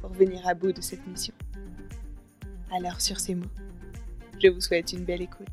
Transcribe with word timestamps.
pour 0.00 0.10
venir 0.10 0.46
à 0.46 0.54
bout 0.54 0.72
de 0.72 0.80
cette 0.80 1.06
mission. 1.06 1.34
Alors 2.70 3.00
sur 3.00 3.18
ces 3.18 3.34
mots, 3.34 3.46
je 4.42 4.48
vous 4.48 4.60
souhaite 4.60 4.92
une 4.92 5.04
belle 5.04 5.22
écoute, 5.22 5.48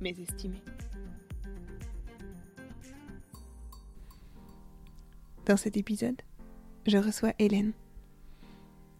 mes 0.00 0.18
estimés. 0.20 0.62
Dans 5.46 5.56
cet 5.56 5.76
épisode, 5.76 6.20
je 6.86 6.98
reçois 6.98 7.32
Hélène. 7.38 7.72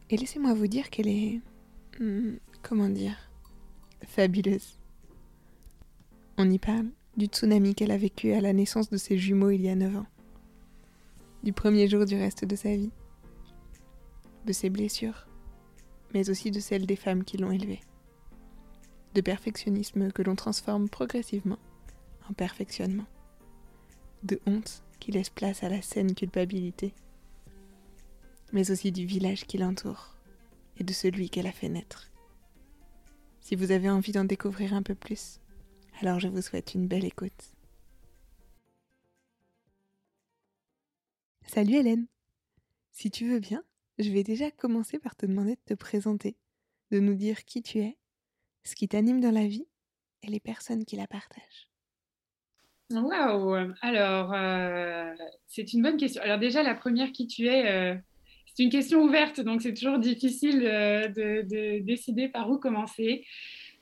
Et 0.09 0.17
laissez-moi 0.17 0.55
vous 0.55 0.67
dire 0.67 0.91
qu'elle 0.91 1.09
est... 1.09 1.41
Hmm, 2.01 2.37
comment 2.63 2.89
dire 2.89 3.17
Fabuleuse. 4.07 4.79
On 6.39 6.51
y 6.51 6.59
parle 6.59 6.87
du 7.17 7.27
tsunami 7.27 7.75
qu'elle 7.75 7.91
a 7.91 7.99
vécu 7.99 8.33
à 8.33 8.41
la 8.41 8.53
naissance 8.53 8.91
de 8.91 8.97
ses 8.97 9.19
jumeaux 9.19 9.51
il 9.51 9.61
y 9.61 9.69
a 9.69 9.75
9 9.75 9.97
ans. 9.97 10.07
Du 11.43 11.53
premier 11.53 11.89
jour 11.89 12.07
du 12.07 12.17
reste 12.17 12.45
de 12.45 12.57
sa 12.57 12.75
vie 12.75 12.91
de 14.47 14.53
ses 14.53 14.71
blessures, 14.71 15.27
mais 16.15 16.31
aussi 16.31 16.51
de 16.51 16.61
celles 16.61 16.87
des 16.87 16.97
femmes 16.97 17.25
qui 17.25 17.37
l'ont 17.37 17.51
élevé. 17.51 17.81
De 19.15 19.21
perfectionnisme 19.21 20.13
que 20.13 20.23
l'on 20.23 20.37
transforme 20.37 20.89
progressivement 20.89 21.59
en 22.29 22.33
perfectionnement. 22.33 23.07
De 24.23 24.41
honte 24.47 24.85
qui 24.99 25.13
laisse 25.13 25.31
place 25.31 25.63
à 25.63 25.69
la 25.69 25.83
saine 25.83 26.15
culpabilité, 26.15 26.95
mais 28.53 28.71
aussi 28.71 28.93
du 28.93 29.07
village 29.07 29.47
qui 29.47 29.59
l'entoure 29.59 30.15
et 30.79 30.85
de 30.85 30.93
celui 30.93 31.31
qu'elle 31.31 31.47
a 31.47 31.53
fait 31.53 31.69
naître. 31.69 32.11
Si 33.41 33.57
vous 33.57 33.73
avez 33.73 33.91
envie 33.91 34.13
d'en 34.13 34.25
découvrir 34.25 34.75
un 34.75 34.83
peu 34.83 34.95
plus, 34.95 35.41
alors 36.01 36.21
je 36.21 36.29
vous 36.29 36.43
souhaite 36.43 36.75
une 36.75 36.87
belle 36.87 37.05
écoute. 37.05 37.53
Salut 41.47 41.75
Hélène 41.75 42.07
Si 42.93 43.11
tu 43.11 43.29
veux 43.29 43.41
bien, 43.41 43.65
je 44.01 44.11
vais 44.11 44.23
déjà 44.23 44.51
commencer 44.51 44.99
par 44.99 45.17
te 45.17 45.27
demander 45.27 45.57
de 45.57 45.61
te 45.65 45.75
présenter, 45.75 46.37
de 46.91 47.01
nous 47.01 47.15
dire 47.15 47.45
qui 47.45 47.63
tu 47.63 47.79
es, 47.79 47.99
ce 48.65 48.75
qui 48.75 48.89
t'anime 48.89 49.21
dans 49.21 49.31
la 49.31 49.47
vie 49.47 49.67
et 50.23 50.29
les 50.29 50.41
personnes 50.41 50.85
qui 50.85 50.97
la 50.97 51.07
partagent. 51.07 51.69
Waouh 52.91 53.73
Alors, 53.83 54.33
euh, 54.35 55.13
c'est 55.47 55.73
une 55.73 55.83
bonne 55.83 55.97
question. 55.97 56.23
Alors 56.23 56.39
déjà, 56.39 56.63
la 56.63 56.75
première, 56.75 57.13
qui 57.13 57.27
tu 57.27 57.47
es, 57.47 57.71
euh, 57.71 57.95
c'est 58.47 58.65
une 58.65 58.71
question 58.71 59.03
ouverte, 59.03 59.41
donc 59.41 59.63
c'est 59.63 59.75
toujours 59.75 59.99
difficile 59.99 60.63
euh, 60.65 61.07
de, 61.09 61.79
décider 61.81 62.29
par 62.29 62.51
où 62.51 62.59
commencer. 62.59 63.25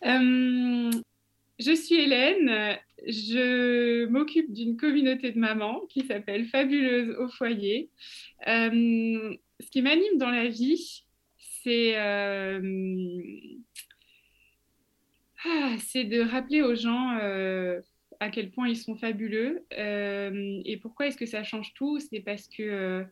je 0.03 1.75
suis 1.75 1.95
Hélène, 1.95 2.79
je 3.07 4.07
m'occupe 4.07 4.53
d'une 4.53 4.77
communauté 4.77 5.33
de 5.33 5.39
mamans 5.39 5.87
qui 5.89 6.03
s'appelle 6.03 6.47
Fabuleuse 6.47 7.17
au 7.19 7.29
foyer 7.29 7.91
ce 9.61 9.71
qui 9.71 9.83
m'anime 9.83 10.19
dans 10.19 10.31
la 10.31 10.49
vie, 10.49 11.05
c'est 11.63 11.99
euh, 11.99 12.61
ah, 15.45 15.77
de 15.95 16.31
rappeler 16.31 16.63
aux 16.63 16.75
gens 16.75 17.17
euh, 17.21 17.81
à 18.21 18.31
quel 18.31 18.51
point 18.51 18.69
ils 18.69 18.77
sont 18.77 18.97
fabuleux. 18.97 19.65
Euh, 19.77 20.61
et 20.65 20.77
pourquoi 20.77 21.07
est-ce 21.07 21.17
que 21.17 21.27
ça 21.27 21.43
change 21.43 21.75
tout? 21.75 21.99
C'est 21.99 22.21
parce 22.21 22.49
que 22.49 23.05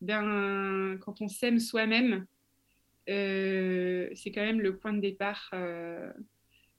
ben, 0.00 0.98
quand 1.00 1.20
on 1.20 1.28
s'aime 1.28 1.58
soi-même, 1.58 2.26
c'est 3.06 4.32
quand 4.34 4.44
même 4.44 4.60
le 4.60 4.76
point 4.76 4.92
de 4.92 5.00
départ 5.00 5.50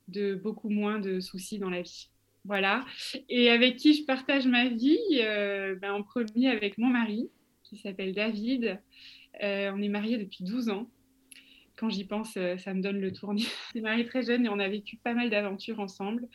de 0.07 0.35
beaucoup 0.35 0.69
moins 0.69 0.99
de 0.99 1.19
soucis 1.19 1.59
dans 1.59 1.69
la 1.69 1.81
vie. 1.81 2.09
Voilà. 2.45 2.85
Et 3.27 3.49
avec 3.49 3.75
qui 3.75 3.93
je 3.93 4.05
partage 4.05 4.47
ma 4.47 4.69
vie 4.69 4.99
ben, 5.81 5.91
En 5.91 6.03
premier 6.03 6.49
avec 6.49 6.77
mon 6.77 6.87
mari, 6.87 7.29
qui 7.69 7.77
s'appelle 7.77 8.13
David. 8.13 8.79
Euh, 9.43 9.71
on 9.73 9.81
est 9.81 9.89
mariés 9.89 10.17
depuis 10.17 10.43
12 10.43 10.69
ans. 10.69 10.89
Quand 11.77 11.89
j'y 11.89 12.03
pense, 12.03 12.35
euh, 12.35 12.57
ça 12.57 12.73
me 12.73 12.81
donne 12.81 12.99
le 12.99 13.13
tournis. 13.13 13.47
on 13.75 13.79
est 13.79 13.81
mariés 13.81 14.05
très 14.05 14.23
jeunes 14.23 14.45
et 14.45 14.49
on 14.49 14.59
a 14.59 14.67
vécu 14.67 14.97
pas 14.97 15.13
mal 15.13 15.29
d'aventures 15.29 15.79
ensemble. 15.79 16.27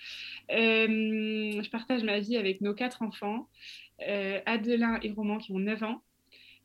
Euh, 0.51 0.87
je 1.63 1.71
partage 1.71 2.05
ma 2.05 2.21
vie 2.21 2.37
avec 2.37 2.61
nos 2.61 2.73
quatre 2.73 3.03
enfants, 3.03 3.49
Adelin 4.47 4.99
et 5.03 5.11
Roman 5.13 5.39
qui 5.39 5.53
ont 5.53 5.59
9 5.59 5.83
ans. 5.83 6.03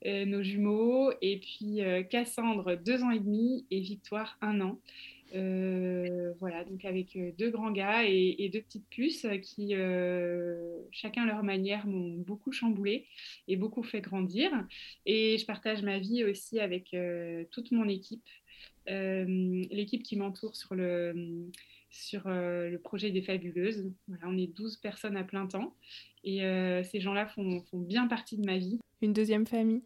nos 0.05 0.43
jumeaux, 0.43 1.11
et 1.21 1.39
puis 1.39 1.81
Cassandre, 2.09 2.75
2 2.75 3.03
ans 3.03 3.11
et 3.11 3.19
demi, 3.19 3.65
et 3.69 3.81
Victoire, 3.81 4.37
1 4.41 4.61
an. 4.61 4.79
Euh, 5.35 6.33
voilà, 6.39 6.63
donc 6.63 6.85
avec 6.85 7.15
euh, 7.15 7.31
deux 7.37 7.51
grands 7.51 7.71
gars 7.71 8.03
et, 8.03 8.49
deux 8.51 8.61
petites 8.61 8.87
puces 8.89 9.27
qui, 9.43 9.75
euh, 9.75 10.79
chacun 10.91 11.23
à 11.23 11.25
leur 11.27 11.43
manière, 11.43 11.85
m'ont 11.85 12.15
beaucoup 12.15 12.51
chamboulé 12.51 13.05
et 13.47 13.55
beaucoup 13.55 13.83
fait 13.83 14.01
grandir. 14.01 14.51
Et 15.05 15.37
je 15.37 15.45
partage 15.45 15.83
ma 15.83 15.99
vie 15.99 16.23
aussi 16.23 16.59
avec 16.59 16.95
toute 17.51 17.71
mon 17.71 17.87
équipe, 17.87 18.27
l'équipe 18.87 20.03
qui 20.03 20.15
m'entoure 20.15 20.55
sur 20.55 20.73
le, 20.73 21.47
sur 21.89 22.23
le 22.25 22.77
projet 22.77 23.11
des 23.11 23.21
Fabuleuses. 23.21 23.91
Voilà, 24.07 24.23
on 24.27 24.37
est 24.37 24.47
12 24.47 24.77
personnes 24.77 25.17
à 25.17 25.23
plein 25.23 25.45
temps 25.47 25.75
et 26.23 26.39
ces 26.83 26.99
gens-là 26.99 27.27
font, 27.27 27.61
font, 27.69 27.79
bien 27.79 28.07
partie 28.07 28.37
de 28.37 28.45
ma 28.45 28.57
vie. 28.57 28.79
Une 29.01 29.13
deuxième 29.13 29.45
famille? 29.45 29.83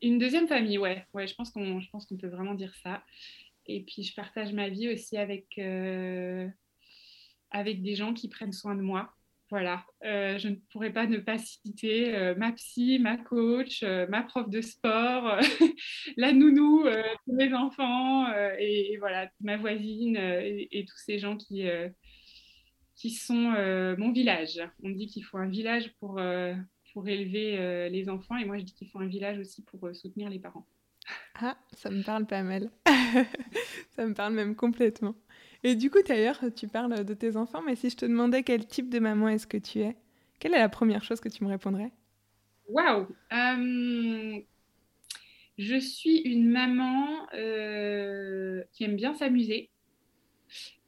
Une 0.00 0.18
deuxième 0.18 0.48
famille, 0.48 0.78
ouais, 0.78 1.04
ouais 1.14 1.26
je 1.26 1.34
pense 1.34 1.50
qu'on 1.50 2.16
peut 2.16 2.28
vraiment 2.28 2.54
dire 2.54 2.74
ça. 2.82 3.02
Et 3.66 3.82
puis, 3.82 4.02
je 4.02 4.14
partage 4.14 4.52
ma 4.52 4.68
vie 4.68 4.92
aussi 4.92 5.16
avec, 5.16 5.46
euh, 5.58 6.48
avec 7.50 7.82
des 7.82 7.94
gens 7.94 8.14
qui 8.14 8.28
prennent 8.28 8.52
soin 8.52 8.74
de 8.74 8.82
moi. 8.82 9.14
Voilà, 9.50 9.84
euh, 10.04 10.38
je 10.38 10.48
ne 10.48 10.54
pourrais 10.70 10.94
pas 10.94 11.06
ne 11.06 11.18
pas 11.18 11.36
citer 11.36 12.14
euh, 12.14 12.34
ma 12.34 12.52
psy, 12.52 12.98
ma 12.98 13.18
coach, 13.18 13.82
ma 13.82 14.22
prof 14.22 14.48
de 14.48 14.62
sport, 14.62 15.38
la 16.16 16.32
nounou 16.32 16.86
tous 17.26 17.34
mes 17.34 17.52
enfants, 17.52 18.32
et, 18.58 18.96
voilà, 18.98 19.30
ma 19.42 19.58
voisine 19.58 20.16
et, 20.16 20.86
tous 20.88 20.96
ces 21.04 21.18
gens 21.18 21.36
qui, 21.36 21.66
qui 22.94 23.10
sont 23.10 23.52
mon 23.98 24.10
village. 24.10 24.58
On 24.82 24.88
dit 24.88 25.06
qu'il 25.06 25.22
faut 25.22 25.36
un 25.36 25.50
village 25.50 25.92
pour, 26.00 26.18
pour 26.94 27.06
élever 27.06 27.90
les 27.90 28.08
enfants, 28.08 28.38
et 28.38 28.46
moi 28.46 28.56
je 28.56 28.64
dis 28.64 28.72
qu'il 28.72 28.88
faut 28.88 29.00
un 29.00 29.06
village 29.06 29.38
aussi 29.38 29.62
pour 29.64 29.94
soutenir 29.94 30.30
les 30.30 30.38
parents. 30.38 30.66
Ah, 31.40 31.56
ça 31.72 31.90
me 31.90 32.02
parle 32.02 32.26
pas 32.26 32.42
mal. 32.42 32.70
ça 33.90 34.06
me 34.06 34.14
parle 34.14 34.34
même 34.34 34.54
complètement. 34.54 35.14
Et 35.64 35.76
du 35.76 35.90
coup, 35.90 36.02
d'ailleurs, 36.06 36.40
tu 36.54 36.68
parles 36.68 37.04
de 37.04 37.14
tes 37.14 37.36
enfants, 37.36 37.62
mais 37.62 37.76
si 37.76 37.90
je 37.90 37.96
te 37.96 38.06
demandais 38.06 38.42
quel 38.42 38.66
type 38.66 38.88
de 38.90 38.98
maman 38.98 39.28
est-ce 39.28 39.46
que 39.46 39.56
tu 39.56 39.80
es, 39.80 39.96
quelle 40.40 40.54
est 40.54 40.58
la 40.58 40.68
première 40.68 41.04
chose 41.04 41.20
que 41.20 41.28
tu 41.28 41.44
me 41.44 41.48
répondrais? 41.48 41.92
Waouh 42.68 43.06
euh, 43.32 44.38
Je 45.58 45.76
suis 45.76 46.18
une 46.18 46.48
maman 46.48 47.26
euh, 47.34 48.62
qui 48.72 48.84
aime 48.84 48.96
bien 48.96 49.14
s'amuser 49.14 49.70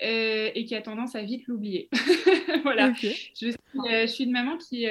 euh, 0.03 0.51
et 0.55 0.65
qui 0.65 0.75
a 0.75 0.83
tendance 0.83 1.15
à 1.15 1.23
vite 1.23 1.47
l'oublier. 1.47 1.89
voilà. 2.65 2.93
Je, 2.95 3.09
je, 3.41 4.07
suis 4.07 4.25
une 4.25 4.33
maman 4.33 4.57
qui 4.57 4.87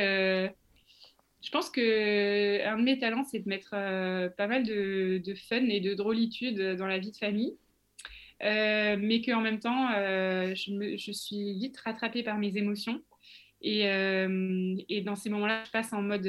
je 1.43 1.51
pense 1.51 1.69
que 1.69 2.65
un 2.65 2.77
de 2.77 2.83
mes 2.83 2.97
talents, 2.97 3.25
c'est 3.25 3.39
de 3.39 3.49
mettre 3.49 3.71
euh, 3.73 4.29
pas 4.29 4.47
mal 4.47 4.63
de, 4.63 5.21
fun 5.49 5.65
et 5.67 5.81
de 5.81 5.93
drôlitude 5.93 6.77
dans 6.77 6.87
la 6.87 6.99
vie 6.99 7.11
de 7.11 7.17
famille. 7.17 7.57
Euh, 8.43 8.97
mais 8.99 9.21
qu'en 9.21 9.41
même 9.41 9.59
temps, 9.59 9.91
euh, 9.91 10.55
je, 10.55 11.11
suis 11.11 11.53
vite 11.59 11.77
rattrapée 11.79 12.23
par 12.23 12.37
mes 12.37 12.55
émotions. 12.55 13.01
Et, 13.61 13.83
dans 15.05 15.15
ces 15.15 15.29
moments-là, 15.29 15.63
je 15.65 15.71
passe 15.71 15.91
en 15.91 16.01
mode, 16.01 16.27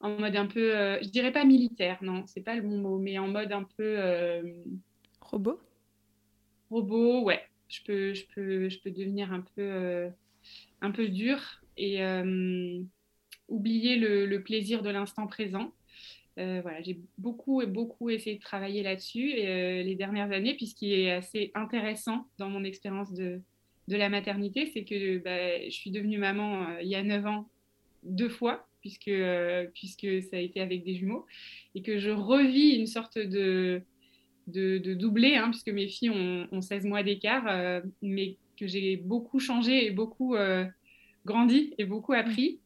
un 0.00 0.46
peu, 0.46 0.98
je 1.02 1.08
dirais 1.08 1.32
pas 1.32 1.44
militaire, 1.44 1.98
non, 2.02 2.24
c'est 2.26 2.42
pas 2.42 2.56
le 2.56 2.62
bon 2.62 2.78
mot, 2.78 2.98
mais 2.98 3.18
en 3.18 3.28
mode 3.28 3.52
un 3.52 3.66
peu 3.76 3.98
Robot? 5.20 5.60
Robot, 6.70 7.22
ouais. 7.24 7.42
Je 7.68 7.82
peux, 7.82 8.14
je 8.14 8.24
peux, 8.34 8.68
je 8.68 8.78
peux 8.80 8.90
devenir 8.90 9.32
un 9.32 9.42
peu, 9.54 10.08
un 10.80 10.90
peu 10.90 11.08
dur 11.08 11.62
et 11.76 12.02
oublier 13.48 13.96
le, 13.96 14.42
plaisir 14.42 14.82
de 14.82 14.90
l'instant 14.90 15.26
présent. 15.26 15.72
voilà, 16.36 16.82
j'ai 16.82 16.98
beaucoup 17.18 17.62
et 17.62 17.66
beaucoup 17.66 18.10
essayé 18.10 18.36
de 18.36 18.42
travailler 18.42 18.82
là-dessus 18.82 19.32
les 19.34 19.94
dernières 19.94 20.32
années, 20.32 20.54
puisqu'il 20.54 20.92
est 20.92 21.12
assez 21.12 21.50
intéressant 21.54 22.26
dans 22.38 22.48
mon 22.48 22.64
expérience 22.64 23.12
de, 23.12 23.40
de 23.88 23.96
la 23.96 24.08
maternité, 24.08 24.70
c'est 24.72 24.84
que 24.84 25.18
bah, 25.18 25.64
je 25.64 25.74
suis 25.74 25.90
devenue 25.90 26.18
maman 26.18 26.78
il 26.80 26.88
y 26.88 26.94
a 26.94 27.02
9 27.02 27.26
ans 27.26 27.48
deux 28.02 28.28
fois, 28.28 28.66
puisque, 28.80 29.12
puisque 29.74 30.22
ça 30.30 30.36
a 30.36 30.40
été 30.40 30.60
avec 30.60 30.84
des 30.84 30.94
jumeaux, 30.94 31.26
et 31.74 31.82
que 31.82 31.98
je 31.98 32.10
revis 32.10 32.70
une 32.76 32.86
sorte 32.86 33.18
de, 33.18 33.82
de, 34.46 34.94
doublé, 34.94 35.36
hein, 35.36 35.50
puisque 35.50 35.70
mes 35.70 35.88
filles 35.88 36.10
ont, 36.10 36.60
16 36.60 36.84
mois 36.84 37.02
d'écart, 37.02 37.82
mais 38.02 38.36
que 38.58 38.66
j'ai 38.66 38.96
beaucoup 38.96 39.40
changé 39.40 39.86
et 39.86 39.90
beaucoup 39.90 40.36
grandi 41.24 41.74
et 41.78 41.84
beaucoup 41.84 42.12
appris. 42.12 42.60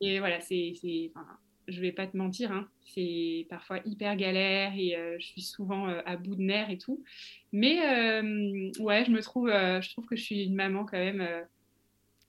Et 0.00 0.18
voilà, 0.18 0.40
c'est, 0.40 0.72
enfin, 1.14 1.26
je 1.66 1.80
vais 1.80 1.92
pas 1.92 2.06
te 2.06 2.16
mentir, 2.16 2.52
hein, 2.52 2.68
c'est 2.84 3.46
parfois 3.50 3.80
hyper 3.84 4.16
galère 4.16 4.72
et 4.76 4.96
je 5.18 5.26
suis 5.26 5.42
souvent 5.42 5.86
à 5.88 6.16
bout 6.16 6.36
de 6.36 6.42
nerfs 6.42 6.70
et 6.70 6.78
tout. 6.78 7.02
Mais 7.52 7.78
ouais, 8.78 9.04
je 9.04 9.10
me 9.10 9.20
trouve, 9.20 9.48
je 9.48 9.90
trouve 9.90 10.06
que 10.06 10.16
je 10.16 10.22
suis 10.22 10.44
une 10.44 10.54
maman 10.54 10.84
quand 10.84 10.98
même 10.98 11.26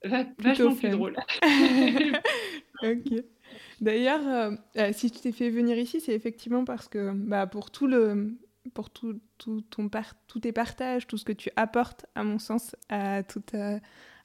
vachement 0.04 0.76
plus 0.76 0.90
drôle. 0.90 1.16
ok. 2.84 3.24
D'ailleurs, 3.82 4.58
si 4.92 5.12
tu 5.12 5.20
t'es 5.20 5.32
fait 5.32 5.50
venir 5.50 5.78
ici, 5.78 6.02
c'est 6.02 6.14
effectivement 6.14 6.66
parce 6.66 6.88
que 6.88 7.14
bah, 7.14 7.48
pour 7.48 7.72
tout 7.72 7.88
le 7.88 8.36
pour 8.74 8.90
tout, 8.90 9.20
tout 9.38 9.62
ton 9.62 9.90
par 9.90 10.14
tous 10.28 10.42
tes 10.42 10.52
partages, 10.52 11.08
tout 11.08 11.18
ce 11.18 11.26
que 11.26 11.32
tu 11.32 11.50
apportes, 11.56 12.06
à 12.16 12.24
mon 12.24 12.40
sens, 12.40 12.76
à 12.90 13.24
toutes, 13.24 13.56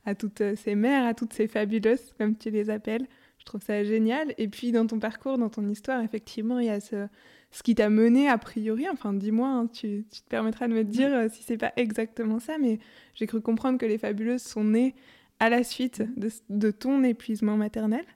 à 0.05 0.15
toutes 0.15 0.55
ces 0.57 0.75
mères, 0.75 1.07
à 1.07 1.15
toutes 1.15 1.33
ces 1.33 1.49
fabuleuses, 1.49 2.13
comme 2.19 2.37
tu 2.37 2.51
les 2.51 2.71
appelles. 2.71 3.07
Je 3.45 3.51
trouve 3.51 3.63
ça 3.63 3.85
génial. 3.85 4.33
Et 4.39 4.49
puis, 4.49 4.73
dans 4.73 4.87
ton 4.87 4.99
parcours, 4.99 5.37
dans 5.37 5.51
ton 5.51 5.69
histoire, 5.69 6.03
effectivement, 6.03 6.61
il 6.61 6.67
y 6.67 6.71
a 6.71 6.81
ce, 6.81 7.09
ce 7.51 7.63
qui 7.63 7.75
t'a 7.75 7.91
mené 7.91 8.27
a 8.27 8.39
priori. 8.39 8.89
Enfin, 8.89 9.13
dis-moi, 9.13 9.49
hein, 9.49 9.67
tu, 9.67 10.07
tu, 10.11 10.23
te 10.23 10.29
permettras 10.31 10.67
de 10.67 10.73
me 10.73 10.83
dire 10.83 11.13
euh, 11.13 11.29
si 11.31 11.43
c'est 11.43 11.59
pas 11.59 11.75
exactement 11.77 12.41
ça, 12.41 12.57
mais 12.57 12.79
j'ai 13.15 13.27
cru 13.27 13.43
comprendre 13.43 13.79
que 13.79 13.85
les 13.85 13.99
fabuleuses 13.99 14.41
sont 14.41 14.65
nées 14.65 14.95
à 15.41 15.51
la 15.51 15.63
suite 15.63 16.03
de, 16.17 16.31
de 16.49 16.71
ton 16.71 17.05
épuisement 17.05 17.59
maternel. 17.59 18.07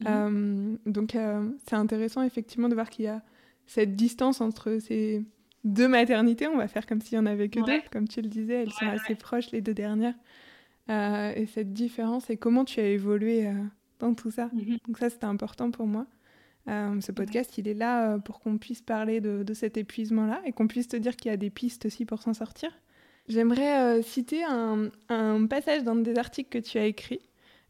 Mmh. 0.00 0.04
Euh, 0.06 0.76
donc, 0.84 1.14
euh, 1.14 1.48
c'est 1.66 1.76
intéressant, 1.76 2.22
effectivement, 2.22 2.68
de 2.68 2.74
voir 2.74 2.90
qu'il 2.90 3.06
y 3.06 3.08
a 3.08 3.22
cette 3.64 3.96
distance 3.96 4.42
entre 4.42 4.80
ces 4.80 5.24
deux 5.64 5.88
maternités. 5.88 6.46
On 6.46 6.58
va 6.58 6.68
faire 6.68 6.84
comme 6.84 7.00
s'il 7.00 7.14
y 7.14 7.18
en 7.18 7.24
avait 7.24 7.48
que 7.48 7.60
deux. 7.60 7.80
Comme 7.90 8.06
tu 8.06 8.20
le 8.20 8.28
disais, 8.28 8.64
elles 8.64 8.72
sont 8.72 8.86
assez 8.86 9.14
proches, 9.14 9.50
les 9.50 9.62
deux 9.62 9.72
dernières. 9.72 10.14
Euh, 10.90 11.32
et 11.36 11.46
cette 11.46 11.72
différence 11.72 12.28
et 12.28 12.36
comment 12.36 12.66
tu 12.66 12.80
as 12.80 12.88
évolué 12.88 13.50
dans 14.02 14.14
tout 14.14 14.30
ça. 14.30 14.50
Mhm. 14.52 14.78
Donc 14.86 14.98
ça, 14.98 15.10
c'était 15.10 15.24
important 15.24 15.70
pour 15.70 15.86
moi. 15.86 16.06
Euh, 16.68 17.00
ce 17.00 17.10
podcast, 17.10 17.58
il 17.58 17.66
est 17.66 17.74
là 17.74 18.18
pour 18.18 18.40
qu'on 18.40 18.58
puisse 18.58 18.82
parler 18.82 19.20
de, 19.20 19.42
de 19.42 19.54
cet 19.54 19.76
épuisement-là 19.76 20.40
et 20.44 20.52
qu'on 20.52 20.68
puisse 20.68 20.88
te 20.88 20.96
dire 20.96 21.16
qu'il 21.16 21.30
y 21.30 21.34
a 21.34 21.36
des 21.36 21.50
pistes 21.50 21.86
aussi 21.86 22.04
pour 22.04 22.22
s'en 22.22 22.34
sortir. 22.34 22.70
J'aimerais 23.28 24.02
citer 24.02 24.44
un, 24.44 24.90
un, 25.08 25.46
passage 25.46 25.84
dans 25.84 25.94
des 25.94 26.16
articles 26.18 26.50
que 26.50 26.58
tu 26.58 26.78
as 26.78 26.86
écrits 26.86 27.20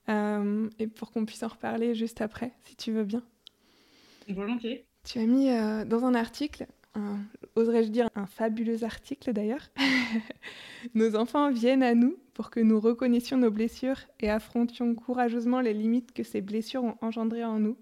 et 0.09 0.87
pour 0.89 1.13
qu'on 1.13 1.25
puisse 1.25 1.43
en 1.43 1.49
reparler 1.49 1.95
juste 1.95 2.21
après, 2.21 2.53
si 2.65 2.75
tu 2.75 2.91
veux 2.91 3.05
bien. 3.05 3.23
Volontiers. 4.29 4.87
Tu 5.05 5.19
as 5.19 5.27
mis 5.27 5.47
dans 5.87 6.05
un 6.05 6.15
article 6.15 6.67
oserais-je 7.57 7.91
dire, 7.91 8.09
un 8.15 8.27
fabuleux 8.27 8.85
article 8.85 9.33
d'ailleurs. 9.33 9.71
nos 10.95 11.17
enfants 11.17 11.51
viennent 11.51 11.83
à 11.83 11.95
nous 11.95 12.17
pour 12.35 12.51
que 12.51 12.61
nous 12.61 12.81
reconnaissions 12.81 13.37
nos 13.37 13.51
blessures 13.51 14.01
et 14.21 14.31
affrontions 14.31 14.95
courageusement 14.95 15.61
les 15.61 15.75
limites 15.75 16.13
que 16.13 16.23
ces 16.23 16.41
blessures 16.41 16.85
ont 16.85 16.97
engendrées 17.01 17.45
en 17.45 17.59
nous. 17.59 17.77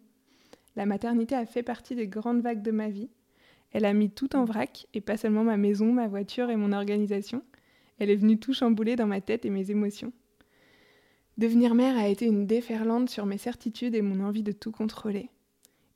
La 0.77 0.87
maternité 0.87 1.35
a 1.35 1.47
fait 1.47 1.63
partie 1.63 1.95
des 1.95 2.07
grandes 2.07 2.43
vagues 2.43 2.63
de 2.63 2.71
ma 2.71 2.89
vie. 2.89 3.11
Elle 3.73 3.85
a 3.85 3.93
mis 3.93 4.11
tout 4.11 4.35
en 4.35 4.45
vrac, 4.45 4.87
et 4.95 5.01
pas 5.01 5.17
seulement 5.17 5.45
ma 5.45 5.57
maison, 5.57 5.93
ma 5.93 6.09
voiture 6.09 6.51
et 6.51 6.57
mon 6.57 6.73
organisation. 6.73 7.43
Elle 7.99 8.11
est 8.11 8.17
venue 8.17 8.39
tout 8.39 8.53
chambouler 8.53 8.97
dans 8.97 9.07
ma 9.07 9.21
tête 9.21 9.45
et 9.45 9.51
mes 9.51 9.71
émotions. 9.71 10.13
Devenir 11.39 11.75
mère 11.75 11.97
a 11.97 12.09
été 12.09 12.27
une 12.27 12.47
déferlante 12.47 13.09
sur 13.09 13.27
mes 13.27 13.39
certitudes 13.39 13.95
et 13.95 14.03
mon 14.03 14.25
envie 14.25 14.43
de 14.43 14.53
tout 14.53 14.73
contrôler. 14.73 15.31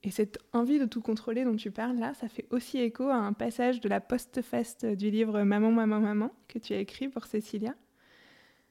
Et 0.07 0.11
cette 0.11 0.39
envie 0.53 0.79
de 0.79 0.85
tout 0.85 1.01
contrôler 1.01 1.45
dont 1.45 1.57
tu 1.57 1.71
parles 1.71 1.97
là, 1.97 2.13
ça 2.13 2.29
fait 2.29 2.47
aussi 2.51 2.79
écho 2.79 3.09
à 3.09 3.17
un 3.17 3.33
passage 3.33 3.81
de 3.81 3.89
la 3.89 4.01
post-fest 4.01 4.85
du 4.85 5.11
livre 5.11 5.43
Maman, 5.43 5.71
Maman, 5.71 5.99
Maman 5.99 6.31
que 6.47 6.59
tu 6.59 6.75
as 6.75 6.79
écrit 6.79 7.09
pour 7.09 7.25
Cécilia. 7.25 7.75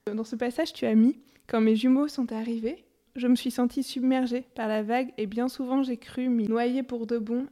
Dans 0.06 0.24
ce 0.24 0.36
passage, 0.36 0.74
tu 0.74 0.86
as 0.86 0.94
mis 0.94 1.20
Quand 1.48 1.60
mes 1.60 1.76
jumeaux 1.76 2.08
sont 2.08 2.32
arrivés, 2.32 2.86
je 3.16 3.28
me 3.28 3.36
suis 3.36 3.50
sentie 3.50 3.82
submergée 3.82 4.46
par 4.54 4.68
la 4.68 4.84
vague 4.84 5.12
et 5.18 5.26
bien 5.26 5.48
souvent 5.48 5.82
j'ai 5.82 5.98
cru 5.98 6.30
m'y 6.30 6.48
noyer 6.48 6.84
pour 6.84 7.08
de 7.08 7.18
bon. 7.18 7.48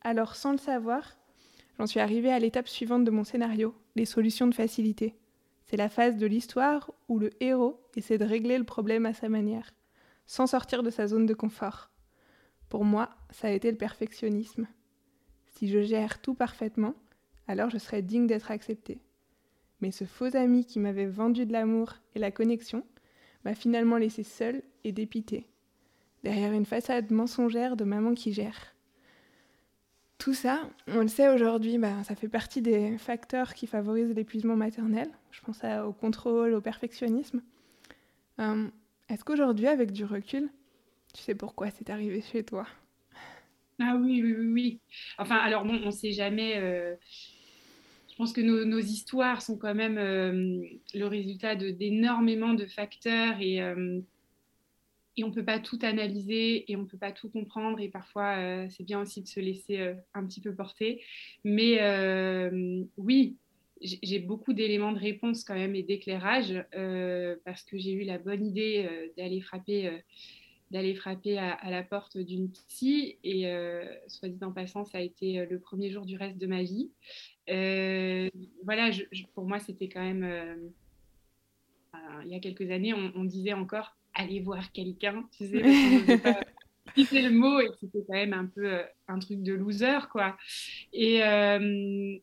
Alors, 0.00 0.34
sans 0.34 0.52
le 0.52 0.58
savoir, 0.58 1.18
j'en 1.78 1.86
suis 1.86 2.00
arrivée 2.00 2.32
à 2.32 2.38
l'étape 2.38 2.68
suivante 2.68 3.04
de 3.04 3.10
mon 3.10 3.24
scénario, 3.24 3.74
les 3.96 4.06
solutions 4.06 4.46
de 4.46 4.54
facilité. 4.54 5.14
C'est 5.66 5.76
la 5.76 5.90
phase 5.90 6.16
de 6.16 6.26
l'histoire 6.26 6.90
où 7.08 7.18
le 7.18 7.30
héros 7.40 7.82
essaie 7.96 8.18
de 8.18 8.24
régler 8.24 8.56
le 8.56 8.64
problème 8.64 9.04
à 9.04 9.12
sa 9.12 9.28
manière, 9.28 9.72
sans 10.26 10.46
sortir 10.46 10.82
de 10.82 10.90
sa 10.90 11.06
zone 11.06 11.26
de 11.26 11.34
confort. 11.34 11.90
Pour 12.68 12.84
moi, 12.84 13.10
ça 13.30 13.48
a 13.48 13.52
été 13.52 13.70
le 13.70 13.76
perfectionnisme. 13.76 14.66
Si 15.46 15.68
je 15.68 15.82
gère 15.82 16.20
tout 16.20 16.34
parfaitement, 16.34 16.94
alors 17.48 17.70
je 17.70 17.78
serais 17.78 18.02
digne 18.02 18.26
d'être 18.26 18.50
acceptée. 18.50 19.00
Mais 19.80 19.90
ce 19.90 20.04
faux 20.04 20.34
ami 20.36 20.64
qui 20.64 20.78
m'avait 20.78 21.06
vendu 21.06 21.46
de 21.46 21.52
l'amour 21.52 21.94
et 22.14 22.18
la 22.18 22.30
connexion 22.30 22.84
m'a 23.44 23.54
finalement 23.54 23.96
laissé 23.96 24.22
seule 24.22 24.62
et 24.84 24.92
dépitée, 24.92 25.46
derrière 26.24 26.52
une 26.52 26.66
façade 26.66 27.10
mensongère 27.10 27.76
de 27.76 27.84
maman 27.84 28.14
qui 28.14 28.32
gère. 28.32 28.74
Tout 30.18 30.34
ça, 30.34 30.68
on 30.88 31.02
le 31.02 31.08
sait 31.08 31.28
aujourd'hui, 31.28 31.78
bah, 31.78 32.02
ça 32.02 32.14
fait 32.14 32.28
partie 32.28 32.62
des 32.62 32.96
facteurs 32.96 33.54
qui 33.54 33.66
favorisent 33.66 34.14
l'épuisement 34.14 34.56
maternel. 34.56 35.08
Je 35.30 35.40
pense 35.42 35.62
au 35.84 35.92
contrôle, 35.92 36.54
au 36.54 36.60
perfectionnisme. 36.60 37.42
Euh, 38.40 38.66
est-ce 39.08 39.24
qu'aujourd'hui, 39.24 39.68
avec 39.68 39.92
du 39.92 40.04
recul, 40.04 40.48
tu 41.16 41.22
sais 41.22 41.34
pourquoi 41.34 41.70
c'est 41.70 41.88
arrivé 41.90 42.20
chez 42.20 42.44
toi 42.44 42.66
Ah 43.80 43.96
oui, 43.98 44.22
oui, 44.22 44.34
oui. 44.36 44.80
Enfin, 45.18 45.36
alors 45.36 45.64
bon, 45.64 45.80
on 45.82 45.86
ne 45.86 45.90
sait 45.90 46.12
jamais. 46.12 46.58
Euh, 46.58 46.94
je 48.10 48.16
pense 48.16 48.32
que 48.32 48.40
nos, 48.40 48.78
histoires 48.78 49.40
sont 49.42 49.56
quand 49.56 49.74
même 49.74 49.98
euh, 49.98 50.62
le 50.94 51.06
résultat 51.06 51.54
d'énormément 51.56 52.54
de, 52.54 52.66
facteurs 52.66 53.40
et, 53.40 53.62
euh, 53.62 54.00
et 55.16 55.24
on 55.24 55.28
ne 55.28 55.34
peut 55.34 55.44
pas 55.44 55.58
tout 55.58 55.78
analyser 55.82 56.70
et 56.70 56.76
on 56.76 56.82
ne 56.82 56.86
peut 56.86 56.98
pas 56.98 57.12
tout 57.12 57.30
comprendre 57.30 57.80
et 57.80 57.88
parfois 57.88 58.68
c'est 58.68 58.84
bien 58.84 59.00
aussi 59.00 59.22
de 59.22 59.28
se 59.28 59.40
laisser 59.40 59.94
un 60.14 60.26
petit 60.26 60.40
peu 60.40 60.54
porter. 60.54 61.02
Mais 61.44 61.78
oui, 62.96 63.36
j'ai 63.80 64.18
beaucoup 64.18 64.54
d'éléments 64.54 64.92
de 64.92 64.98
réponse 64.98 65.44
quand 65.44 65.54
même 65.54 65.74
et 65.74 65.82
d'éclairage 65.82 66.54
parce 67.44 67.62
que 67.64 67.78
j'ai 67.78 67.92
eu 67.92 68.04
la 68.04 68.18
bonne 68.18 68.44
idée 68.44 69.10
d'aller 69.16 69.40
frapper 69.40 70.02
d'aller 70.70 70.94
frapper 70.94 71.38
à, 71.38 71.70
la 71.70 71.82
porte 71.82 72.18
d'une 72.18 72.50
psy. 72.50 73.16
Et 73.22 73.48
euh, 73.48 73.84
soit 74.08 74.28
dit 74.28 74.44
en 74.44 74.52
passant, 74.52 74.84
ça 74.84 74.98
a 74.98 75.00
été 75.00 75.40
euh, 75.40 75.46
le 75.48 75.58
premier 75.58 75.90
jour 75.90 76.04
du 76.04 76.16
reste 76.16 76.38
de 76.38 76.46
ma 76.46 76.62
vie. 76.62 76.90
Euh, 77.48 78.28
voilà, 78.64 78.90
pour 79.34 79.46
moi, 79.46 79.58
c'était 79.60 79.88
quand 79.88 80.02
même. 80.02 80.72
il 82.24 82.28
y 82.28 82.34
a 82.34 82.40
quelques 82.40 82.70
années, 82.70 82.94
on, 82.94 83.24
disait 83.24 83.52
encore 83.52 83.96
aller 84.14 84.40
voir 84.40 84.72
quelqu'un, 84.72 85.28
tu 85.36 85.46
sais, 85.46 85.62
c'était 86.96 87.22
le 87.22 87.30
mot 87.30 87.60
et 87.60 87.68
c'était 87.78 88.02
quand 88.06 88.14
même 88.14 88.32
un 88.32 88.46
peu 88.46 88.80
un 89.08 89.18
truc 89.18 89.42
de 89.42 89.52
loser, 89.52 90.08
quoi. 90.10 90.36
Et, 90.92 91.18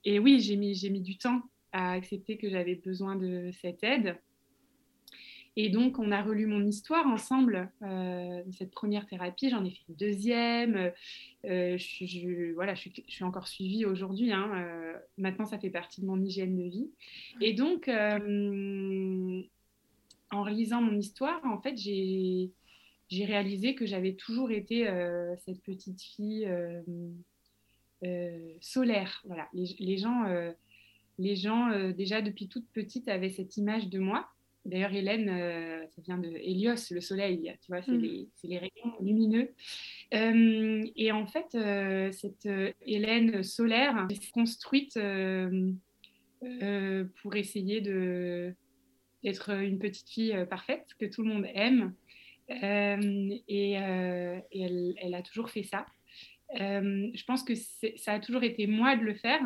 et 0.03 0.19
oui, 0.19 0.41
j'ai 0.41 0.57
mis, 0.57 0.73
j'ai 0.73 0.89
mis 0.89 1.01
du 1.01 1.17
temps 1.17 1.41
à 1.71 1.93
accepter 1.93 2.37
que 2.37 2.49
j'avais 2.49 2.75
besoin 2.75 3.15
de 3.15 3.51
cette 3.61 3.83
aide. 3.83 4.17
Et 5.55 5.69
donc, 5.69 5.99
on 5.99 6.11
a 6.11 6.21
relu 6.23 6.47
mon 6.47 6.65
histoire 6.65 7.05
ensemble, 7.05 7.69
euh, 7.83 8.41
cette 8.57 8.71
première 8.71 9.05
thérapie. 9.05 9.51
J'en 9.51 9.63
ai 9.63 9.69
fait 9.69 9.83
une 9.87 9.95
deuxième. 9.95 10.91
Euh, 11.45 11.77
je, 11.77 12.53
voilà, 12.53 12.73
je, 12.73 12.89
suis, 13.07 13.23
encore 13.23 13.47
suivie 13.47 13.85
aujourd'hui. 13.85 14.31
Hein, 14.31 14.49
euh, 14.55 14.93
maintenant, 15.17 15.45
ça 15.45 15.59
fait 15.59 15.69
partie 15.69 16.01
de 16.01 16.07
mon 16.07 16.19
hygiène 16.19 16.57
de 16.57 16.63
vie. 16.63 16.89
Et 17.39 17.53
donc, 17.53 17.87
en 20.31 20.45
lisant 20.45 20.81
mon 20.81 20.97
histoire, 20.97 21.39
en 21.45 21.61
fait, 21.61 21.77
j'ai 21.77 22.51
réalisé 23.11 23.75
que 23.75 23.85
j'avais 23.85 24.13
toujours 24.13 24.49
été 24.49 24.87
cette 25.45 25.61
petite 25.61 26.01
fille 26.01 26.49
solaire. 28.59 29.21
Voilà, 29.25 29.47
les 29.53 29.97
gens, 29.97 30.23
les 31.19 31.35
gens 31.35 31.91
déjà 31.91 32.23
depuis 32.23 32.47
toute 32.47 32.67
petite 32.69 33.07
avaient 33.07 33.29
cette 33.29 33.55
image 33.57 33.89
de 33.89 33.99
moi. 33.99 34.32
D'ailleurs, 34.65 34.93
Hélène, 34.93 35.29
euh, 35.29 35.85
ça 35.89 36.01
vient 36.01 36.17
de 36.17 36.29
Hélios, 36.29 36.91
le 36.91 37.01
soleil, 37.01 37.53
tu 37.61 37.67
vois, 37.67 37.81
c'est 37.81 37.91
mm. 37.91 38.27
les, 38.43 38.57
rayons 38.57 38.95
lumineux. 39.01 39.49
Euh, 40.13 40.85
et 40.95 41.11
en 41.11 41.27
fait, 41.27 41.53
euh, 41.55 42.11
cette 42.13 42.47
Hélène 42.85 43.43
solaire 43.43 44.07
s'est 44.09 44.31
construite 44.31 44.97
pour 47.21 47.35
essayer 47.35 47.81
de 47.81 48.53
d'être 49.23 49.51
une 49.51 49.79
petite 49.79 50.09
fille 50.09 50.35
parfaite 50.49 50.85
que 50.99 51.05
tout 51.05 51.23
le 51.23 51.29
monde 51.29 51.47
aime. 51.53 51.93
et, 52.49 53.71
elle, 53.71 54.95
elle, 54.97 55.15
a 55.15 55.21
toujours 55.21 55.49
fait 55.49 55.63
ça. 55.63 55.85
je 56.53 57.23
pense 57.25 57.43
que 57.43 57.53
ça 57.55 58.13
a 58.13 58.19
toujours 58.19 58.43
été 58.43 58.67
moi 58.67 58.95
de 58.95 59.03
le 59.03 59.13
faire, 59.13 59.41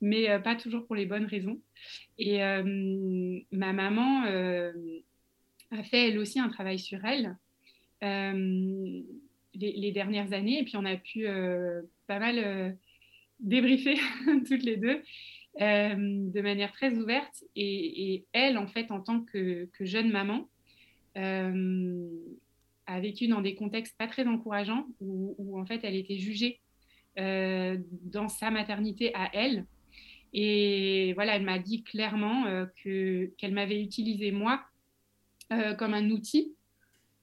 mais 0.00 0.40
pas 0.40 0.56
toujours 0.56 0.86
pour 0.86 0.96
les 0.96 1.06
bonnes 1.06 1.26
raisons. 1.26 1.60
Et 2.18 2.38
ma 3.52 3.72
maman 3.72 4.24
a 4.24 5.82
fait 5.82 6.08
elle 6.08 6.18
aussi 6.18 6.38
un 6.38 6.48
travail 6.48 6.78
sur 6.78 7.04
elle 7.04 7.36
les, 8.02 9.92
dernières 9.92 10.32
années, 10.32 10.60
et 10.60 10.64
puis 10.64 10.76
on 10.76 10.84
a 10.84 10.96
pu 10.96 11.26
pas 12.06 12.18
mal 12.18 12.76
débriefer 13.40 13.96
toutes 14.46 14.62
les 14.62 14.76
deux. 14.76 15.02
de 15.58 16.40
manière 16.40 16.72
très 16.72 16.94
ouverte. 16.98 17.44
Et, 17.54 18.24
elle, 18.32 18.58
en 18.58 18.66
fait, 18.66 18.90
en 18.90 19.00
tant 19.00 19.20
que, 19.20 19.68
jeune 19.80 20.10
maman, 20.10 20.48
a 21.14 23.00
vécu 23.00 23.28
dans 23.28 23.40
des 23.40 23.54
contextes 23.54 23.96
pas 23.98 24.06
très 24.06 24.26
encourageants 24.26 24.86
où, 25.00 25.34
où 25.38 25.58
en 25.58 25.66
fait 25.66 25.80
elle 25.82 25.96
était 25.96 26.18
jugée 26.18 26.60
dans 27.16 28.28
sa 28.28 28.50
maternité 28.50 29.12
à 29.14 29.30
elle 29.32 29.66
et 30.38 31.14
voilà, 31.14 31.36
elle 31.36 31.44
m'a 31.44 31.58
dit 31.58 31.82
clairement 31.82 32.44
euh, 32.44 32.66
que, 32.84 33.30
qu'elle 33.38 33.54
m'avait 33.54 33.80
utilisé 33.80 34.32
moi 34.32 34.60
euh, 35.50 35.72
comme 35.72 35.94
un 35.94 36.10
outil 36.10 36.52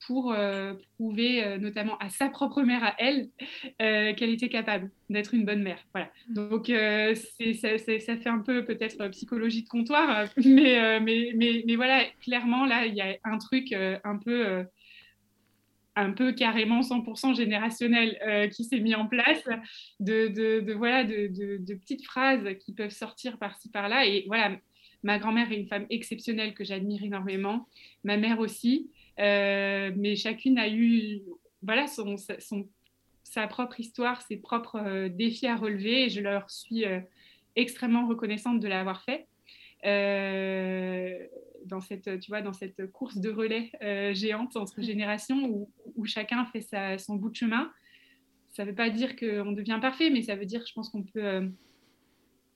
pour 0.07 0.33
euh, 0.33 0.73
prouver 0.95 1.57
notamment 1.59 1.95
à 1.99 2.09
sa 2.09 2.27
propre 2.27 2.63
mère, 2.63 2.83
à 2.83 2.95
elle, 2.97 3.29
qu'elle 3.77 4.31
était 4.31 4.49
capable 4.49 4.89
d'être 5.09 5.33
une 5.33 5.45
bonne 5.45 5.61
mère. 5.61 5.77
Voilà. 5.93 6.09
Donc 6.27 6.67
ça, 6.67 7.77
ça, 7.77 8.17
fait 8.17 8.27
un 8.27 8.39
peu 8.39 8.65
peut-être 8.65 9.07
psychologie 9.09 9.63
de 9.63 9.69
comptoir, 9.69 10.27
mais, 10.43 10.99
mais, 10.99 11.31
mais, 11.35 11.63
mais, 11.65 11.75
voilà, 11.77 12.03
clairement 12.21 12.65
là, 12.65 12.85
il 12.85 12.95
y 12.95 13.01
a 13.01 13.15
un 13.23 13.37
truc 13.37 13.71
un 13.71 14.17
peu 14.17 14.65
un 15.95 16.11
peu 16.11 16.33
carrément 16.33 16.81
100% 16.81 17.35
générationnel 17.35 18.19
euh, 18.25 18.47
qui 18.47 18.63
s'est 18.63 18.79
mis 18.79 18.95
en 18.95 19.07
place, 19.07 19.43
de, 19.99 20.73
voilà, 20.73 21.03
de, 21.03 21.73
petites 21.75 22.05
phrases 22.05 22.57
qui 22.59 22.73
peuvent 22.73 22.91
sortir 22.91 23.37
par-ci 23.37 23.69
par-là. 23.69 24.05
Et 24.05 24.23
voilà, 24.27 24.57
ma 25.03 25.19
grand-mère 25.19 25.51
est 25.51 25.57
une 25.57 25.67
femme 25.67 25.85
exceptionnelle 25.89 26.53
que 26.53 26.63
j'admire 26.63 27.03
énormément, 27.03 27.67
ma 28.03 28.17
mère 28.17 28.39
aussi, 28.39 28.89
euh, 29.19 29.91
mais 29.95 30.15
chacune 30.15 30.57
a 30.57 30.69
eu 30.69 31.21
voilà, 31.61 31.87
son, 31.87 32.15
sa 33.23 33.47
propre 33.47 33.79
histoire, 33.79 34.21
ses 34.23 34.37
propres 34.37 34.81
euh, 34.83 35.09
défis 35.09 35.47
à 35.47 35.55
relever, 35.55 36.05
et 36.05 36.09
je 36.09 36.21
leur 36.21 36.49
suis 36.49 36.85
extrêmement 37.55 38.07
reconnaissante 38.07 38.59
de 38.59 38.67
l'avoir 38.67 39.03
fait 39.03 39.27
dans 41.65 41.81
cette, 41.81 42.19
tu 42.19 42.31
vois, 42.31 42.41
dans 42.41 42.53
cette 42.53 42.91
course 42.91 43.17
de 43.17 43.29
relais 43.29 43.71
euh, 43.81 44.13
géante 44.13 44.55
entre 44.55 44.79
mm. 44.79 44.83
générations 44.83 45.45
où, 45.45 45.69
où 45.95 46.05
chacun 46.05 46.45
fait 46.45 46.61
sa, 46.61 46.97
son 46.97 47.15
bout 47.15 47.29
de 47.29 47.35
chemin. 47.35 47.71
Ça 48.51 48.63
ne 48.63 48.69
veut 48.69 48.75
pas 48.75 48.89
dire 48.89 49.15
qu'on 49.15 49.51
devient 49.51 49.79
parfait, 49.81 50.09
mais 50.09 50.21
ça 50.21 50.35
veut 50.35 50.45
dire, 50.45 50.63
je 50.67 50.73
pense 50.73 50.89
qu'on 50.89 51.03
peut 51.03 51.23
euh, 51.23 51.47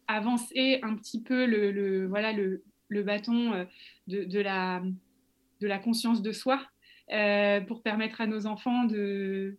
avancer 0.08 0.80
un 0.84 0.96
petit 0.96 1.22
peu 1.22 1.46
le, 1.46 1.72
le 1.72 2.08
voilà, 2.08 2.34
le, 2.34 2.64
le 2.88 3.04
bâton 3.04 3.54
euh, 3.54 3.66
de, 4.08 4.24
de, 4.24 4.40
la, 4.40 4.84
de 5.62 5.68
la 5.68 5.80
conscience 5.80 6.22
de 6.22 6.32
soi 6.32 6.62
pour 7.68 7.84
permettre 7.84 8.20
à 8.20 8.28
nos 8.28 8.48
enfants 8.48 8.84
de 8.84 9.58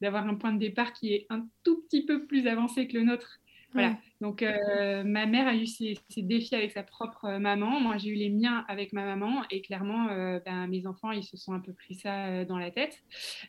d'avoir 0.00 0.26
un 0.26 0.34
point 0.34 0.52
de 0.52 0.58
départ 0.58 0.92
qui 0.92 1.12
est 1.12 1.26
un 1.30 1.46
tout 1.62 1.82
petit 1.82 2.04
peu 2.04 2.26
plus 2.26 2.46
avancé 2.46 2.86
que 2.88 2.96
le 2.96 3.04
nôtre 3.04 3.40
voilà. 3.72 3.96
Donc, 4.20 4.42
euh, 4.42 5.04
ma 5.04 5.26
mère 5.26 5.46
a 5.46 5.54
eu 5.54 5.66
ses, 5.66 5.98
défis 6.16 6.54
avec 6.54 6.72
sa 6.72 6.82
propre 6.82 7.26
euh, 7.26 7.38
maman. 7.38 7.80
Moi, 7.80 7.98
j'ai 7.98 8.10
eu 8.10 8.14
les 8.14 8.30
miens 8.30 8.64
avec 8.68 8.92
ma 8.92 9.04
maman. 9.04 9.42
Et 9.50 9.60
clairement, 9.60 10.08
euh, 10.08 10.40
ben, 10.44 10.66
mes 10.66 10.86
enfants, 10.86 11.10
ils 11.10 11.24
se 11.24 11.36
sont 11.36 11.52
un 11.52 11.60
peu 11.60 11.72
pris 11.72 11.94
ça 11.94 12.44
dans 12.44 12.58
la 12.58 12.70
tête. 12.70 13.02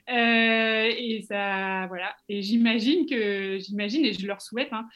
et 0.07 1.25
ça, 1.27 1.87
voilà. 1.87 2.15
Et 2.27 2.41
j'imagine 2.41 3.05
que, 3.05 3.57
j'imagine, 3.59 4.05
et 4.05 4.13
je 4.13 4.27
leur 4.27 4.41
souhaite, 4.41 4.73
hein, 4.73 4.87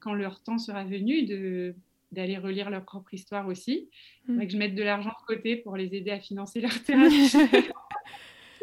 quand 0.00 0.14
leur 0.14 0.42
temps 0.42 0.58
sera 0.58 0.84
venu, 0.84 1.24
de 1.24 1.74
d'aller 2.10 2.38
relire 2.38 2.70
leur 2.70 2.86
propre 2.86 3.12
histoire 3.12 3.46
aussi. 3.48 3.90
Mmh. 4.28 4.40
Que 4.40 4.48
je 4.48 4.56
mette 4.56 4.74
de 4.74 4.82
l'argent 4.82 5.10
de 5.10 5.34
côté 5.34 5.56
pour 5.56 5.76
les 5.76 5.94
aider 5.94 6.10
à 6.10 6.18
financer 6.18 6.62
leur 6.62 6.82
thérapie. 6.84 7.30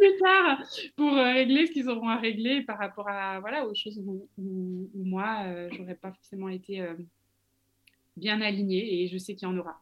Plus 0.06 0.18
tard 0.18 0.64
pour 0.96 1.14
euh, 1.14 1.34
régler 1.34 1.68
ce 1.68 1.72
qu'ils 1.72 1.90
auront 1.90 2.10
à 2.10 2.18
régler 2.18 2.62
par 2.62 2.78
rapport 2.78 3.08
à 3.10 3.40
voilà 3.40 3.66
aux 3.66 3.74
choses 3.74 4.00
où, 4.38 4.90
moi 4.94 5.44
euh, 5.46 5.70
j'aurais 5.72 5.96
pas 5.96 6.12
forcément 6.12 6.50
été 6.50 6.82
euh, 6.82 6.94
bien 8.18 8.42
alignée 8.42 9.02
et 9.04 9.08
je 9.08 9.18
sais 9.18 9.36
qu'il 9.36 9.48
y 9.48 9.52
en 9.52 9.58
aura. 9.58 9.82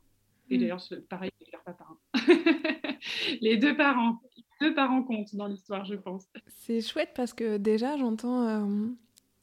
Et 0.49 0.57
mm. 0.57 0.61
d'ailleurs 0.61 0.83
pareil 1.09 1.31
avec 1.39 1.51
leurs 1.51 1.75
parents. 1.75 1.97
les 3.41 3.57
deux 3.57 3.75
parents, 3.75 4.19
les 4.61 4.69
deux 4.69 4.75
parents 4.75 5.03
comptent 5.03 5.35
dans 5.35 5.47
l'histoire, 5.47 5.85
je 5.85 5.95
pense. 5.95 6.27
C'est 6.47 6.81
chouette 6.81 7.11
parce 7.15 7.33
que 7.33 7.57
déjà 7.57 7.97
j'entends 7.97 8.67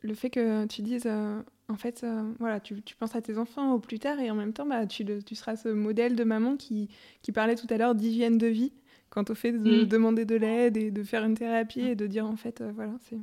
le 0.03 0.15
fait 0.15 0.31
que 0.31 0.67
tu 0.67 0.83
dises 0.83 1.07
en 1.07 1.77
fait, 1.77 2.05
voilà, 2.41 2.59
tu, 2.59 2.83
tu, 2.83 2.97
penses 2.97 3.15
à 3.15 3.23
tes 3.23 3.39
enfants 3.39 3.75
au 3.75 3.79
plus 3.79 4.01
tard 4.01 4.19
et 4.19 4.29
en 4.29 4.35
même 4.35 4.53
temps, 4.53 4.67
bah, 4.67 4.87
tu, 4.87 5.05
tu 5.25 5.35
seras 5.37 5.55
ce 5.55 5.69
modèle 5.69 6.17
de 6.17 6.25
maman 6.25 6.57
qui, 6.57 6.89
qui 7.23 7.31
parlait 7.31 7.55
tout 7.55 7.69
à 7.71 7.77
l'heure 7.77 7.95
d'hygiène 7.95 8.39
de 8.39 8.49
vie 8.49 8.73
quant 9.11 9.25
au 9.29 9.35
fait 9.35 9.52
de 9.52 9.83
mm. 9.83 9.85
demander 9.87 10.25
de 10.25 10.37
l'aide 10.37 10.76
et 10.76 10.90
de 10.90 11.02
faire 11.02 11.25
une 11.25 11.35
thérapie 11.35 11.81
et 11.81 11.95
de 11.97 12.07
dire 12.07 12.26
en 12.26 12.37
fait, 12.37 12.61
euh, 12.61 12.73
voilà, 12.75 12.93
c'est 13.00 13.19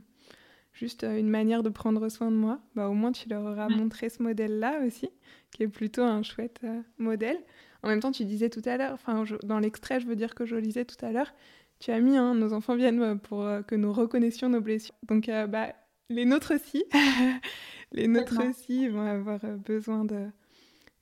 juste 0.73 1.03
euh, 1.03 1.17
une 1.17 1.29
manière 1.29 1.63
de 1.63 1.69
prendre 1.69 2.07
soin 2.09 2.29
de 2.29 2.35
moi, 2.35 2.59
bah, 2.75 2.89
au 2.89 2.93
moins 2.93 3.11
tu 3.11 3.27
leur 3.29 3.43
auras 3.43 3.69
montré 3.69 4.09
ce 4.09 4.21
modèle-là 4.21 4.81
aussi, 4.85 5.09
qui 5.51 5.63
est 5.63 5.67
plutôt 5.67 6.03
un 6.03 6.21
chouette 6.23 6.59
euh, 6.63 6.81
modèle. 6.97 7.39
En 7.83 7.87
même 7.87 7.99
temps, 7.99 8.11
tu 8.11 8.25
disais 8.25 8.49
tout 8.49 8.61
à 8.65 8.77
l'heure, 8.77 8.93
enfin 8.93 9.23
dans 9.43 9.59
l'extrait, 9.59 9.99
je 9.99 10.07
veux 10.07 10.15
dire 10.15 10.35
que 10.35 10.45
je 10.45 10.55
lisais 10.55 10.85
tout 10.85 11.03
à 11.05 11.11
l'heure, 11.11 11.33
tu 11.79 11.91
as 11.91 11.99
mis 11.99 12.17
hein, 12.17 12.33
nos 12.35 12.53
enfants 12.53 12.75
viennent 12.75 13.19
pour 13.19 13.47
que 13.67 13.75
nous 13.75 13.93
reconnaissions 13.93 14.49
nos 14.49 14.61
blessures. 14.61 14.95
Donc 15.07 15.27
bah, 15.27 15.73
les 16.09 16.25
nôtres 16.25 16.55
aussi, 16.55 16.85
les 17.91 18.07
nôtres 18.07 18.41
aussi 18.49 18.87
vont 18.87 19.05
avoir 19.05 19.39
besoin 19.63 20.05
de, 20.05 20.25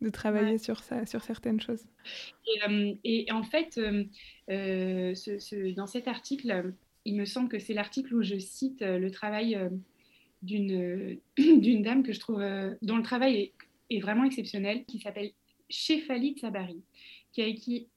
de 0.02 0.10
travailler 0.10 0.58
sur 0.58 0.84
ça, 0.84 1.06
sur 1.06 1.24
certaines 1.24 1.62
choses. 1.62 1.86
Et, 3.04 3.32
en 3.32 3.44
fait, 3.44 3.78
euh, 3.78 5.14
dans 5.75 5.88
cet 5.88 6.08
article, 6.08 6.74
il 7.06 7.16
me 7.16 7.25
semble 7.25 7.50
que 7.50 7.60
c'est 7.60 7.74
l'article 7.74 8.16
où 8.16 8.24
je 8.24 8.38
cite 8.38 8.82
euh, 8.82 8.98
le 8.98 9.12
travail 9.12 9.56
euh, 9.56 9.70
d'une 10.42 11.20
dame 11.84 12.04
que 12.04 12.14
je 12.14 12.20
trouve, 12.20 12.44
dont 12.82 12.98
le 12.98 13.04
travail 13.04 13.52
est, 13.90 14.00
vraiment 14.00 14.25
exceptionnel, 14.25 14.86
qui 14.86 15.00
s'appelle 15.00 15.32
Shefali 15.70 16.38
Sabari, 16.38 16.82
qui 17.36 17.42
a 17.42 17.48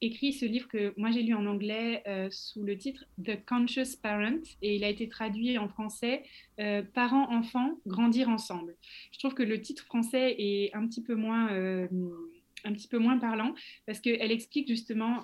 écrit, 0.01 0.33
ce 0.33 0.45
livre 0.45 0.67
que 0.67 0.93
moi 0.97 1.11
j'ai 1.11 1.23
lu 1.23 1.33
en 1.33 1.45
anglais 1.45 2.03
sous 2.29 2.61
le 2.61 2.77
titre 2.77 3.05
The 3.23 3.37
Conscious 3.45 3.95
Parent 4.03 4.41
et 4.61 4.75
il 4.75 4.83
a 4.83 4.89
été 4.89 5.07
traduit 5.07 5.57
en 5.57 5.69
français 5.69 6.23
Parents-enfants, 6.93 7.79
grandir 7.87 8.27
ensemble. 8.27 8.75
Je 9.13 9.19
trouve 9.19 9.33
que 9.33 9.43
le 9.43 9.61
titre 9.61 9.85
français 9.85 10.35
est 10.37 10.75
un 10.75 10.85
petit 10.85 11.01
peu 11.01 11.15
moins, 11.15 11.47
un 11.47 12.73
petit 12.73 12.89
peu 12.89 12.97
moins 12.97 13.17
parlant 13.17 13.55
parce 13.85 14.01
qu'elle 14.01 14.31
explique 14.31 14.67
justement 14.67 15.23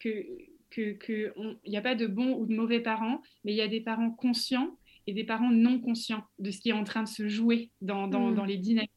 qu'il 0.00 0.36
que, 0.70 1.34
n'y 1.68 1.76
a 1.76 1.82
pas 1.82 1.96
de 1.96 2.06
bons 2.06 2.32
ou 2.34 2.46
de 2.46 2.54
mauvais 2.54 2.80
parents, 2.80 3.22
mais 3.44 3.52
il 3.52 3.56
y 3.56 3.60
a 3.60 3.66
des 3.66 3.80
parents 3.80 4.12
conscients 4.12 4.78
et 5.08 5.12
des 5.12 5.24
parents 5.24 5.50
non 5.50 5.80
conscients 5.80 6.22
de 6.38 6.52
ce 6.52 6.60
qui 6.60 6.68
est 6.68 6.74
en 6.74 6.84
train 6.84 7.02
de 7.02 7.08
se 7.08 7.26
jouer 7.26 7.70
dans, 7.80 8.06
dans, 8.06 8.30
hmm. 8.30 8.46
les 8.46 8.56
dynamiques, 8.56 8.90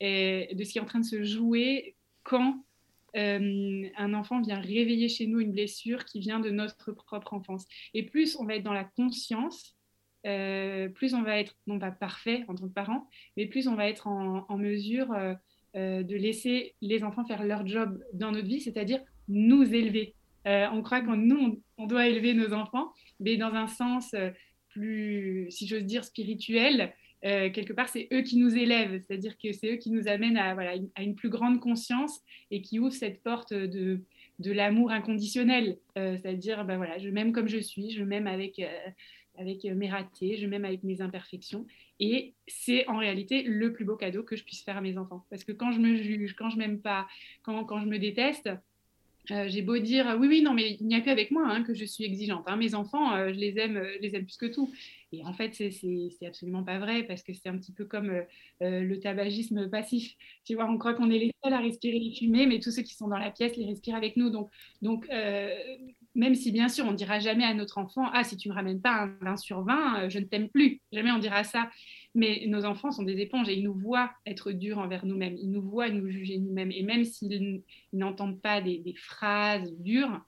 et 0.00 0.54
de 0.54 0.64
ce 0.64 0.72
qui 0.72 0.78
est 0.78 0.82
en 0.82 0.86
train 0.86 1.00
de 1.00 1.04
se 1.04 1.24
jouer 1.24 1.94
quand 2.22 2.62
euh, 3.16 3.88
un 3.96 4.14
enfant 4.14 4.40
vient 4.40 4.60
réveiller 4.60 5.08
chez 5.08 5.26
nous 5.26 5.40
une 5.40 5.52
blessure 5.52 6.04
qui 6.04 6.20
vient 6.20 6.40
de 6.40 6.50
notre 6.50 6.92
propre 6.92 7.34
enfance. 7.34 7.64
Et 7.94 8.04
plus 8.04 8.36
on 8.36 8.44
va 8.44 8.56
être 8.56 8.62
dans 8.62 8.72
la 8.72 8.84
conscience, 8.84 9.76
euh, 10.26 10.88
plus 10.88 11.14
on 11.14 11.22
va 11.22 11.38
être, 11.38 11.54
non 11.66 11.78
pas 11.78 11.90
parfait 11.90 12.44
en 12.48 12.54
tant 12.54 12.68
que 12.68 12.74
parent, 12.74 13.08
mais 13.36 13.46
plus 13.46 13.68
on 13.68 13.74
va 13.74 13.88
être 13.88 14.06
en, 14.06 14.58
mesure 14.58 15.12
euh, 15.12 16.02
de 16.02 16.16
laisser 16.16 16.74
les 16.82 17.04
enfants 17.04 17.24
faire 17.24 17.44
leur 17.44 17.66
job 17.66 18.02
dans 18.12 18.32
notre 18.32 18.48
vie, 18.48 18.60
c'est-à-dire 18.60 19.00
nous 19.28 19.62
élever. 19.74 20.14
On 20.44 20.80
croit 20.82 21.00
que 21.00 21.10
nous, 21.10 21.60
on, 21.76 21.86
doit 21.86 22.06
élever 22.06 22.32
nos 22.32 22.52
enfants, 22.52 22.92
mais 23.18 23.36
dans 23.36 23.52
un 23.52 23.66
sens 23.66 24.14
plus, 24.68 25.48
si 25.50 25.66
j'ose 25.66 25.84
dire, 25.84 26.04
spirituel. 26.04 26.94
Euh, 27.24 27.50
quelque 27.50 27.72
part, 27.72 27.88
c'est 27.88 28.08
eux 28.12 28.22
qui 28.22 28.36
nous 28.36 28.54
élèvent, 28.56 29.02
c'est-à-dire 29.06 29.36
que 29.38 29.52
c'est 29.52 29.74
eux 29.74 29.76
qui 29.76 29.90
nous 29.90 30.06
amènent 30.06 30.36
à, 30.36 30.54
voilà, 30.54 30.74
à, 30.94 31.02
une 31.02 31.14
plus 31.14 31.30
grande 31.30 31.60
conscience 31.60 32.20
et 32.50 32.62
qui 32.62 32.78
ouvrent 32.78 32.92
cette 32.92 33.22
porte 33.22 33.52
de, 33.52 34.00
de 34.38 34.52
l'amour 34.52 34.90
inconditionnel. 34.90 35.78
c'est-à-dire, 35.94 36.64
ben 36.64 36.76
voilà, 36.76 36.98
je 36.98 37.08
m'aime 37.08 37.32
comme 37.32 37.48
je 37.48 37.58
suis, 37.58 37.90
je 37.90 38.04
m'aime 38.04 38.26
avec, 38.26 38.60
avec 39.38 39.64
mes 39.64 39.88
ratés, 39.88 40.36
je 40.36 40.46
m'aime 40.46 40.64
avec 40.64 40.84
mes 40.84 41.00
imperfections. 41.00 41.66
Et 42.00 42.34
c'est 42.46 42.86
en 42.88 42.98
réalité 42.98 43.42
le 43.42 43.72
plus 43.72 43.84
beau 43.84 43.96
cadeau 43.96 44.22
que 44.22 44.36
je 44.36 44.44
puisse 44.44 44.62
faire 44.62 44.76
à 44.76 44.80
mes 44.80 44.98
enfants. 44.98 45.24
Parce 45.30 45.44
que 45.44 45.52
quand 45.52 45.72
je 45.72 45.80
me 45.80 45.96
juge, 45.96 46.34
quand 46.34 46.50
je 46.50 46.58
m'aime 46.58 46.80
pas, 46.80 47.06
quand, 47.42 47.64
quand 47.64 47.80
je 47.80 47.86
me 47.86 47.98
déteste, 47.98 48.50
euh, 49.30 49.46
j'ai 49.48 49.62
beau 49.62 49.78
dire 49.78 50.16
oui, 50.20 50.28
oui, 50.28 50.42
non, 50.42 50.54
mais 50.54 50.76
il 50.78 50.86
n'y 50.86 50.94
a 50.94 51.00
qu'avec 51.00 51.30
moi 51.30 51.44
hein, 51.46 51.62
que 51.62 51.74
je 51.74 51.84
suis 51.84 52.04
exigeante. 52.04 52.44
Hein. 52.46 52.56
Mes 52.56 52.74
enfants, 52.74 53.14
euh, 53.14 53.32
je 53.32 53.38
les 53.38 53.58
aime, 53.58 53.82
je 53.96 54.00
les 54.00 54.14
aime 54.14 54.24
plus 54.24 54.36
que 54.36 54.46
tout. 54.46 54.72
Et 55.12 55.24
en 55.24 55.32
fait, 55.32 55.54
c'est 55.54 56.26
absolument 56.26 56.64
pas 56.64 56.78
vrai 56.78 57.04
parce 57.04 57.22
que 57.22 57.32
c'est 57.32 57.48
un 57.48 57.56
petit 57.56 57.72
peu 57.72 57.84
comme 57.84 58.22
le 58.60 58.96
tabagisme 58.98 59.68
passif. 59.70 60.14
Tu 60.44 60.54
vois, 60.54 60.68
on 60.68 60.78
croit 60.78 60.94
qu'on 60.94 61.10
est 61.10 61.18
les 61.18 61.32
seuls 61.42 61.52
à 61.52 61.60
respirer 61.60 61.98
les 61.98 62.14
fumées, 62.14 62.46
mais 62.46 62.60
tous 62.60 62.70
ceux 62.70 62.82
qui 62.82 62.94
sont 62.94 63.08
dans 63.08 63.18
la 63.18 63.30
pièce 63.30 63.56
les 63.56 63.66
respirent 63.66 63.96
avec 63.96 64.16
nous. 64.16 64.30
Donc, 64.30 64.50
donc 64.82 65.08
même 66.16 66.34
si 66.34 66.50
bien 66.50 66.68
sûr, 66.68 66.86
on 66.86 66.92
dira 66.92 67.18
jamais 67.20 67.44
à 67.44 67.54
notre 67.54 67.78
enfant, 67.78 68.08
ah, 68.12 68.24
si 68.24 68.36
tu 68.36 68.48
me 68.48 68.54
ramènes 68.54 68.80
pas 68.80 69.02
un 69.02 69.16
20 69.20 69.36
sur 69.36 69.62
20, 69.62 70.08
je 70.08 70.18
ne 70.18 70.24
t'aime 70.24 70.48
plus. 70.48 70.80
Jamais 70.90 71.12
on 71.12 71.18
dira 71.18 71.44
ça. 71.44 71.70
Mais 72.14 72.44
nos 72.48 72.64
enfants 72.64 72.90
sont 72.90 73.02
des 73.02 73.20
éponges 73.20 73.48
et 73.50 73.54
ils 73.54 73.62
nous 73.62 73.74
voient 73.74 74.10
être 74.24 74.50
durs 74.50 74.78
envers 74.78 75.04
nous-mêmes. 75.04 75.36
Ils 75.36 75.50
nous 75.50 75.62
voient 75.62 75.90
nous 75.90 76.08
juger 76.08 76.38
nous-mêmes. 76.38 76.72
Et 76.72 76.82
même 76.82 77.04
s'ils 77.04 77.62
n'entendent 77.92 78.40
pas 78.40 78.62
des, 78.62 78.94
phrases 78.96 79.70
dures, 79.78 80.24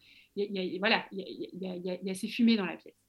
voilà, 0.78 1.06
il 1.11 1.49
y, 1.58 2.11
a, 2.11 2.14
ces 2.14 2.28
fumées 2.28 2.56
dans 2.56 2.66
la 2.66 2.76
pièce. 2.76 3.08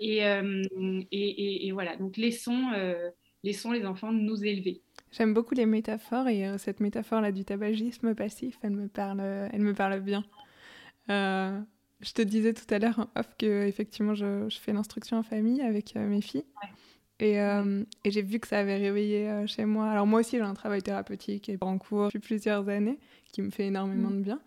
Et, 0.00 0.18
et, 0.20 1.66
et, 1.66 1.72
voilà, 1.72 1.96
donc 1.96 2.16
laissons, 2.16 2.70
euh, 2.74 3.10
laissons 3.42 3.72
les 3.72 3.84
enfants 3.86 4.12
nous 4.12 4.44
élever. 4.44 4.82
J'aime 5.12 5.34
beaucoup 5.34 5.54
les 5.54 5.66
métaphores 5.66 6.28
et 6.28 6.46
euh, 6.46 6.58
cette 6.58 6.80
métaphore-là 6.80 7.32
du 7.32 7.44
tabagisme 7.44 8.14
passif, 8.14 8.58
elle 8.62 8.72
me 8.72 8.88
parle, 8.88 9.20
elle 9.20 9.62
me 9.62 9.74
parle 9.74 10.00
bien. 10.00 10.24
Euh, 11.10 11.58
je 12.00 12.12
te 12.12 12.22
disais 12.22 12.52
tout 12.52 12.72
à 12.74 12.78
l'heure 12.78 12.98
en 12.98 13.20
off 13.20 13.28
que 13.38 13.66
effectivement 13.66 14.14
je, 14.14 14.48
je 14.48 14.58
fais 14.58 14.72
l'instruction 14.72 15.18
en 15.18 15.22
famille 15.22 15.62
avec 15.62 15.94
mes 15.94 16.20
filles. 16.20 16.44
Et, 17.18 17.40
euh, 17.40 17.82
et 18.04 18.10
j'ai 18.10 18.22
vu 18.22 18.38
que 18.40 18.46
ça 18.46 18.58
avait 18.58 18.76
réveillé 18.76 19.30
euh, 19.30 19.46
chez 19.46 19.64
moi. 19.64 19.88
Alors 19.88 20.06
moi 20.06 20.20
aussi 20.20 20.36
j'ai 20.36 20.42
un 20.42 20.54
travail 20.54 20.82
thérapeutique 20.82 21.48
et 21.48 21.56
en 21.60 21.78
cours 21.78 22.06
depuis 22.06 22.18
plusieurs 22.18 22.68
années 22.68 22.98
qui 23.32 23.40
me 23.42 23.50
fait 23.50 23.66
énormément 23.66 24.10
mm. 24.10 24.18
de 24.18 24.22
bien. 24.22 24.40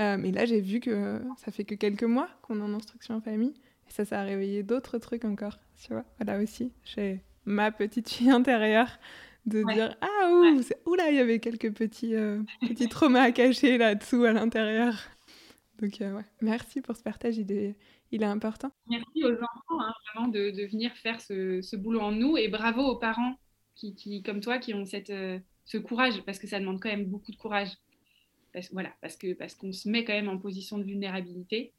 Euh, 0.00 0.16
mais 0.18 0.32
là 0.32 0.44
j'ai 0.44 0.60
vu 0.60 0.80
que 0.80 1.20
ça 1.36 1.52
fait 1.52 1.64
que 1.64 1.74
quelques 1.74 2.02
mois 2.02 2.28
qu'on 2.42 2.58
est 2.58 2.62
en 2.62 2.74
instruction 2.74 3.16
en 3.16 3.20
famille 3.20 3.54
ça 3.92 4.04
ça 4.04 4.20
a 4.20 4.24
réveillé 4.24 4.62
d'autres 4.62 4.98
trucs 4.98 5.24
encore. 5.24 5.58
Tu 5.82 5.92
vois, 5.92 6.04
voilà 6.18 6.42
aussi 6.42 6.72
j'ai 6.84 7.20
ma 7.44 7.70
petite 7.72 8.08
fille 8.08 8.30
intérieure 8.30 8.98
de 9.46 9.64
dire 9.72 9.96
ah 10.00 10.30
ouh, 10.30 10.60
ouais. 10.90 11.10
il 11.10 11.16
y 11.16 11.18
avait 11.18 11.40
quelques 11.40 11.72
petits 11.72 12.14
petits 12.60 12.88
traumas 12.88 13.22
à 13.22 13.32
cacher 13.32 13.78
là-dessous 13.78 14.24
à 14.24 14.32
l'intérieur. 14.32 14.94
Donc 15.80 15.96
ouais, 16.00 16.24
merci 16.40 16.80
pour 16.80 16.96
ce 16.96 17.02
partage, 17.02 17.38
il 17.38 17.50
est, 17.50 17.76
il 18.12 18.22
est 18.22 18.26
important. 18.26 18.70
Merci 18.88 19.24
aux 19.24 19.32
enfants 19.32 19.80
hein, 19.80 19.92
vraiment 20.14 20.28
de, 20.28 20.50
de, 20.50 20.64
venir 20.66 20.92
faire 20.94 21.20
ce, 21.20 21.60
ce, 21.60 21.74
boulot 21.76 22.00
en 22.00 22.12
nous 22.12 22.36
et 22.36 22.48
bravo 22.48 22.82
aux 22.82 22.96
parents 22.96 23.34
qui, 23.74 23.94
qui 23.96 24.22
comme 24.22 24.40
toi 24.40 24.58
qui 24.58 24.74
ont 24.74 24.84
cette, 24.84 25.10
euh, 25.10 25.40
ce 25.64 25.78
courage 25.78 26.22
parce 26.24 26.38
que 26.38 26.46
ça 26.46 26.60
demande 26.60 26.80
quand 26.80 26.90
même 26.90 27.06
beaucoup 27.06 27.32
de 27.32 27.36
courage. 27.36 27.70
Parce, 28.52 28.70
voilà, 28.72 28.92
parce 29.00 29.16
que 29.16 29.32
parce 29.32 29.54
qu'on 29.54 29.72
se 29.72 29.88
met 29.88 30.04
quand 30.04 30.12
même 30.12 30.28
en 30.28 30.38
position 30.38 30.78
de 30.78 30.84
vulnérabilité. 30.84 31.72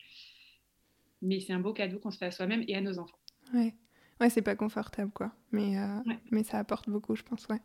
Mais 1.24 1.40
c'est 1.40 1.54
un 1.54 1.60
beau 1.60 1.74
cadeau 1.74 1.98
qu'on 2.00 2.12
se 2.12 2.18
fait 2.18 2.26
à 2.26 2.32
soi-même 2.32 2.64
et 2.68 2.76
à 2.76 2.82
nos 2.82 3.00
enfants. 3.00 3.18
Ouais, 3.54 3.74
ouais 4.22 4.30
c'est 4.30 4.42
pas 4.42 4.56
confortable 4.56 5.12
quoi, 5.12 5.34
mais 5.52 5.80
euh, 5.80 6.14
mais 6.32 6.44
ça 6.44 6.60
apporte 6.60 6.90
beaucoup, 6.90 7.16
je 7.16 7.24
pense, 7.24 7.48
ouais. 7.48 7.62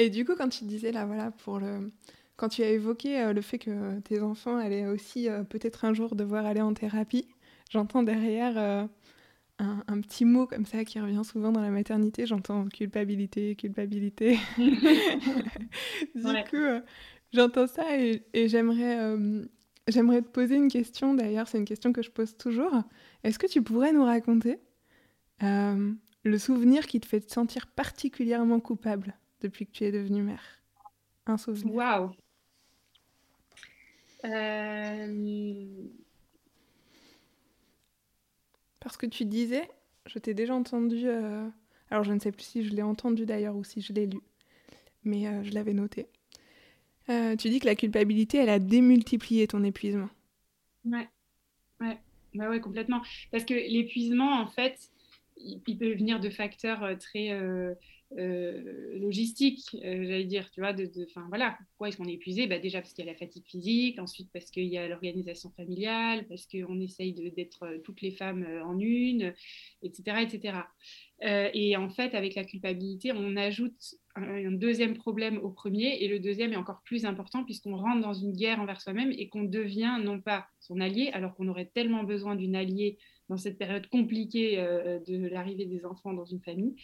Et 0.00 0.10
du 0.10 0.24
coup, 0.24 0.34
quand 0.36 0.48
tu 0.48 0.64
disais 0.64 0.92
là, 0.92 1.06
voilà, 1.06 1.30
pour 1.32 1.58
le 1.58 1.90
quand 2.38 2.48
tu 2.48 2.62
as 2.62 2.70
évoqué 2.70 3.20
euh, 3.20 3.32
le 3.34 3.42
fait 3.42 3.58
que 3.58 3.98
tes 4.00 4.20
enfants 4.20 4.56
allaient 4.56 4.86
aussi 4.86 5.28
euh, 5.28 5.42
peut-être 5.42 5.84
un 5.84 5.92
jour 5.92 6.14
devoir 6.14 6.46
aller 6.46 6.60
en 6.60 6.72
thérapie, 6.72 7.26
j'entends 7.68 8.04
derrière 8.04 8.56
euh, 8.56 8.84
un, 9.58 10.00
petit 10.00 10.24
mot 10.24 10.46
comme 10.46 10.64
ça 10.64 10.84
qui 10.84 11.00
revient 11.00 11.24
souvent 11.24 11.50
dans 11.50 11.60
la 11.60 11.70
maternité, 11.70 12.26
j'entends 12.26 12.68
culpabilité, 12.68 13.56
culpabilité. 13.56 14.38
du 14.56 16.22
coup, 16.22 16.80
j'entends 17.32 17.66
ça 17.66 17.98
et, 17.98 18.22
j'aimerais, 18.48 19.16
j'aimerais 19.88 20.22
te 20.22 20.28
poser 20.28 20.56
une 20.56 20.70
question, 20.70 21.14
d'ailleurs 21.14 21.48
c'est 21.48 21.58
une 21.58 21.64
question 21.64 21.92
que 21.92 22.02
je 22.02 22.10
pose 22.10 22.36
toujours. 22.36 22.82
Est-ce 23.24 23.38
que 23.38 23.46
tu 23.46 23.62
pourrais 23.62 23.92
nous 23.92 24.04
raconter 24.04 24.60
le 25.40 26.38
souvenir 26.38 26.86
qui 26.86 27.00
te 27.00 27.06
fait 27.06 27.20
te 27.20 27.32
sentir 27.32 27.66
particulièrement 27.66 28.60
coupable 28.60 29.14
depuis 29.40 29.66
que 29.66 29.72
tu 29.72 29.84
es 29.84 29.92
devenue 29.92 30.22
mère? 30.22 30.62
Un 31.26 31.36
souvenir. 31.36 31.74
Waouh 31.74 32.10
euh, 34.24 35.88
Parce 38.80 38.96
que 38.96 39.06
tu 39.06 39.24
disais, 39.24 39.68
je 40.06 40.18
t'ai 40.18 40.34
déjà 40.34 40.54
entendu, 40.54 41.06
euh, 41.06 41.48
alors 41.90 42.04
je 42.04 42.12
ne 42.12 42.18
sais 42.18 42.32
plus 42.32 42.44
si 42.44 42.64
je 42.64 42.74
l'ai 42.74 42.82
entendu 42.82 43.26
d'ailleurs 43.26 43.56
ou 43.56 43.64
si 43.64 43.80
je 43.80 43.92
l'ai 43.92 44.06
lu, 44.06 44.20
mais 45.04 45.26
euh, 45.26 45.42
je 45.42 45.52
l'avais 45.52 45.74
noté. 45.74 46.08
Tu 47.08 47.48
dis 47.48 47.60
que 47.60 47.66
la 47.66 47.74
culpabilité, 47.74 48.38
elle 48.38 48.48
a 48.48 48.58
démultiplié 48.58 49.46
ton 49.46 49.64
épuisement. 49.64 50.08
Ouais, 50.84 51.08
ouais, 51.80 51.98
bah 52.34 52.48
ouais, 52.48 52.60
complètement. 52.60 53.02
Parce 53.30 53.44
que 53.44 53.54
l'épuisement, 53.54 54.40
en 54.40 54.46
fait, 54.46 54.78
il, 55.36 55.60
peut 55.78 55.94
venir 55.94 56.20
de 56.20 56.30
facteurs 56.30 56.98
très 56.98 57.30
euh, 58.16 58.98
logistique, 58.98 59.76
euh, 59.84 60.04
j'allais 60.04 60.24
dire, 60.24 60.50
tu 60.50 60.60
vois, 60.60 60.72
de, 60.72 60.90
enfin 61.10 61.26
voilà, 61.28 61.58
pourquoi 61.68 61.88
est-ce 61.88 61.98
qu'on 61.98 62.06
est 62.06 62.14
épuisé? 62.14 62.46
Bah, 62.46 62.58
Déjà 62.58 62.80
parce 62.80 62.94
qu'il 62.94 63.04
y 63.04 63.08
a 63.08 63.12
la 63.12 63.18
fatigue 63.18 63.44
physique, 63.44 63.98
ensuite 63.98 64.30
parce 64.32 64.50
qu'il 64.50 64.64
y 64.64 64.78
a 64.78 64.88
l'organisation 64.88 65.50
familiale, 65.50 66.26
parce 66.26 66.46
qu'on 66.46 66.80
essaye 66.80 67.12
d'être 67.12 67.64
euh, 67.64 67.78
toutes 67.84 68.00
les 68.00 68.12
femmes 68.12 68.46
en 68.64 68.78
une, 68.78 69.34
etc. 69.82 70.22
etc. 70.22 70.62
et 71.52 71.76
en 71.76 71.90
fait, 71.90 72.14
avec 72.14 72.34
la 72.34 72.44
culpabilité, 72.44 73.12
on 73.12 73.36
ajoute 73.36 73.96
un, 74.22 74.52
deuxième 74.52 74.96
problème 74.96 75.38
au 75.38 75.50
premier, 75.50 76.02
et 76.02 76.08
le 76.08 76.18
deuxième 76.18 76.52
est 76.52 76.56
encore 76.56 76.82
plus 76.84 77.04
important 77.04 77.44
puisqu'on 77.44 77.76
rentre 77.76 78.00
dans 78.00 78.14
une 78.14 78.32
guerre 78.32 78.60
envers 78.60 78.80
soi-même 78.80 79.12
et 79.12 79.28
qu'on 79.28 79.44
devient 79.44 79.98
non 80.02 80.20
pas 80.20 80.46
son 80.60 80.80
allié, 80.80 81.10
alors 81.12 81.34
qu'on 81.34 81.48
aurait 81.48 81.70
tellement 81.72 82.04
besoin 82.04 82.36
d'une 82.36 82.56
alliée 82.56 82.98
dans 83.28 83.36
cette 83.36 83.58
période 83.58 83.86
compliquée 83.88 84.58
euh, 84.58 85.00
de 85.00 85.28
l'arrivée 85.28 85.66
des 85.66 85.84
enfants 85.84 86.12
dans 86.12 86.24
une 86.24 86.40
famille, 86.40 86.76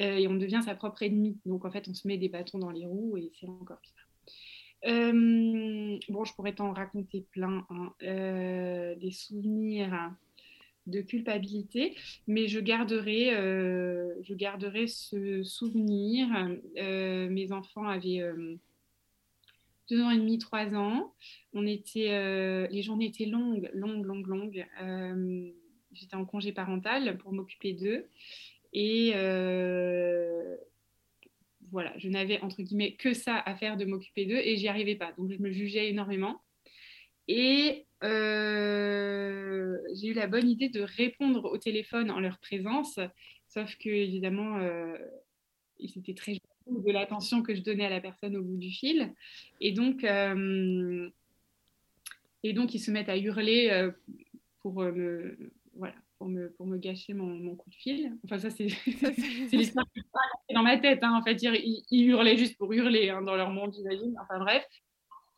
euh, 0.00 0.16
et 0.16 0.28
on 0.28 0.36
devient 0.36 0.62
sa 0.64 0.74
propre 0.74 1.02
ennemie. 1.02 1.38
Donc 1.44 1.64
en 1.64 1.70
fait, 1.70 1.88
on 1.88 1.94
se 1.94 2.06
met 2.06 2.18
des 2.18 2.28
bâtons 2.28 2.58
dans 2.58 2.70
les 2.70 2.86
roues 2.86 3.16
et 3.16 3.30
c'est 3.38 3.48
encore 3.48 3.80
pire. 3.80 3.92
Euh, 4.86 5.98
bon, 6.08 6.24
je 6.24 6.34
pourrais 6.34 6.54
t'en 6.54 6.72
raconter 6.72 7.26
plein, 7.32 7.66
hein. 7.70 7.94
des 8.00 9.10
souvenirs 9.10 10.12
de 10.88 11.00
culpabilité, 11.00 11.96
mais 12.26 12.48
je 12.48 12.60
garderai, 12.60 13.30
je 14.22 14.34
garderai 14.34 14.86
ce 14.86 15.42
souvenir. 15.42 16.28
mes 16.76 17.52
enfants 17.52 17.86
avaient 17.86 18.22
deux 19.90 20.02
ans 20.02 20.10
et 20.10 20.18
demi, 20.18 20.38
trois 20.38 20.74
ans. 20.74 21.14
On 21.52 21.66
était, 21.66 22.68
les 22.68 22.82
journées 22.82 23.06
étaient 23.06 23.26
longues, 23.26 23.70
longues, 23.74 24.04
longues, 24.04 24.26
longues 24.26 24.66
j'étais 25.92 26.16
en 26.16 26.24
congé 26.24 26.52
parental 26.52 27.16
pour 27.18 27.32
m'occuper 27.32 27.72
d'eux. 27.72 28.06
Et 28.72 29.12
euh, 29.14 30.56
voilà, 31.70 31.92
je 31.98 32.08
n'avais 32.08 32.40
entre 32.40 32.62
guillemets 32.62 32.92
que 32.92 33.12
ça 33.14 33.36
à 33.36 33.54
faire 33.56 33.76
de 33.76 33.84
m'occuper 33.84 34.26
d'eux 34.26 34.38
et 34.38 34.56
j'y 34.56 34.68
arrivais 34.68 34.96
pas. 34.96 35.12
Donc 35.12 35.30
je 35.32 35.38
me 35.38 35.50
jugeais 35.50 35.88
énormément. 35.88 36.40
Et 37.28 37.86
euh, 38.04 39.76
j'ai 39.94 40.08
eu 40.08 40.12
la 40.14 40.26
bonne 40.26 40.48
idée 40.48 40.68
de 40.68 40.80
répondre 40.80 41.44
au 41.44 41.58
téléphone 41.58 42.10
en 42.10 42.20
leur 42.20 42.38
présence, 42.38 42.98
sauf 43.48 43.76
que 43.76 43.88
évidemment, 43.88 44.58
euh, 44.58 44.96
c'était 45.86 46.14
très 46.14 46.34
jaloux 46.66 46.82
de 46.82 46.92
l'attention 46.92 47.42
que 47.42 47.54
je 47.54 47.62
donnais 47.62 47.84
à 47.84 47.90
la 47.90 48.00
personne 48.00 48.36
au 48.36 48.42
bout 48.42 48.56
du 48.56 48.70
fil. 48.70 49.12
Et 49.60 49.72
donc, 49.72 50.04
euh, 50.04 51.10
et 52.42 52.52
donc 52.52 52.74
ils 52.74 52.80
se 52.80 52.90
mettent 52.90 53.08
à 53.08 53.18
hurler 53.18 53.90
pour 54.60 54.82
me 54.82 55.36
voilà, 55.74 55.94
pour 56.18 56.28
me, 56.28 56.50
pour 56.52 56.66
me 56.66 56.76
gâcher 56.76 57.14
mon, 57.14 57.26
mon, 57.26 57.54
coup 57.54 57.70
de 57.70 57.74
fil. 57.74 58.12
Enfin, 58.24 58.38
ça, 58.38 58.50
c'est 58.50 58.66
l'histoire 59.52 59.86
qui 59.94 60.02
dans 60.54 60.62
ma 60.62 60.76
tête. 60.78 61.00
Hein. 61.02 61.14
En 61.14 61.22
fait, 61.22 61.40
ils, 61.42 61.82
ils, 61.90 62.08
hurlaient 62.08 62.36
juste 62.36 62.58
pour 62.58 62.72
hurler 62.72 63.10
hein, 63.10 63.22
dans 63.22 63.36
leur 63.36 63.50
monde, 63.50 63.72
j'imagine. 63.74 64.16
Enfin, 64.20 64.38
bref. 64.40 64.64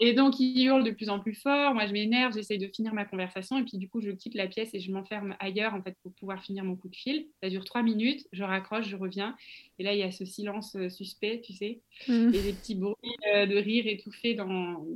Et 0.01 0.15
donc, 0.15 0.41
ils 0.41 0.65
hurlent 0.65 0.85
de 0.85 0.91
plus 0.91 1.11
en 1.11 1.21
plus 1.21 1.35
fort. 1.35 1.75
Moi, 1.75 1.87
je 1.87 1.93
m'énerve, 1.93 2.33
j'essaye 2.35 2.59
de 2.59 2.67
finir 2.67 2.95
ma 2.95 3.05
conversation. 3.05 3.59
Et 3.59 3.65
puis, 3.65 3.77
du 3.77 3.89
coup, 3.89 4.01
je 4.01 4.11
quitte 4.11 4.35
la 4.35 4.47
pièce 4.47 4.71
et 4.73 4.81
je 4.81 4.91
m'enferme 4.91 5.37
ailleurs, 5.41 5.75
en 5.75 5.83
fait, 5.83 5.95
pour 6.03 6.13
pouvoir 6.15 6.43
finir 6.43 6.65
mon 6.65 6.75
coup 6.75 6.89
de 6.89 6.97
fil. 6.97 7.27
Ça 7.43 7.51
dure 7.51 7.65
trois 7.65 7.83
minutes. 7.83 8.27
Je 8.33 8.43
raccroche, 8.43 8.89
je 8.89 8.97
reviens. 8.97 9.37
Et 9.79 9.83
là, 9.83 9.93
il 9.93 9.99
y 9.99 10.03
a 10.03 10.11
ce 10.11 10.25
silence 10.25 10.75
euh, 10.77 10.89
suspect, 10.89 11.43
tu 11.45 11.53
sais, 11.53 11.81
mmh. 12.09 12.35
et 12.35 12.43
des 12.43 12.53
petits 12.53 12.75
bruits 12.75 12.97
euh, 13.35 13.47
de 13.47 13.57
rire 13.57 13.87
étouffés 13.87 14.35
dans... 14.35 14.87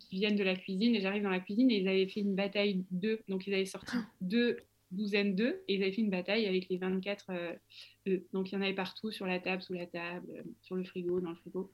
qui 0.00 0.16
viennent 0.16 0.36
de 0.36 0.44
la 0.44 0.56
cuisine. 0.56 0.94
Et 0.94 1.00
j'arrive 1.00 1.22
dans 1.22 1.30
la 1.30 1.40
cuisine 1.40 1.70
et 1.70 1.78
ils 1.78 1.88
avaient 1.88 2.08
fait 2.08 2.20
une 2.20 2.34
bataille 2.34 2.82
d'œufs. 2.90 3.20
Donc, 3.28 3.46
ils 3.46 3.54
avaient 3.54 3.66
sorti 3.66 3.96
deux 4.22 4.56
douzaine 4.90 5.34
d'œufs 5.34 5.56
et 5.68 5.74
ils 5.74 5.82
avaient 5.82 5.92
fait 5.92 6.02
une 6.02 6.10
bataille 6.10 6.46
avec 6.46 6.68
les 6.68 6.76
24 6.76 7.26
euh, 7.30 7.52
œufs. 8.08 8.22
Donc 8.32 8.50
il 8.50 8.54
y 8.54 8.58
en 8.58 8.62
avait 8.62 8.74
partout 8.74 9.10
sur 9.10 9.26
la 9.26 9.38
table, 9.38 9.62
sous 9.62 9.74
la 9.74 9.86
table, 9.86 10.26
euh, 10.30 10.42
sur 10.62 10.76
le 10.76 10.84
frigo, 10.84 11.20
dans 11.20 11.30
le 11.30 11.36
frigo. 11.36 11.70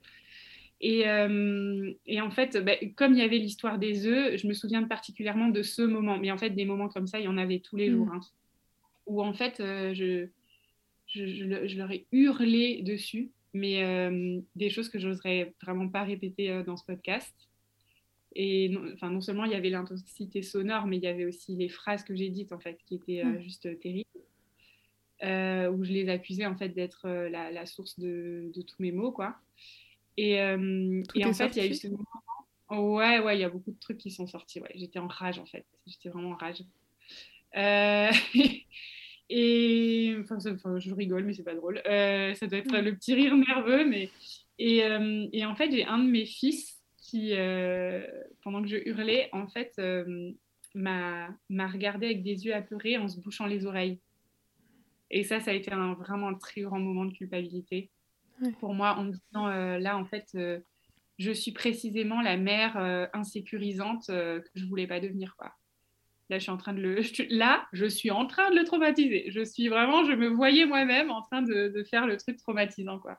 Et, 0.82 1.08
euh, 1.08 1.92
et 2.06 2.20
en 2.20 2.30
fait, 2.30 2.58
bah, 2.58 2.72
comme 2.96 3.12
il 3.12 3.20
y 3.20 3.22
avait 3.22 3.38
l'histoire 3.38 3.78
des 3.78 4.06
œufs, 4.06 4.36
je 4.36 4.48
me 4.48 4.52
souviens 4.52 4.82
particulièrement 4.82 5.48
de 5.48 5.62
ce 5.62 5.80
moment. 5.80 6.18
Mais 6.18 6.32
en 6.32 6.38
fait, 6.38 6.50
des 6.50 6.64
moments 6.64 6.88
comme 6.88 7.06
ça, 7.06 7.20
il 7.20 7.24
y 7.24 7.28
en 7.28 7.38
avait 7.38 7.60
tous 7.60 7.76
les 7.76 7.88
mm. 7.88 7.92
jours. 7.92 8.08
Hein, 8.12 8.20
où 9.06 9.22
en 9.22 9.32
fait, 9.32 9.56
je, 9.58 10.26
je, 11.06 11.26
je, 11.66 11.76
leur 11.76 11.90
ai 11.90 12.06
hurlé 12.12 12.82
dessus, 12.82 13.30
mais 13.52 13.82
des 14.54 14.70
choses 14.70 14.88
que 14.88 14.98
j'oserais 15.00 15.54
vraiment 15.62 15.88
pas 15.88 16.04
répéter 16.04 16.62
dans 16.64 16.76
ce 16.76 16.84
podcast. 16.84 17.34
Et 18.34 18.68
non, 18.68 18.82
enfin, 18.94 19.10
non 19.10 19.20
seulement 19.20 19.44
il 19.44 19.50
y 19.50 19.56
avait 19.56 19.70
l'intensité 19.70 20.42
sonore, 20.42 20.86
mais 20.86 20.98
il 20.98 21.02
y 21.02 21.08
avait 21.08 21.26
aussi 21.26 21.56
les 21.56 21.68
phrases 21.68 22.04
que 22.04 22.14
j'ai 22.14 22.28
dites, 22.28 22.52
en 22.52 22.60
fait, 22.60 22.78
qui 22.86 22.94
étaient 22.94 23.24
mm. 23.24 23.40
juste 23.40 23.80
terribles. 23.80 24.08
où 25.20 25.84
je 25.84 25.92
les 25.92 26.08
accusais, 26.08 26.46
en 26.46 26.56
fait, 26.56 26.70
d'être 26.70 27.08
la, 27.08 27.66
source 27.66 27.98
de, 27.98 28.52
tous 28.54 28.80
mes 28.80 28.92
mots, 28.92 29.12
quoi. 29.12 29.36
Et, 30.16 30.34
et 30.34 31.24
en 31.24 31.32
fait, 31.32 31.56
il 31.56 31.62
y 31.62 31.66
a 31.66 31.66
eu 31.66 31.74
ce 31.74 31.88
moment 31.88 32.04
Ouais, 32.72 33.18
ouais, 33.18 33.36
il 33.36 33.40
y 33.40 33.44
a 33.44 33.50
beaucoup 33.50 33.70
de 33.70 33.78
trucs 33.78 33.98
qui 33.98 34.10
sont 34.10 34.26
sortis. 34.26 34.60
Ouais. 34.60 34.70
J'étais 34.74 34.98
en 34.98 35.06
rage, 35.06 35.38
en 35.38 35.44
fait. 35.44 35.66
J'étais 35.86 36.08
vraiment 36.08 36.30
en 36.30 36.36
rage. 36.36 36.62
Euh, 37.56 38.10
et 39.28 40.16
enfin, 40.20 40.38
je 40.78 40.94
rigole, 40.94 41.24
mais 41.24 41.34
c'est 41.34 41.42
pas 41.42 41.54
drôle. 41.54 41.82
Euh, 41.86 42.34
ça 42.34 42.46
doit 42.46 42.58
être 42.58 42.74
le 42.74 42.94
petit 42.94 43.12
rire 43.12 43.36
nerveux, 43.36 43.86
mais 43.86 44.08
et, 44.58 44.84
euh, 44.84 45.26
et 45.34 45.44
en 45.44 45.54
fait, 45.54 45.70
j'ai 45.70 45.84
un 45.84 45.98
de 45.98 46.08
mes 46.08 46.24
fils 46.24 46.82
qui, 46.96 47.34
pendant 48.42 48.62
que 48.62 48.68
je 48.68 48.76
hurlais, 48.88 49.28
en 49.32 49.48
fait, 49.48 49.78
m'a 50.74 51.28
regardé 51.50 52.06
avec 52.06 52.22
des 52.22 52.46
yeux 52.46 52.54
apeurés 52.54 52.96
en 52.96 53.06
se 53.06 53.20
bouchant 53.20 53.44
les 53.44 53.66
oreilles. 53.66 53.98
Et 55.10 55.24
ça, 55.24 55.40
ça 55.40 55.50
a 55.50 55.54
été 55.54 55.70
un, 55.70 55.92
vraiment 55.92 56.28
un 56.28 56.34
très 56.34 56.62
grand 56.62 56.78
moment 56.78 57.04
de 57.04 57.12
culpabilité 57.12 57.90
pour 58.60 58.74
moi, 58.74 58.96
en 58.96 59.04
me 59.04 59.12
disant 59.12 59.48
là, 59.78 59.96
en 59.96 60.04
fait 60.04 60.34
je 61.22 61.32
suis 61.32 61.52
précisément 61.52 62.20
la 62.20 62.36
mère 62.36 62.76
euh, 62.76 63.06
insécurisante 63.12 64.10
euh, 64.10 64.40
que 64.40 64.50
je 64.54 64.66
voulais 64.66 64.86
pas 64.86 65.00
devenir 65.00 65.36
quoi. 65.36 65.52
Là, 66.30 66.38
je 66.38 66.44
suis 66.44 66.50
en 66.50 66.56
train 66.56 66.72
de 66.72 66.80
le 66.80 67.00
là, 67.30 67.66
je 67.72 67.86
suis 67.86 68.10
en 68.10 68.26
train 68.26 68.50
de 68.50 68.56
le 68.56 68.64
traumatiser. 68.64 69.26
Je 69.28 69.44
suis 69.44 69.68
vraiment, 69.68 70.04
je 70.04 70.12
me 70.12 70.28
voyais 70.28 70.64
moi-même 70.64 71.10
en 71.10 71.22
train 71.22 71.42
de, 71.42 71.84
faire 71.90 72.06
le 72.06 72.16
truc 72.16 72.38
traumatisant 72.38 72.98
quoi. 72.98 73.18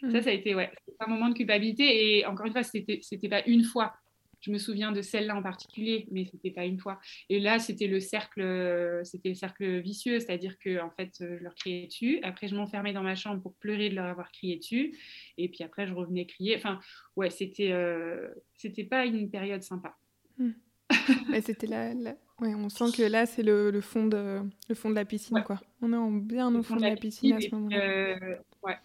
Ça, 0.00 0.06
mmh. 0.06 0.22
ça 0.22 0.30
a 0.30 0.32
été 0.32 0.54
ouais, 0.54 0.70
un 1.00 1.06
moment 1.06 1.28
de 1.28 1.34
culpabilité 1.34 2.18
et 2.18 2.26
encore 2.26 2.46
une 2.46 2.52
fois, 2.52 2.62
c'était 2.62 3.00
c'était 3.02 3.28
pas 3.28 3.42
une 3.46 3.64
fois 3.64 3.94
je 4.40 4.50
me 4.50 4.58
souviens 4.58 4.92
de 4.92 5.02
celle-là 5.02 5.36
en 5.36 5.42
particulier, 5.42 6.06
mais 6.10 6.24
c'était 6.24 6.50
pas 6.50 6.64
une 6.64 6.78
fois. 6.78 6.98
Et 7.28 7.40
là, 7.40 7.58
c'était 7.58 7.86
le 7.86 8.00
cercle, 8.00 9.00
c'était 9.04 9.30
le 9.30 9.34
cercle 9.34 9.80
vicieux, 9.80 10.20
c'est-à-dire 10.20 10.58
que 10.58 10.80
en 10.80 10.90
fait, 10.90 11.16
je 11.20 11.42
leur 11.42 11.54
criais 11.54 11.86
dessus. 11.86 12.20
Après, 12.22 12.48
je 12.48 12.54
m'enfermais 12.54 12.92
dans 12.92 13.02
ma 13.02 13.14
chambre 13.14 13.42
pour 13.42 13.54
pleurer 13.54 13.90
de 13.90 13.94
leur 13.94 14.06
avoir 14.06 14.30
crié 14.32 14.56
dessus. 14.56 14.96
Et 15.36 15.48
puis 15.48 15.64
après, 15.64 15.86
je 15.86 15.94
revenais 15.94 16.26
crier. 16.26 16.56
Enfin, 16.56 16.80
ouais, 17.16 17.30
c'était, 17.30 17.72
euh, 17.72 18.28
c'était 18.54 18.84
pas 18.84 19.06
une 19.06 19.30
période 19.30 19.62
sympa. 19.62 19.96
Hmm. 20.38 20.52
mais 21.30 21.40
c'était 21.42 21.66
là, 21.66 21.92
Ouais, 22.40 22.54
on 22.54 22.68
sent 22.68 22.96
que 22.96 23.02
là, 23.02 23.26
c'est 23.26 23.42
le, 23.42 23.72
le, 23.72 23.80
fond 23.80 24.06
de 24.06 24.40
le 24.68 24.74
fond 24.76 24.90
de 24.90 24.94
la 24.94 25.04
piscine, 25.04 25.42
quoi. 25.44 25.60
On 25.82 25.92
est 25.92 26.20
bien 26.20 26.54
au 26.54 26.62
fond 26.62 26.76
de 26.76 26.82
la, 26.82 26.94
piscine, 26.94 27.32
à 27.32 27.40
ce 27.40 27.52
moment-là. 27.52 27.76
Euh, 27.76 28.36
ouais. 28.62 28.76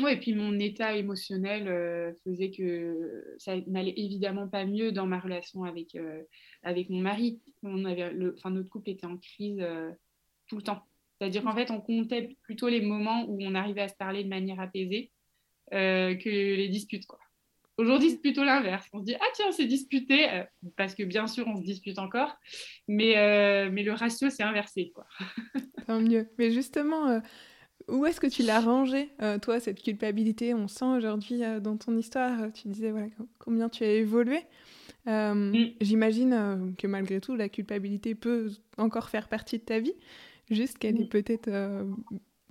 Oui, 0.00 0.12
et 0.12 0.16
puis 0.16 0.32
mon 0.32 0.58
état 0.60 0.94
émotionnel 0.94 1.66
euh, 1.66 2.12
faisait 2.24 2.50
que 2.50 3.34
ça 3.38 3.56
n'allait 3.66 3.94
évidemment 3.96 4.46
pas 4.46 4.64
mieux 4.64 4.92
dans 4.92 5.06
ma 5.06 5.18
relation 5.18 5.64
avec, 5.64 5.96
euh, 5.96 6.22
avec 6.62 6.88
mon 6.88 7.00
mari. 7.00 7.40
On 7.64 7.84
avait 7.84 8.12
le, 8.12 8.34
enfin, 8.36 8.50
notre 8.50 8.68
couple 8.68 8.90
était 8.90 9.06
en 9.06 9.16
crise 9.16 9.58
euh, 9.60 9.90
tout 10.46 10.56
le 10.56 10.62
temps. 10.62 10.82
C'est-à-dire 11.18 11.42
qu'en 11.42 11.54
fait, 11.54 11.72
on 11.72 11.80
comptait 11.80 12.36
plutôt 12.42 12.68
les 12.68 12.80
moments 12.80 13.24
où 13.28 13.38
on 13.42 13.54
arrivait 13.56 13.82
à 13.82 13.88
se 13.88 13.96
parler 13.96 14.22
de 14.22 14.28
manière 14.28 14.60
apaisée 14.60 15.10
que 15.70 16.28
les 16.28 16.68
disputes. 16.68 17.04
Aujourd'hui, 17.76 18.10
c'est 18.10 18.20
plutôt 18.20 18.44
l'inverse. 18.44 18.86
On 18.92 19.00
se 19.00 19.04
dit, 19.04 19.16
ah 19.16 19.26
tiens, 19.34 19.46
on 19.48 19.52
s'est 19.52 19.66
disputé, 19.66 20.44
parce 20.76 20.94
que 20.94 21.02
bien 21.02 21.26
sûr, 21.26 21.46
on 21.48 21.56
se 21.56 21.62
dispute 21.62 21.98
encore, 21.98 22.36
mais, 22.86 23.68
mais 23.68 23.82
le 23.82 23.92
ratio 23.92 24.30
s'est 24.30 24.44
inversé. 24.44 24.92
Quoi. 24.94 25.06
Tant 25.86 26.00
mieux. 26.00 26.28
Mais 26.38 26.52
justement 26.52 27.20
où 27.86 28.04
est-ce 28.06 28.20
que 28.20 28.26
tu 28.26 28.42
l'as 28.42 28.60
rangé, 28.60 29.10
euh, 29.22 29.38
toi, 29.38 29.60
cette 29.60 29.82
culpabilité 29.82 30.54
On 30.54 30.68
sent 30.68 30.84
aujourd'hui 30.84 31.44
euh, 31.44 31.60
dans 31.60 31.76
ton 31.76 31.96
histoire, 31.96 32.42
euh, 32.42 32.48
tu 32.50 32.68
disais 32.68 32.90
voilà, 32.90 33.06
combien 33.38 33.68
tu 33.68 33.84
as 33.84 33.92
évolué. 33.92 34.40
Mm. 35.06 35.54
J'imagine 35.80 36.74
que 36.76 36.86
malgré 36.86 37.20
tout, 37.20 37.34
la 37.34 37.48
culpabilité 37.48 38.14
peut 38.14 38.50
encore 38.76 39.08
faire 39.08 39.28
partie 39.28 39.58
de 39.58 39.64
ta 39.64 39.78
vie, 39.78 39.94
juste 40.50 40.76
qu'elle 40.76 41.00
est 41.00 41.08
peut-être 41.08 41.50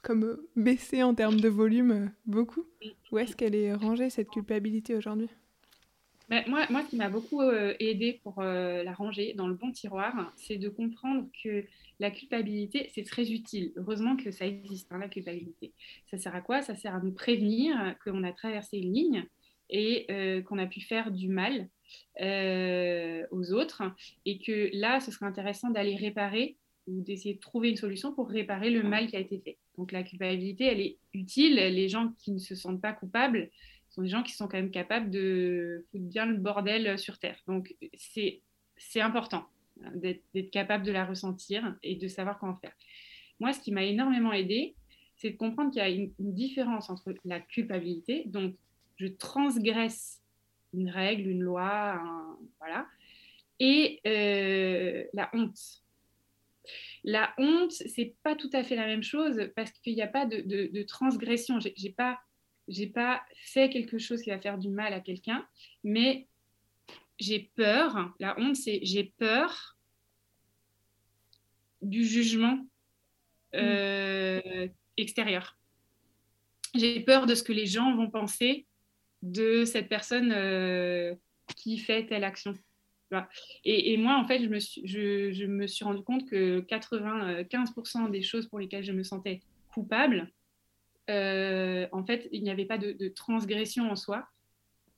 comme 0.02 0.38
baissée 0.56 1.04
en 1.04 1.14
termes 1.14 1.40
de 1.40 1.50
volume 1.50 2.12
beaucoup. 2.26 2.66
Mm. 2.84 2.88
Où 3.12 3.18
est-ce 3.20 3.36
qu'elle 3.36 3.54
est 3.54 3.74
rangée, 3.76 4.10
cette 4.10 4.30
culpabilité 4.30 4.96
aujourd'hui? 4.96 5.30
Bah, 6.30 6.44
moi, 6.48 6.66
moi, 6.70 6.84
ce 6.84 6.90
qui 6.90 6.96
m'a 6.98 7.10
beaucoup 7.10 7.42
aidé 7.42 8.20
pour 8.24 8.42
la 8.42 8.94
ranger 8.94 9.34
dans 9.34 9.48
le 9.48 9.54
bon 9.54 9.72
tiroir, 9.72 10.34
c'est 10.36 10.58
de 10.58 10.70
comprendre 10.70 11.28
que 11.44 11.66
la 12.00 12.12
culpabilité, 12.12 12.90
c'est 12.94 13.04
très 13.04 13.32
utile. 13.32 13.72
Heureusement 13.76 14.16
que 14.18 14.32
ça 14.32 14.46
existe, 14.46 14.92
hein, 14.92 15.00
la 15.00 15.10
culpabilité. 15.10 15.72
Ça 16.06 16.18
sert 16.18 16.36
à 16.36 16.42
quoi? 16.42 16.62
Ça 16.62 16.76
sert 16.76 16.94
à 16.94 17.00
nous 17.00 17.12
prévenir 17.12 17.96
qu'on 18.04 18.24
a 18.24 18.32
traversé 18.32 18.78
une 18.78 18.94
ligne 18.94 19.26
et 19.70 20.06
euh, 20.12 20.42
qu'on 20.42 20.58
a 20.58 20.68
pu 20.68 20.82
faire 20.82 21.12
du 21.12 21.28
mal 21.28 21.68
euh, 22.22 23.26
aux 23.32 23.52
autres 23.54 23.84
et 24.26 24.40
que 24.40 24.70
là, 24.74 25.00
ce 25.00 25.12
serait 25.12 25.26
intéressant 25.26 25.70
d'aller 25.70 25.96
réparer 25.96 26.58
ou 26.88 27.02
d'essayer 27.02 27.36
de 27.36 27.40
trouver 27.40 27.70
une 27.70 27.76
solution 27.78 28.14
pour 28.14 28.30
réparer 28.30 28.70
le 28.70 28.84
mal 28.84 29.08
qui 29.08 29.18
a 29.18 29.20
été 29.20 29.40
fait. 29.40 29.58
Donc 29.78 29.92
la 29.92 30.04
culpabilité, 30.04 30.66
elle 30.66 30.80
est 30.80 30.98
utile. 31.14 31.56
Les 31.56 31.90
gens 31.90 32.14
qui 32.20 32.32
ne 32.32 32.40
se 32.40 32.56
sentent 32.56 32.82
pas 32.82 32.94
coupables 32.94 33.50
des 34.02 34.10
gens 34.10 34.24
qui 34.24 34.34
sont 34.34 34.48
quand 34.48 34.58
même 34.58 34.72
capables 34.72 35.10
de 35.10 35.86
foutre 35.92 36.06
bien 36.06 36.26
le 36.26 36.38
bordel 36.38 36.98
sur 36.98 37.18
Terre. 37.20 37.40
Donc 37.48 37.76
c'est 37.96 39.02
important 39.02 39.48
d'être 39.96 40.52
capable 40.52 40.86
de 40.86 40.92
la 40.92 41.06
ressentir 41.06 41.76
et 41.84 41.96
de 41.96 42.08
savoir 42.08 42.40
comment 42.40 42.56
faire. 42.56 42.74
Moi, 43.40 43.54
ce 43.54 43.60
qui 43.60 43.72
m'a 43.72 43.84
énormément 43.84 44.34
aidé, 44.34 44.76
c'est 45.16 45.32
de 45.32 45.38
comprendre 45.38 45.72
qu'il 45.72 45.80
y 45.80 45.86
a 45.86 45.90
une, 45.90 46.14
différence 46.20 46.90
entre 46.90 47.14
la 47.26 47.40
culpabilité, 47.40 48.24
donc 48.28 48.56
je 48.98 49.08
transgresse 49.08 50.22
une 50.74 50.90
règle, 50.90 51.30
une 51.30 51.42
loi, 51.42 52.02
voilà, 52.60 52.88
et 53.60 54.00
euh, 54.06 55.04
la 55.14 55.30
honte. 55.34 55.84
La 57.04 57.34
honte, 57.38 57.72
c'est 57.72 58.16
pas 58.24 58.36
tout 58.36 58.50
à 58.54 58.64
fait 58.64 58.76
la 58.76 58.86
même 58.86 59.04
chose 59.04 59.50
parce 59.56 59.72
qu'il 59.72 59.96
n'y 59.96 60.02
a 60.02 60.08
pas 60.08 60.26
de, 60.26 60.42
de, 60.42 60.70
de 60.72 60.84
transgression. 60.84 61.60
J'ai 61.60 61.92
pas, 61.92 62.20
j'ai 62.68 62.88
pas 62.88 63.24
fait 63.36 63.70
quelque 63.70 63.98
chose 63.98 64.22
qui 64.22 64.30
va 64.30 64.40
faire 64.40 64.58
du 64.58 64.70
mal 64.70 64.94
à 64.94 65.00
quelqu'un, 65.00 65.48
mais 65.84 66.28
j'ai 67.20 67.52
peur, 67.56 68.14
la 68.20 68.40
honte, 68.40 68.56
c'est 68.56 68.80
j'ai 68.84 69.06
peur 69.18 69.78
du 71.82 72.06
jugement 72.06 72.56
mm. 72.56 72.68
euh, 73.56 74.68
extérieur. 74.98 75.58
J'ai 76.76 77.00
peur 77.00 77.26
de 77.26 77.36
ce 77.36 77.44
que 77.44 77.54
les 77.54 77.66
gens 77.66 77.96
vont 77.96 78.10
penser 78.10 78.66
de 79.22 79.66
cette 79.66 79.90
personne 79.90 80.32
euh, 80.32 81.16
qui 81.56 81.78
fait 81.78 82.06
telle 82.06 82.24
action. 82.24 82.54
Et, 83.64 83.96
moi, 83.98 84.18
en 84.18 84.28
fait, 84.28 84.44
je 84.44 84.50
me 84.50 84.60
suis, 84.60 84.86
je, 84.86 85.46
me 85.46 85.66
suis 85.66 85.86
rendu 85.86 86.04
compte 86.04 86.28
que 86.30 86.60
95% 86.62 88.12
des 88.12 88.22
choses 88.22 88.48
pour 88.48 88.60
lesquelles 88.60 88.84
je 88.84 88.92
me 88.92 89.04
sentais 89.04 89.40
coupable, 89.70 90.30
euh, 91.10 91.88
en 91.92 92.06
fait, 92.06 92.28
il 92.32 92.44
n'y 92.44 92.50
avait 92.50 92.66
pas 92.66 92.78
de, 92.78 93.08
transgression 93.10 93.90
en 93.90 93.96
soi. 93.96 94.28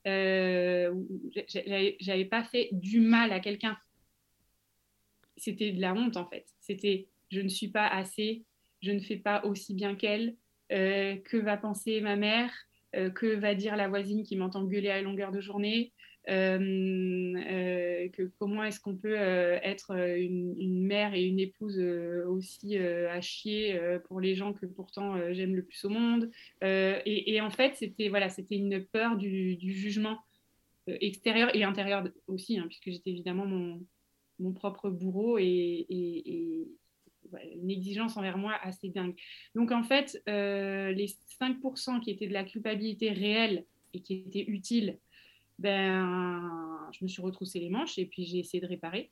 Euh, 0.07 0.93
j'avais 1.99 2.25
pas 2.25 2.43
fait 2.43 2.69
du 2.71 2.99
mal 2.99 3.31
à 3.31 3.39
quelqu'un. 3.39 3.77
C'était 5.37 5.71
de 5.71 5.81
la 5.81 5.93
honte 5.93 6.17
en 6.17 6.25
fait. 6.25 6.45
C'était 6.59 7.07
je 7.31 7.41
ne 7.41 7.47
suis 7.47 7.67
pas 7.67 7.87
assez, 7.87 8.43
je 8.81 8.91
ne 8.91 8.99
fais 8.99 9.17
pas 9.17 9.45
aussi 9.45 9.73
bien 9.73 9.95
qu'elle. 9.95 10.35
Euh, 10.71 11.15
que 11.17 11.37
va 11.37 11.57
penser 11.57 12.01
ma 12.01 12.15
mère? 12.15 12.51
Que 12.91 13.35
va 13.35 13.53
dire 13.53 13.75
la 13.75 13.87
voisine 13.87 14.23
qui 14.23 14.35
m'entend 14.35 14.63
gueuler 14.63 14.89
à 14.89 14.99
longueur 15.01 15.31
de 15.31 15.39
journée? 15.39 15.93
Que 16.27 18.31
comment 18.39 18.63
est-ce 18.63 18.79
qu'on 18.79 18.95
peut 18.95 19.15
être 19.15 19.91
une, 20.17 20.83
mère 20.83 21.13
et 21.13 21.23
une 21.23 21.39
épouse 21.39 21.79
aussi 22.27 22.77
à 22.77 23.21
chier 23.21 23.79
pour 24.05 24.19
les 24.19 24.35
gens 24.35 24.53
que 24.53 24.65
pourtant 24.65 25.15
j'aime 25.33 25.55
le 25.55 25.63
plus 25.63 25.83
au 25.85 25.89
monde. 25.89 26.29
Et, 26.61 27.39
en 27.41 27.49
fait, 27.49 27.75
c'était 27.75 28.09
voilà, 28.09 28.29
c'était 28.29 28.55
une 28.55 28.85
peur 28.85 29.17
du, 29.17 29.57
jugement 29.59 30.19
extérieur 30.87 31.55
et 31.55 31.63
intérieur 31.63 32.07
aussi, 32.27 32.57
hein, 32.57 32.65
puisque 32.67 32.89
j'étais 32.89 33.11
évidemment 33.11 33.45
mon, 33.45 34.53
propre 34.53 34.89
bourreau 34.89 35.37
et, 35.37 35.85
une 37.61 37.69
exigence 37.69 38.17
envers 38.17 38.39
moi 38.39 38.55
assez 38.63 38.89
dingue. 38.89 39.15
Donc 39.53 39.71
en 39.71 39.83
fait, 39.83 40.21
les 40.25 41.07
5% 41.41 42.01
qui 42.01 42.11
étaient 42.11 42.27
de 42.27 42.33
la 42.33 42.43
culpabilité 42.43 43.11
réelle 43.11 43.65
et 43.93 44.01
qui 44.01 44.25
étaient 44.27 44.45
utiles 44.47 44.97
ben, 45.59 46.89
je 46.93 47.03
me 47.03 47.09
suis 47.09 47.21
retroussé 47.21 47.59
les 47.59 47.69
manches 47.69 47.97
et 47.97 48.05
puis 48.05 48.23
j'ai 48.25 48.39
essayé 48.39 48.61
de 48.61 48.67
réparer. 48.67 49.11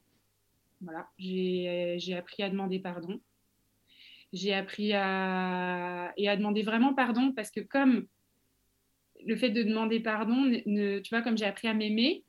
Voilà, 0.81 1.07
j'ai 1.17 2.15
appris 2.17 2.43
à 2.43 2.49
demander 2.49 2.79
pardon. 2.79 3.19
J'ai 4.33 4.53
appris 4.53 4.93
à, 4.93 6.13
et 6.17 6.29
à 6.29 6.37
demander 6.37 6.63
vraiment 6.63 6.93
pardon 6.93 7.33
parce 7.33 7.51
que 7.51 7.59
comme 7.59 8.07
le 9.25 9.35
fait 9.35 9.49
de 9.49 9.63
demander 9.63 9.99
pardon, 9.99 10.35
ne, 10.65 10.99
tu 10.99 11.09
vois, 11.09 11.21
comme 11.21 11.37
j'ai 11.37 11.45
appris 11.45 11.67
à 11.67 11.73
m'aimer, 11.73 12.23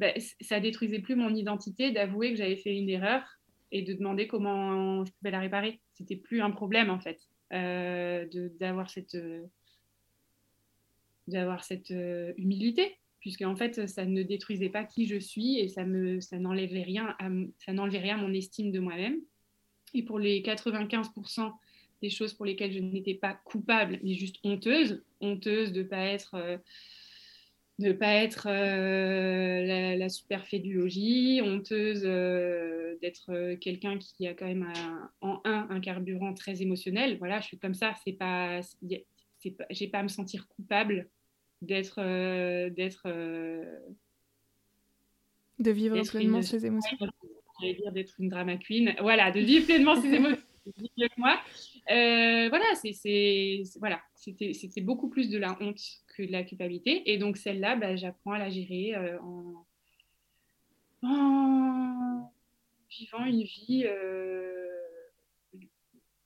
ben, 0.00 0.12
ça 0.40 0.58
détruisait 0.58 1.00
plus 1.00 1.14
mon 1.14 1.32
identité 1.34 1.92
d'avouer 1.92 2.30
que 2.30 2.36
j'avais 2.36 2.56
fait 2.56 2.76
une 2.76 2.88
erreur 2.88 3.22
et 3.70 3.82
de 3.82 3.92
demander 3.92 4.26
comment 4.26 5.04
je 5.04 5.12
pouvais 5.12 5.30
la 5.30 5.40
réparer. 5.40 5.80
C'était 5.92 6.16
plus 6.16 6.40
un 6.40 6.50
problème 6.50 6.90
en 6.90 6.98
fait 6.98 7.20
euh, 7.52 8.26
d'avoir 8.58 8.90
cette, 8.90 9.16
d'avoir 11.28 11.62
cette 11.62 11.92
euh, 11.92 12.32
humilité 12.36 12.96
puisque 13.24 13.40
en 13.40 13.56
fait, 13.56 13.86
ça 13.88 14.04
ne 14.04 14.22
détruisait 14.22 14.68
pas 14.68 14.84
qui 14.84 15.06
je 15.06 15.16
suis 15.16 15.58
et 15.58 15.68
ça, 15.68 15.86
me, 15.86 16.20
ça 16.20 16.38
n'enlevait 16.38 16.82
rien, 16.82 17.16
ça 17.56 17.72
n'enlevait 17.72 18.00
rien 18.00 18.18
à 18.18 18.20
mon 18.20 18.34
estime 18.34 18.70
de 18.70 18.80
moi-même. 18.80 19.16
Et 19.94 20.02
pour 20.02 20.18
les 20.18 20.42
95% 20.42 21.50
des 22.02 22.10
choses 22.10 22.34
pour 22.34 22.44
lesquelles 22.44 22.74
je 22.74 22.80
n'étais 22.80 23.14
pas 23.14 23.32
coupable, 23.32 23.98
mais 24.02 24.12
juste 24.12 24.36
honteuse, 24.44 25.02
honteuse 25.22 25.72
de 25.72 25.82
ne 25.82 25.88
pas 25.88 26.04
être, 26.04 26.34
euh, 26.34 27.94
pas 27.94 28.12
être 28.12 28.46
euh, 28.46 29.64
la, 29.64 29.96
la, 29.96 30.08
super 30.10 30.46
fait 30.46 30.58
du 30.58 30.74
logis, 30.74 31.40
honteuse 31.42 32.02
euh, 32.04 32.96
d'être 33.00 33.54
quelqu'un 33.54 33.96
qui 33.96 34.26
a 34.26 34.34
quand 34.34 34.44
même 34.44 34.70
en 35.22 35.40
un 35.46 35.66
un 35.70 35.80
carburant 35.80 36.34
très 36.34 36.60
émotionnel. 36.60 37.16
Voilà, 37.16 37.40
je 37.40 37.46
suis 37.46 37.58
comme 37.58 37.72
ça. 37.72 37.94
C'est 38.04 38.12
pas, 38.12 38.60
pas, 39.56 39.64
pas 39.92 39.98
à 39.98 40.02
me 40.02 40.08
sentir 40.08 40.46
coupable 40.46 41.08
d'être, 41.64 42.00
d'être 42.68 43.08
de 45.58 45.70
vivre 45.70 46.00
pleinement 46.02 46.42
ses 46.42 46.66
émotions. 46.66 46.96
J'allais 47.60 47.74
dire 47.74 47.92
d'être 47.92 48.14
une 48.18 48.28
drama 48.28 48.56
queen. 48.56 48.94
Voilà, 49.00 49.30
de 49.30 49.40
vivre 49.40 49.66
pleinement 49.66 50.00
ses 50.00 50.12
émotions. 50.14 50.42
mieux 50.96 51.08
que 51.08 51.20
moi. 51.20 51.40
Euh, 51.90 52.48
voilà, 52.48 52.64
c'est, 52.74 53.62
voilà, 53.78 54.00
c'était, 54.14 54.54
c'était 54.54 54.80
beaucoup 54.80 55.08
plus 55.08 55.28
de 55.30 55.38
la 55.38 55.56
honte 55.60 55.80
que 56.16 56.22
de 56.22 56.32
la 56.32 56.42
culpabilité. 56.42 57.10
Et 57.12 57.18
donc 57.18 57.36
celle-là, 57.36 57.76
bah, 57.76 57.96
j'apprends 57.96 58.32
à 58.32 58.38
la 58.38 58.50
gérer 58.50 58.94
euh, 58.94 59.20
en... 59.20 59.66
en, 61.02 62.32
vivant 62.90 63.24
une 63.24 63.42
vie 63.42 63.84
euh, 63.86 64.68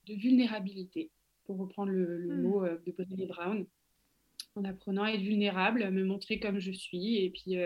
de 0.05 0.13
vulnérabilité, 0.13 1.11
pour 1.45 1.57
reprendre 1.57 1.91
le, 1.91 2.19
hmm. 2.19 2.41
mot 2.41 2.63
de 2.63 2.91
Brené 2.91 3.25
Brown, 3.25 3.65
en 4.59 4.65
apprenant 4.65 5.03
à 5.03 5.11
être 5.11 5.21
vulnérable, 5.21 5.83
à 5.83 5.91
me 5.91 6.03
montrer 6.03 6.39
comme 6.39 6.59
je 6.59 6.71
suis, 6.71 7.17
et 7.17 7.29
puis 7.29 7.57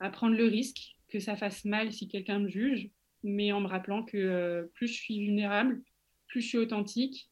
à 0.00 0.10
prendre 0.10 0.36
le 0.36 0.46
risque 0.46 0.96
que 1.08 1.20
ça 1.20 1.36
fasse 1.36 1.64
mal 1.64 1.92
si 1.92 2.08
quelqu'un 2.08 2.38
me 2.38 2.48
juge, 2.48 2.90
mais 3.22 3.52
en 3.52 3.60
me 3.60 3.66
rappelant 3.66 4.02
que 4.02 4.70
plus 4.74 4.88
je 4.88 4.94
suis 4.94 5.20
vulnérable, 5.20 5.82
plus 6.26 6.40
je 6.40 6.48
suis 6.48 6.58
authentique, 6.58 7.28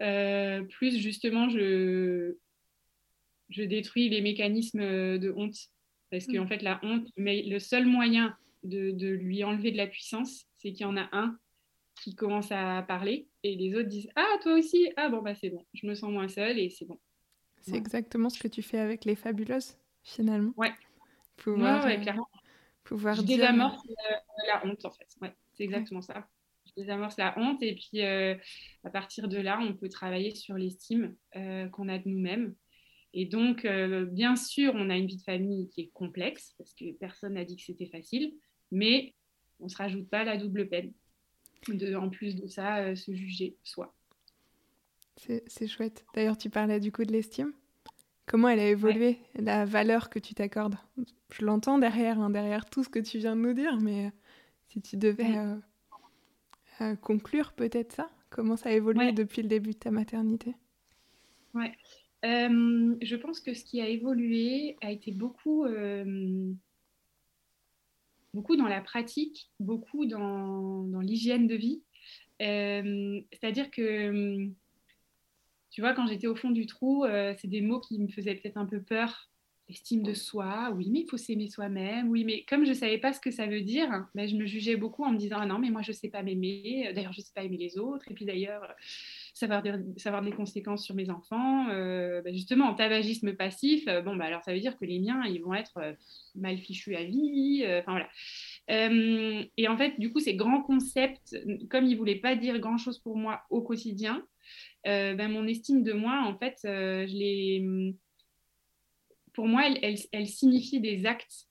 euh, 0.00 0.62
plus 0.62 0.98
justement 0.98 1.48
je, 1.48 2.36
je 3.50 3.62
détruis 3.62 4.08
les 4.08 4.20
mécanismes 4.20 5.18
de 5.18 5.32
honte. 5.36 5.56
Parce 6.10 6.26
qu'en 6.26 6.34
mm. 6.34 6.40
en 6.40 6.46
fait, 6.46 6.62
la 6.62 6.80
honte, 6.82 7.08
mais 7.16 7.42
le 7.42 7.58
seul 7.58 7.86
moyen 7.86 8.36
de, 8.62 8.90
de 8.90 9.08
lui 9.08 9.44
enlever 9.44 9.72
de 9.72 9.76
la 9.76 9.86
puissance, 9.86 10.46
c'est 10.58 10.72
qu'il 10.72 10.82
y 10.82 10.84
en 10.84 10.96
a 10.96 11.08
un 11.12 11.38
qui 12.02 12.14
commence 12.14 12.50
à 12.50 12.82
parler 12.82 13.28
et 13.42 13.56
les 13.56 13.74
autres 13.74 13.88
disent 13.88 14.08
Ah, 14.16 14.38
toi 14.42 14.54
aussi 14.54 14.90
Ah, 14.96 15.08
bon, 15.08 15.22
bah 15.22 15.34
c'est 15.34 15.50
bon, 15.50 15.64
je 15.74 15.86
me 15.86 15.94
sens 15.94 16.10
moins 16.10 16.28
seule 16.28 16.58
et 16.58 16.70
c'est 16.70 16.84
bon. 16.84 16.98
C'est 17.62 17.76
exactement 17.76 18.28
ce 18.28 18.38
que 18.38 18.48
tu 18.48 18.62
fais 18.62 18.78
avec 18.78 19.04
les 19.04 19.14
fabuleuses, 19.14 19.76
finalement. 20.02 20.52
Ouais. 20.56 20.72
Pouvoir, 21.36 21.84
ouais, 21.84 22.00
clairement. 22.00 22.28
Pouvoir 22.84 23.14
je 23.14 23.22
désamorce 23.22 23.82
la 24.46 24.66
honte, 24.66 24.84
en 24.84 24.90
fait. 24.90 25.08
Ouais, 25.20 25.34
c'est 25.54 25.64
exactement 25.64 26.02
ça 26.02 26.28
désamorce 26.76 27.16
la 27.18 27.38
honte 27.38 27.62
et 27.62 27.74
puis 27.74 28.02
euh, 28.02 28.34
à 28.84 28.90
partir 28.90 29.28
de 29.28 29.38
là, 29.38 29.58
on 29.60 29.74
peut 29.74 29.88
travailler 29.88 30.34
sur 30.34 30.54
l'estime 30.54 31.14
euh, 31.36 31.68
qu'on 31.68 31.88
a 31.88 31.98
de 31.98 32.08
nous-mêmes. 32.08 32.54
Et 33.14 33.26
donc, 33.26 33.64
euh, 33.64 34.06
bien 34.06 34.36
sûr, 34.36 34.72
on 34.74 34.88
a 34.88 34.96
une 34.96 35.06
vie 35.06 35.18
de 35.18 35.22
famille 35.22 35.68
qui 35.68 35.82
est 35.82 35.90
complexe 35.92 36.54
parce 36.56 36.72
que 36.72 36.92
personne 36.92 37.34
n'a 37.34 37.44
dit 37.44 37.56
que 37.56 37.62
c'était 37.62 37.86
facile, 37.86 38.34
mais 38.70 39.14
on 39.60 39.64
ne 39.64 39.68
se 39.68 39.76
rajoute 39.76 40.08
pas 40.08 40.24
la 40.24 40.38
double 40.38 40.68
peine 40.68 40.92
de, 41.68 41.94
en 41.94 42.08
plus 42.08 42.34
de 42.36 42.46
ça, 42.46 42.96
se 42.96 43.12
juger 43.14 43.56
soi. 43.62 43.94
C'est 45.46 45.66
chouette. 45.66 46.04
D'ailleurs, 46.14 46.36
tu 46.36 46.50
parlais 46.50 46.80
du 46.80 46.90
coup 46.92 47.04
de 47.04 47.12
l'estime. 47.12 47.52
Comment 48.26 48.48
elle 48.48 48.60
a 48.60 48.68
évolué, 48.68 49.18
la 49.34 49.64
valeur 49.64 50.10
que 50.10 50.18
tu 50.18 50.34
t'accordes? 50.34 50.76
Je 51.32 51.44
l'entends 51.44 51.78
derrière, 51.78 52.20
hein, 52.20 52.30
derrière 52.30 52.68
tout 52.68 52.84
ce 52.84 52.88
que 52.88 52.98
tu 52.98 53.18
viens 53.18 53.36
de 53.36 53.40
nous 53.40 53.52
dire, 53.52 53.76
mais 53.78 54.12
si 54.68 54.80
tu 54.80 54.96
devais 54.96 55.38
conclure 57.00 57.52
peut-être 57.52 57.92
ça 57.92 58.10
Comment 58.30 58.56
ça 58.56 58.70
a 58.70 58.72
évolué 58.72 59.12
depuis 59.12 59.42
le 59.42 59.48
début 59.48 59.72
de 59.72 59.78
ta 59.78 59.90
maternité? 59.90 60.54
Ouais. 61.54 61.72
Euh, 62.24 62.96
je 63.02 63.16
pense 63.16 63.40
que 63.40 63.52
ce 63.52 63.62
qui 63.62 63.80
a 63.82 63.88
évolué 63.88 64.76
a 64.80 64.90
été 64.90 65.12
beaucoup, 65.12 65.64
euh, 65.64 66.50
beaucoup 68.32 68.56
dans 68.56 68.68
la 68.68 68.80
pratique, 68.80 69.50
beaucoup 69.60 70.06
dans, 70.06 70.84
dans 70.84 71.00
l'hygiène 71.00 71.46
de 71.46 71.56
vie. 71.56 71.82
Euh, 72.40 73.20
c'est-à-dire 73.32 73.70
que, 73.70 74.48
tu 75.72 75.80
vois, 75.80 75.94
quand 75.94 76.06
j'étais 76.06 76.28
au 76.28 76.36
fond 76.36 76.50
du 76.50 76.66
trou, 76.66 77.04
c'est 77.38 77.48
des 77.48 77.62
mots 77.62 77.80
qui 77.80 77.98
me 77.98 78.08
faisaient 78.08 78.34
peut-être 78.34 78.58
un 78.58 78.66
peu 78.66 78.80
peur 78.80 79.32
estime 79.68 80.02
de 80.02 80.14
soi, 80.14 80.70
oui, 80.76 80.90
mais 80.90 81.00
il 81.00 81.08
faut 81.08 81.16
s'aimer 81.16 81.48
soi-même, 81.48 82.08
oui, 82.10 82.24
mais 82.24 82.44
comme 82.48 82.64
je 82.64 82.70
ne 82.70 82.74
savais 82.74 82.98
pas 82.98 83.12
ce 83.12 83.20
que 83.20 83.30
ça 83.30 83.46
veut 83.46 83.62
dire, 83.62 84.06
ben, 84.14 84.28
je 84.28 84.36
me 84.36 84.46
jugeais 84.46 84.76
beaucoup 84.76 85.04
en 85.04 85.12
me 85.12 85.18
disant, 85.18 85.38
ah 85.40 85.46
non, 85.46 85.58
mais 85.58 85.70
moi, 85.70 85.82
je 85.82 85.92
ne 85.92 85.96
sais 85.96 86.08
pas 86.08 86.22
m'aimer, 86.22 86.92
d'ailleurs, 86.94 87.12
je 87.12 87.20
ne 87.20 87.24
sais 87.24 87.32
pas 87.34 87.42
aimer 87.42 87.56
les 87.56 87.78
autres, 87.78 88.04
et 88.10 88.14
puis 88.14 88.24
d'ailleurs, 88.24 88.66
ça 89.34 89.46
va 89.46 89.62
avoir 90.04 90.22
des, 90.22 90.32
conséquences 90.32 90.84
sur 90.84 90.94
mes 90.94 91.10
enfants. 91.10 91.68
Euh, 91.70 92.22
ben, 92.22 92.34
justement, 92.34 92.66
en 92.66 92.74
tabagisme 92.74 93.34
passif, 93.34 93.86
euh, 93.88 94.02
bon, 94.02 94.16
bah, 94.16 94.26
alors 94.26 94.42
ça 94.42 94.52
veut 94.52 94.60
dire 94.60 94.76
que 94.76 94.84
les 94.84 94.98
miens, 94.98 95.22
ils 95.24 95.42
vont 95.42 95.54
être 95.54 95.78
euh, 95.78 95.92
mal 96.34 96.58
fichus 96.58 96.94
à 96.96 97.04
vie, 97.04 97.64
enfin 97.78 97.92
voilà. 97.92 99.48
et 99.56 99.68
en 99.68 99.76
fait, 99.76 99.98
du 99.98 100.12
coup, 100.12 100.20
ces 100.20 100.34
grands 100.34 100.62
concepts, 100.62 101.36
comme 101.70 101.86
ils 101.86 101.92
ne 101.92 101.98
voulaient 101.98 102.16
pas 102.16 102.36
dire 102.36 102.58
grand-chose 102.58 102.98
pour 102.98 103.16
moi 103.16 103.42
au 103.50 103.62
quotidien, 103.62 104.22
ben, 104.84 105.28
mon 105.28 105.46
estime 105.46 105.82
de 105.82 105.92
moi, 105.92 106.22
en 106.26 106.36
fait, 106.38 106.58
l'ai 106.64 107.94
pour 109.32 109.46
moi, 109.46 109.64
elle, 109.82 110.26
signifie 110.26 110.80
des 110.80 111.06
actes. 111.06 111.48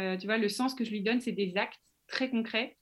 Euh, 0.00 0.16
tu 0.16 0.26
vois, 0.26 0.38
le 0.38 0.48
sens 0.48 0.74
que 0.74 0.84
je 0.84 0.90
lui 0.90 1.02
donne, 1.02 1.20
c'est 1.20 1.32
des 1.32 1.56
actes 1.56 1.80
très 2.06 2.30
concrets. 2.30 2.76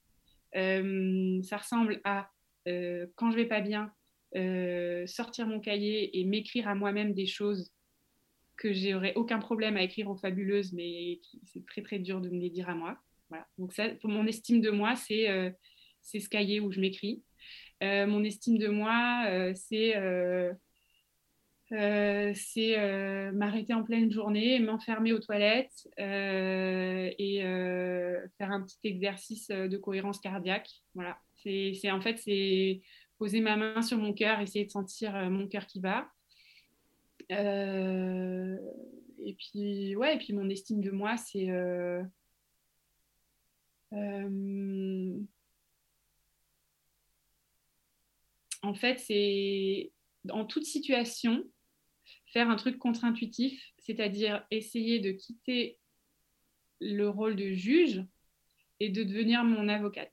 Euh, 0.55 1.41
ça 1.43 1.57
ressemble 1.57 2.01
à, 2.03 2.29
euh, 2.67 3.07
quand 3.15 3.31
je 3.31 3.35
vais 3.35 3.47
pas 3.47 3.61
bien, 3.61 3.91
sortir 5.07 5.47
mon 5.47 5.61
cahier 5.61 6.19
et 6.19 6.25
m'écrire 6.25 6.67
à 6.67 6.75
moi-même 6.75 7.13
des 7.13 7.25
choses 7.25 7.71
que 8.57 8.73
j'aurais 8.73 9.13
aucun 9.15 9.39
problème 9.39 9.77
à 9.77 9.83
écrire 9.83 10.09
aux 10.09 10.17
fabuleuses, 10.17 10.73
mais 10.73 11.21
c'est 11.45 11.65
très 11.65 11.81
très 11.81 11.99
dur 11.99 12.19
de 12.19 12.27
me 12.27 12.37
les 12.41 12.49
dire 12.49 12.67
à 12.67 12.75
moi. 12.75 12.97
Voilà. 13.29 13.47
Donc 13.57 13.71
ça, 13.71 13.87
pour 14.01 14.09
mon 14.09 14.27
estime 14.27 14.59
de 14.59 14.71
moi, 14.71 14.97
c'est 14.97 15.55
ce 16.03 16.27
cahier 16.27 16.59
où 16.59 16.69
je 16.69 16.81
m'écris. 16.81 17.23
Mon 17.81 18.23
estime 18.23 18.57
de 18.57 18.67
moi, 18.67 19.25
c'est 19.53 19.95
euh, 21.71 22.31
c'est 22.35 22.77
euh, 22.77 23.31
m'arrêter 23.31 23.73
en 23.73 23.83
pleine 23.83 24.11
journée, 24.11 24.59
m'enfermer 24.59 25.13
aux 25.13 25.19
toilettes 25.19 25.87
euh, 25.99 27.09
et 27.17 27.39
faire 28.37 28.51
un 28.51 28.61
petit 28.61 28.77
exercice 28.83 29.47
de 29.47 29.77
cohérence 29.77 30.19
cardiaque. 30.19 30.69
Voilà, 30.93 31.17
c'est 31.35 31.91
en 31.91 32.01
fait 32.01 32.17
c'est 32.19 32.81
poser 33.17 33.41
ma 33.41 33.55
main 33.55 33.81
sur 33.81 33.97
mon 33.97 34.13
cœur, 34.13 34.39
essayer 34.41 34.65
de 34.65 34.71
sentir 34.71 35.13
mon 35.31 35.47
cœur 35.47 35.65
qui 35.65 35.79
bat. 35.79 36.07
et 37.29 37.35
puis 39.37 39.95
ouais, 39.95 40.15
et 40.15 40.17
puis 40.19 40.33
mon 40.33 40.49
estime 40.49 40.81
de 40.81 40.91
moi, 40.91 41.17
c'est 41.17 41.49
en 48.65 48.73
fait, 48.73 48.99
c'est 48.99 49.91
en 50.29 50.45
toute 50.45 50.65
situation, 50.65 51.43
faire 52.27 52.49
un 52.49 52.55
truc 52.55 52.77
contre-intuitif, 52.77 53.73
c'est-à-dire 53.77 54.45
essayer 54.51 54.99
de 54.99 55.11
quitter 55.11 55.77
le 56.81 57.07
rôle 57.07 57.35
de 57.35 57.53
juge 57.53 58.03
et 58.79 58.89
de 58.89 59.03
devenir 59.03 59.43
mon 59.43 59.69
avocate. 59.69 60.11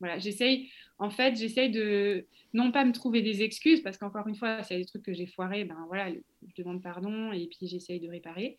Voilà, 0.00 0.18
j'essaye, 0.18 0.70
en 0.98 1.10
fait, 1.10 1.36
j'essaye 1.36 1.70
de 1.70 2.26
non 2.54 2.72
pas 2.72 2.84
me 2.84 2.92
trouver 2.92 3.22
des 3.22 3.42
excuses, 3.42 3.82
parce 3.82 3.98
qu'encore 3.98 4.26
une 4.26 4.34
fois, 4.34 4.62
c'est 4.62 4.76
des 4.76 4.84
trucs 4.84 5.04
que 5.04 5.12
j'ai 5.12 5.26
foirés, 5.26 5.64
ben 5.64 5.76
voilà, 5.86 6.10
je 6.10 6.62
demande 6.62 6.82
pardon 6.82 7.32
et 7.32 7.46
puis 7.46 7.68
j'essaye 7.68 8.00
de 8.00 8.08
réparer, 8.08 8.56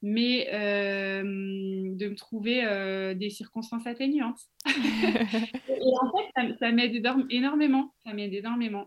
mais 0.00 0.48
euh, 0.52 1.22
de 1.22 2.08
me 2.08 2.14
trouver 2.14 2.64
euh, 2.64 3.14
des 3.14 3.30
circonstances 3.30 3.86
atténuantes. 3.86 4.40
et 4.66 5.92
en 6.00 6.12
fait, 6.12 6.56
ça, 6.58 6.70
m'aide 6.70 7.04
énormément, 7.30 7.92
ça 8.04 8.12
m'aide 8.12 8.34
énormément. 8.34 8.86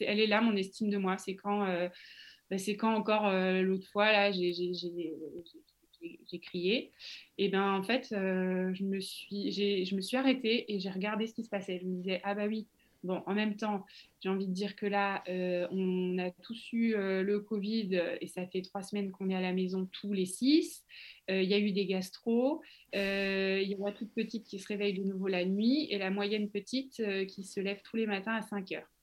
elle 0.00 0.20
est 0.20 0.26
là, 0.26 0.40
mon 0.40 0.56
estime 0.56 0.90
de 0.90 0.98
moi, 0.98 1.18
c'est 1.18 1.36
quand. 1.36 1.64
Euh, 1.66 1.88
bah, 2.48 2.58
c'est 2.58 2.76
quand 2.76 2.94
encore 2.94 3.28
l'autre 3.62 3.88
fois, 3.88 4.12
là, 4.12 4.30
j'ai 4.30 4.52
crié. 6.42 6.92
Et 7.38 7.48
ben 7.48 7.72
en 7.72 7.82
fait, 7.82 8.12
euh, 8.12 8.72
je, 8.74 8.84
me 8.84 9.00
suis, 9.00 9.52
je 9.52 9.94
me 9.94 10.00
suis 10.00 10.16
arrêtée 10.16 10.72
et 10.72 10.80
j'ai 10.80 10.90
regardé 10.90 11.26
ce 11.26 11.34
qui 11.34 11.44
se 11.44 11.48
passait. 11.48 11.78
Je 11.80 11.86
me 11.86 11.96
disais, 11.96 12.20
ah 12.24 12.34
bah 12.34 12.46
oui, 12.46 12.66
bon, 13.04 13.22
en 13.26 13.34
même 13.34 13.56
temps, 13.56 13.84
j'ai 14.20 14.28
envie 14.28 14.46
de 14.46 14.52
dire 14.52 14.76
que 14.76 14.86
là, 14.86 15.22
euh, 15.28 15.66
on 15.70 16.18
a 16.18 16.30
tous 16.30 16.72
eu 16.72 16.94
le 16.96 17.40
Covid 17.40 18.00
et 18.20 18.26
ça 18.26 18.46
fait 18.46 18.62
trois 18.62 18.82
semaines 18.82 19.10
qu'on 19.10 19.30
est 19.30 19.36
à 19.36 19.40
la 19.40 19.52
maison 19.52 19.88
tous 19.92 20.12
les 20.12 20.26
six. 20.26 20.84
Il 21.28 21.44
y 21.44 21.54
a 21.54 21.58
eu 21.58 21.72
des 21.72 21.86
gastro. 21.86 22.62
Il 22.92 22.98
y 22.98 23.74
a 23.74 23.84
la 23.84 23.92
toute 23.92 24.12
petite 24.14 24.44
qui 24.44 24.58
se 24.58 24.68
réveille 24.68 24.94
de 24.94 25.04
nouveau 25.04 25.28
la 25.28 25.44
nuit 25.44 25.88
et 25.90 25.98
la 25.98 26.10
moyenne 26.10 26.50
petite 26.50 27.02
qui 27.26 27.44
se 27.44 27.60
lève 27.60 27.80
tous 27.82 27.96
les 27.96 28.06
matins 28.06 28.34
à 28.34 28.42
5 28.42 28.72
heures. 28.72 28.95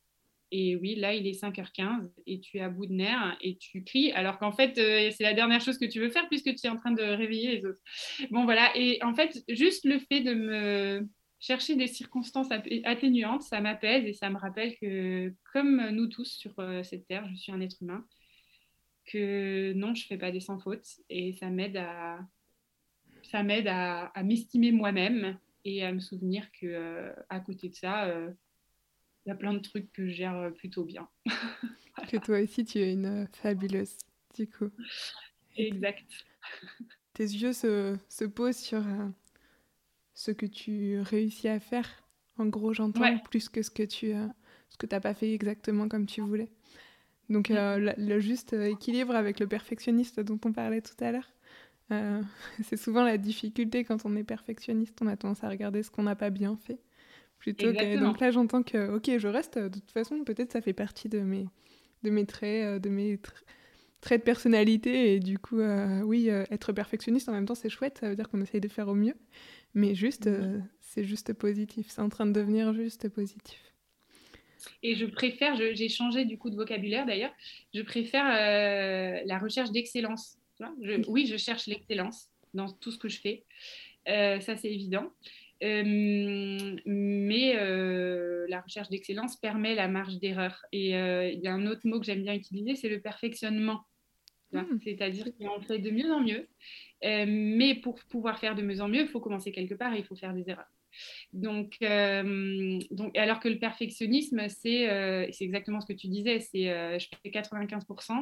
Et 0.56 0.76
oui, 0.76 0.94
là, 0.94 1.16
il 1.16 1.26
est 1.26 1.42
5h15 1.42 2.12
et 2.28 2.40
tu 2.40 2.58
es 2.58 2.62
à 2.62 2.70
bout 2.70 2.86
de 2.86 2.94
nerfs 2.94 3.36
et 3.42 3.58
tu 3.58 3.84
cries, 3.84 4.12
alors 4.12 4.38
qu'en 4.38 4.52
fait, 4.52 4.78
euh, 4.78 5.10
c'est 5.10 5.24
la 5.24 5.34
dernière 5.34 5.60
chose 5.60 5.80
que 5.80 5.86
tu 5.86 6.00
veux 6.00 6.12
faire 6.12 6.28
puisque 6.30 6.54
tu 6.54 6.68
es 6.68 6.70
en 6.70 6.78
train 6.78 6.92
de 6.92 7.02
réveiller 7.02 7.56
les 7.56 7.66
autres. 7.66 7.80
Bon, 8.30 8.44
voilà. 8.44 8.72
Et 8.78 9.02
en 9.02 9.16
fait, 9.16 9.44
juste 9.50 9.84
le 9.84 9.98
fait 9.98 10.22
de 10.22 10.36
me 10.36 11.10
chercher 11.40 11.76
des 11.76 11.88
circonstances 11.88 12.50
atténuantes, 12.84 13.42
ça 13.42 13.62
m'apaise 13.62 14.06
et 14.06 14.14
ça 14.14 14.30
me 14.30 14.38
rappelle 14.38 14.78
que, 14.78 15.34
comme 15.52 15.90
nous 15.90 16.06
tous 16.06 16.32
sur 16.32 16.54
euh, 16.60 16.84
cette 16.84 17.08
terre, 17.08 17.28
je 17.32 17.36
suis 17.36 17.52
un 17.52 17.60
être 17.60 17.82
humain, 17.82 18.06
que 19.08 19.74
non, 19.74 19.96
je 19.96 20.04
ne 20.04 20.08
fais 20.08 20.18
pas 20.20 20.30
des 20.30 20.40
sans 20.40 20.60
fautes 20.60 20.86
et 21.10 21.34
ça 21.34 21.50
m'aide 21.50 21.78
à, 21.78 22.20
ça 23.24 23.42
m'aide 23.42 23.68
à, 23.68 24.12
m'estimer 24.24 24.72
moi-même 24.72 25.36
et 25.66 25.84
à 25.84 25.92
me 25.92 26.00
souvenir 26.00 26.46
que 26.52 26.68
euh, 26.68 27.12
à 27.30 27.40
côté 27.40 27.70
de 27.70 27.76
ça, 27.76 28.08
il 29.26 29.30
y 29.30 29.32
a 29.32 29.36
plein 29.36 29.54
de 29.54 29.60
trucs 29.60 29.92
que 29.94 30.06
je 30.06 30.12
gère 30.12 30.36
euh, 30.36 30.50
plutôt 30.50 30.84
bien. 30.84 31.08
Que 32.10 32.18
toi 32.18 32.42
aussi, 32.42 32.66
tu 32.66 32.80
es 32.80 32.92
une 32.92 33.28
fabuleuse, 33.32 33.98
du 34.36 34.48
coup. 34.48 34.70
Exact. 35.56 36.06
Tes 37.14 37.24
yeux 37.24 37.54
se, 37.54 37.96
se 38.10 38.26
posent 38.26 38.58
sur 38.58 38.80
euh, 38.80 39.08
ce 40.16 40.32
que 40.32 40.48
tu 40.48 41.00
réussis 41.02 41.48
à 41.48 41.60
faire. 41.60 41.88
En 42.38 42.48
gros, 42.48 42.74
j'entends 42.74 43.20
plus 43.20 43.48
que 43.48 43.62
ce 43.62 43.70
que 43.70 43.84
tu 43.84 44.14
euh, 44.14 44.28
ce 44.70 44.78
que 44.78 44.88
t'as 44.88 45.00
pas 45.00 45.14
fait 45.14 45.32
exactement 45.34 45.88
comme 45.88 46.08
tu 46.08 46.22
voulais. 46.22 46.50
Donc, 47.30 47.52
mm. 47.52 47.94
le, 47.96 48.20
juste 48.20 48.54
équilibre 48.54 49.16
avec 49.16 49.40
le 49.40 49.48
perfectionniste 49.48 50.20
dont 50.20 50.40
on 50.46 50.52
parlait 50.52 50.82
tout 50.82 50.98
à 51.00 51.12
l'heure. 51.12 51.32
c'est 52.64 52.78
souvent 52.78 53.04
la 53.04 53.20
difficulté 53.20 53.84
quand 53.84 54.04
on 54.06 54.16
est 54.16 54.24
perfectionniste. 54.24 54.98
On 55.02 55.08
a 55.08 55.16
tendance 55.16 55.44
à 55.44 55.50
regarder 55.50 55.84
ce 55.84 55.92
qu'on 55.92 56.04
n'a 56.04 56.16
pas 56.16 56.32
bien 56.32 56.58
fait 56.58 56.80
Plutôt 57.44 57.74
que... 57.74 58.00
Donc 58.00 58.22
là, 58.22 58.32
j'entends 58.32 58.64
que, 58.64 58.96
ok, 58.96 59.18
je 59.18 59.28
reste. 59.28 59.58
De 59.58 59.68
toute 59.68 59.92
façon, 59.92 60.24
peut-être 60.24 60.54
ça 60.54 60.62
fait 60.62 60.72
partie 60.72 61.10
de 61.10 61.20
mes, 61.20 61.46
de 62.04 62.10
mes 62.10 62.26
traits, 62.26 62.64
euh, 62.64 62.80
de 62.80 62.88
mes 62.88 63.20
traits 64.00 64.22
de 64.22 64.24
personnalité. 64.24 65.14
Et 65.14 65.20
du 65.20 65.40
coup, 65.40 65.60
euh, 65.60 66.00
oui, 66.04 66.30
euh, 66.30 66.46
être 66.52 66.72
perfectionniste 66.72 67.28
en 67.28 67.34
même 67.34 67.46
temps, 67.46 67.54
c'est 67.54 67.68
chouette. 67.68 67.98
Ça 67.98 68.08
veut 68.08 68.16
dire 68.16 68.30
qu'on 68.30 68.40
essaye 68.42 68.62
de 68.62 68.70
faire 68.70 68.88
au 68.88 68.96
mieux. 68.96 69.16
Mais 69.74 69.94
juste, 69.94 70.30
c'est 70.80 71.04
juste 71.04 71.34
positif. 71.34 71.88
C'est 71.90 72.02
en 72.02 72.08
train 72.08 72.26
de 72.26 72.32
devenir 72.32 72.74
juste 72.74 73.10
positif. 73.10 73.60
Et 74.82 74.96
je 74.96 75.06
préfère, 75.06 75.58
j'ai 75.58 75.90
changé 75.90 76.24
du 76.24 76.38
coup 76.38 76.50
de 76.50 76.56
vocabulaire 76.56 77.06
d'ailleurs, 77.06 77.34
je 77.74 77.82
préfère 77.82 78.24
la 78.24 79.40
recherche 79.40 79.72
d'excellence. 79.72 80.38
Oui, 81.08 81.26
je 81.26 81.36
cherche 81.36 81.66
l'excellence 81.66 82.30
dans 82.54 82.72
tout 82.72 82.92
ce 82.92 83.00
que 83.00 83.10
je 83.10 83.20
fais. 83.20 83.44
ça, 84.06 84.56
c'est 84.56 84.72
évident. 84.72 85.12
Euh, 85.62 85.84
mais 86.86 87.56
euh, 87.56 88.46
la 88.50 88.62
recherche 88.62 88.90
d'excellence 88.90 89.38
permet 89.38 89.76
la 89.76 89.88
marge 89.88 90.20
d'erreur. 90.20 90.66
Et 90.72 90.96
euh, 90.96 91.30
il 91.30 91.40
y 91.40 91.48
a 91.48 91.54
un 91.54 91.68
autre 91.68 91.82
mot 91.86 92.00
que 92.00 92.06
j'aime 92.06 92.24
bien 92.24 92.34
utiliser, 92.34 92.76
c'est 92.76 92.90
le 92.90 93.00
perfectionnement. 93.00 93.82
Hmm. 94.52 94.78
C'est-à-dire 94.84 95.26
qu'on 95.38 95.62
fait 95.62 95.80
de 95.80 95.90
mieux 95.90 96.12
en 96.12 96.22
mieux. 96.22 96.48
mais 97.02 97.76
pour 97.76 97.96
pouvoir 98.06 98.40
faire 98.40 98.56
de 98.56 98.62
mieux 98.62 98.82
en 98.82 98.88
mieux, 98.88 99.02
il 99.02 99.08
faut 99.08 99.22
commencer 99.22 99.52
quelque 99.52 99.74
part 99.74 99.94
et 99.94 100.00
il 100.00 100.06
faut 100.06 100.16
faire 100.16 100.34
des 100.34 100.50
erreurs. 100.50 100.72
Donc, 101.32 101.80
donc 102.92 103.18
alors 103.18 103.40
que 103.40 103.50
le 103.50 103.58
perfectionnisme, 103.58 104.48
c'est 104.50 105.32
exactement 105.40 105.82
ce 105.82 105.88
que 105.88 105.94
tu 105.94 106.08
disais, 106.08 106.40
c'est 106.40 107.00
je 107.00 107.08
fais 107.24 107.30
95% 107.30 108.14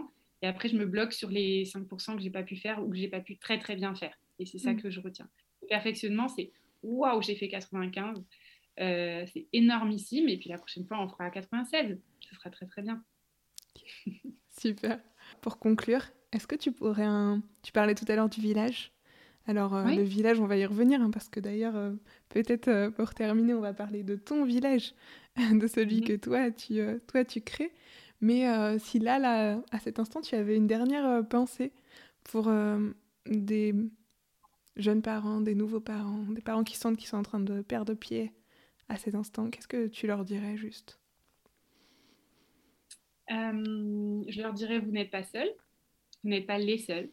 et 0.41 0.47
après 0.47 0.69
je 0.69 0.77
me 0.77 0.85
bloque 0.85 1.11
sur 1.11 1.29
les 1.29 1.65
5% 1.65 2.15
que 2.15 2.21
j'ai 2.21 2.29
pas 2.29 2.43
pu 2.43 2.55
faire 2.55 2.81
ou 2.81 2.89
que 2.89 2.95
j'ai 2.95 3.09
pas 3.09 3.19
pu 3.19 3.35
très 3.35 3.59
très 3.59 3.75
bien 3.75 3.93
faire. 3.93 4.17
Et 4.39 4.45
c'est 4.45 4.57
ça 4.57 4.71
hmm. 4.71 4.81
que 4.81 4.89
je 4.89 5.01
retiens. 5.01 5.27
Le 5.63 5.67
perfectionnement, 5.67 6.29
c'est 6.29 6.51
waouh, 6.83 7.21
j'ai 7.21 7.35
fait 7.35 7.47
95. 7.47 8.23
Euh, 8.79 9.25
c'est 9.33 9.47
énormissime. 9.53 10.29
Et 10.29 10.37
puis 10.37 10.49
la 10.49 10.57
prochaine 10.57 10.85
fois, 10.85 11.01
on 11.01 11.07
fera 11.07 11.29
96. 11.29 11.99
Ce 12.19 12.35
sera 12.35 12.49
très, 12.49 12.65
très 12.65 12.81
bien. 12.81 13.03
Super. 14.59 14.99
Pour 15.41 15.59
conclure, 15.59 16.03
est-ce 16.31 16.47
que 16.47 16.55
tu 16.55 16.71
pourrais. 16.71 17.03
Un... 17.03 17.41
Tu 17.63 17.71
parlais 17.71 17.95
tout 17.95 18.05
à 18.07 18.15
l'heure 18.15 18.29
du 18.29 18.41
village. 18.41 18.91
Alors, 19.47 19.75
euh, 19.75 19.85
le 19.85 20.03
village, 20.03 20.39
on 20.39 20.45
va 20.45 20.55
y 20.55 20.65
revenir, 20.65 21.01
hein, 21.01 21.09
parce 21.09 21.27
que 21.27 21.39
d'ailleurs, 21.39 21.75
euh, 21.75 21.93
peut-être 22.29 22.89
pour 22.89 23.15
terminer, 23.15 23.55
on 23.55 23.59
va 23.59 23.73
parler 23.73 24.03
de 24.03 24.15
ton 24.15 24.45
village, 24.45 24.93
de 25.51 25.65
celui 25.67 26.01
mhm. 26.01 26.07
que 26.07 26.13
toi 26.13 26.51
tu, 26.51 26.79
toi, 27.07 27.25
tu 27.25 27.41
crées. 27.41 27.71
Mais 28.23 28.45
si 28.77 28.99
là, 28.99 29.17
là, 29.17 29.59
à 29.71 29.79
cet 29.79 29.97
instant, 29.97 30.21
tu 30.21 30.35
avais 30.35 30.55
une 30.55 30.67
dernière 30.67 31.27
pensée 31.27 31.71
pour 32.23 32.51
des 33.25 33.73
jeunes 34.81 35.01
parents, 35.01 35.41
des 35.41 35.55
nouveaux 35.55 35.79
parents, 35.79 36.23
des 36.29 36.41
parents 36.41 36.63
qui 36.63 36.75
sentent 36.75 36.97
qu'ils 36.97 37.07
sont 37.07 37.17
en 37.17 37.23
train 37.23 37.39
de 37.39 37.61
perdre 37.61 37.93
pied 37.93 38.31
à 38.89 38.97
cet 38.97 39.15
instant, 39.15 39.49
qu'est-ce 39.49 39.67
que 39.67 39.87
tu 39.87 40.07
leur 40.07 40.25
dirais 40.25 40.57
juste? 40.57 40.99
Euh, 43.31 44.23
Je 44.27 44.41
leur 44.41 44.53
dirais, 44.53 44.79
vous 44.79 44.91
n'êtes 44.91 45.11
pas 45.11 45.23
seuls, 45.23 45.51
vous 46.23 46.29
n'êtes 46.29 46.45
pas 46.45 46.57
les 46.57 46.77
seuls, 46.77 47.09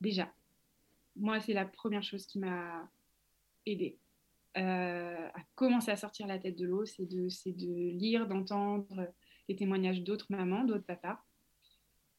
déjà. 0.00 0.32
Moi, 1.16 1.40
c'est 1.40 1.54
la 1.54 1.64
première 1.64 2.02
chose 2.02 2.26
qui 2.26 2.38
m'a 2.38 2.88
aidée. 3.66 3.98
Euh, 4.56 5.28
à 5.28 5.40
commencer 5.54 5.90
à 5.90 5.96
sortir 5.96 6.26
la 6.26 6.38
tête 6.38 6.56
de 6.56 6.66
l'eau, 6.66 6.84
c'est 6.84 7.06
de, 7.06 7.90
lire, 7.96 8.26
d'entendre 8.26 9.12
les 9.48 9.56
témoignages 9.56 10.02
d'autres 10.02 10.26
mamans, 10.30 10.64
d'autres 10.64 10.84
papas, 10.84 11.22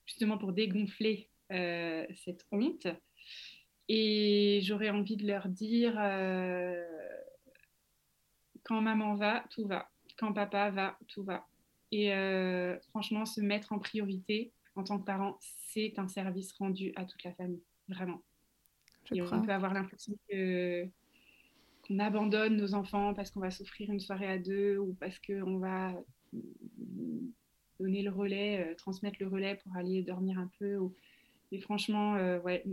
justement 0.06 0.38
pour 0.38 0.54
dégonfler 0.54 1.30
euh, 1.52 2.06
cette 2.24 2.46
honte 2.52 2.88
et 3.94 4.62
j'aurais 4.64 4.90
envie 4.90 5.18
de 5.18 5.28
leur 5.28 5.50
dire, 5.50 5.96
euh, 6.00 6.82
quand 8.64 8.80
maman 8.80 9.16
va, 9.16 9.44
tout 9.50 9.68
va. 9.68 9.90
Quand 10.18 10.32
papa 10.32 10.70
va, 10.70 10.98
tout 11.10 11.26
va. 11.26 11.46
Et 11.92 12.14
euh, 12.14 12.80
franchement, 12.92 13.26
se 13.26 13.42
mettre 13.42 13.74
en 13.74 13.80
priorité 13.80 14.54
en 14.78 14.86
tant 14.86 14.98
que 14.98 15.04
parent, 15.04 15.38
c'est 15.42 16.00
un 16.00 16.08
service 16.08 16.54
rendu 16.54 16.94
à 16.96 17.04
toute 17.04 17.22
la 17.26 17.34
famille, 17.34 17.64
vraiment. 17.90 18.22
et 19.14 19.22
on 19.22 19.42
peut 19.42 19.52
avoir 19.52 19.74
l'impression 19.74 20.14
que 20.30 20.88
qu'on 21.86 22.00
abandonne 22.00 22.56
nos 22.56 22.74
enfants 22.76 23.14
parce 23.14 23.30
qu'on 23.30 23.42
va 23.42 23.52
s'offrir 23.52 23.92
une 23.92 24.00
soirée 24.00 24.28
à 24.28 24.38
deux 24.38 24.78
ou 24.78 24.96
parce 25.02 25.20
qu'on 25.20 25.58
va 25.58 25.94
donner 27.78 28.04
le 28.04 28.12
relais, 28.12 28.66
euh, 28.66 28.76
transmettre 28.76 29.18
le 29.20 29.28
relais 29.28 29.56
pour 29.56 29.76
aller 29.76 30.02
dormir 30.02 30.40
un 30.40 30.50
peu. 30.60 30.78
Ou... 30.78 30.96
Et 31.52 31.60
franchement, 31.60 32.14
ouais, 32.46 32.64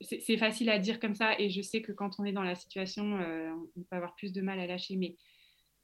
c'est 0.00 0.38
facile 0.38 0.70
à 0.70 0.78
dire 0.78 0.98
comme 0.98 1.14
ça, 1.14 1.38
et 1.38 1.50
je 1.50 1.60
sais 1.60 1.82
que 1.82 1.92
quand 1.92 2.18
on 2.18 2.24
est 2.24 2.32
dans 2.32 2.42
la 2.42 2.54
situation, 2.54 3.18
euh, 3.18 3.50
on 3.76 3.82
peut 3.82 3.96
avoir 3.96 4.14
plus 4.14 4.32
de 4.32 4.40
mal 4.40 4.58
à 4.58 4.66
lâcher, 4.66 4.96
mais, 4.96 5.16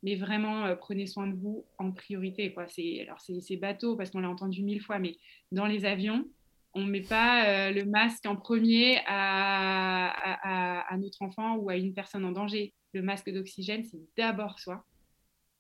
mais 0.02 0.14
vraiment, 0.14 0.64
euh, 0.64 0.74
prenez 0.74 1.06
soin 1.06 1.26
de 1.26 1.36
vous 1.36 1.66
en 1.78 1.92
priorité. 1.92 2.52
Quoi. 2.52 2.66
Alors, 3.02 3.20
c'est 3.20 3.56
bateau 3.56 3.94
parce 3.96 4.10
qu'on 4.10 4.20
l'a 4.20 4.30
entendu 4.30 4.62
mille 4.62 4.80
fois, 4.80 4.98
mais 4.98 5.16
dans 5.52 5.66
les 5.66 5.84
avions, 5.84 6.26
on 6.72 6.84
ne 6.84 6.90
met 6.90 7.02
pas 7.02 7.46
euh, 7.46 7.72
le 7.72 7.84
masque 7.84 8.24
en 8.26 8.36
premier 8.36 9.00
à, 9.06 10.88
à, 10.90 10.96
notre 10.96 11.22
enfant 11.22 11.56
ou 11.56 11.68
à 11.68 11.76
une 11.76 11.92
personne 11.92 12.24
en 12.24 12.32
danger. 12.32 12.72
Le 12.94 13.02
masque 13.02 13.30
d'oxygène, 13.30 13.84
c'est 13.84 14.00
d'abord 14.16 14.58
soi 14.58 14.84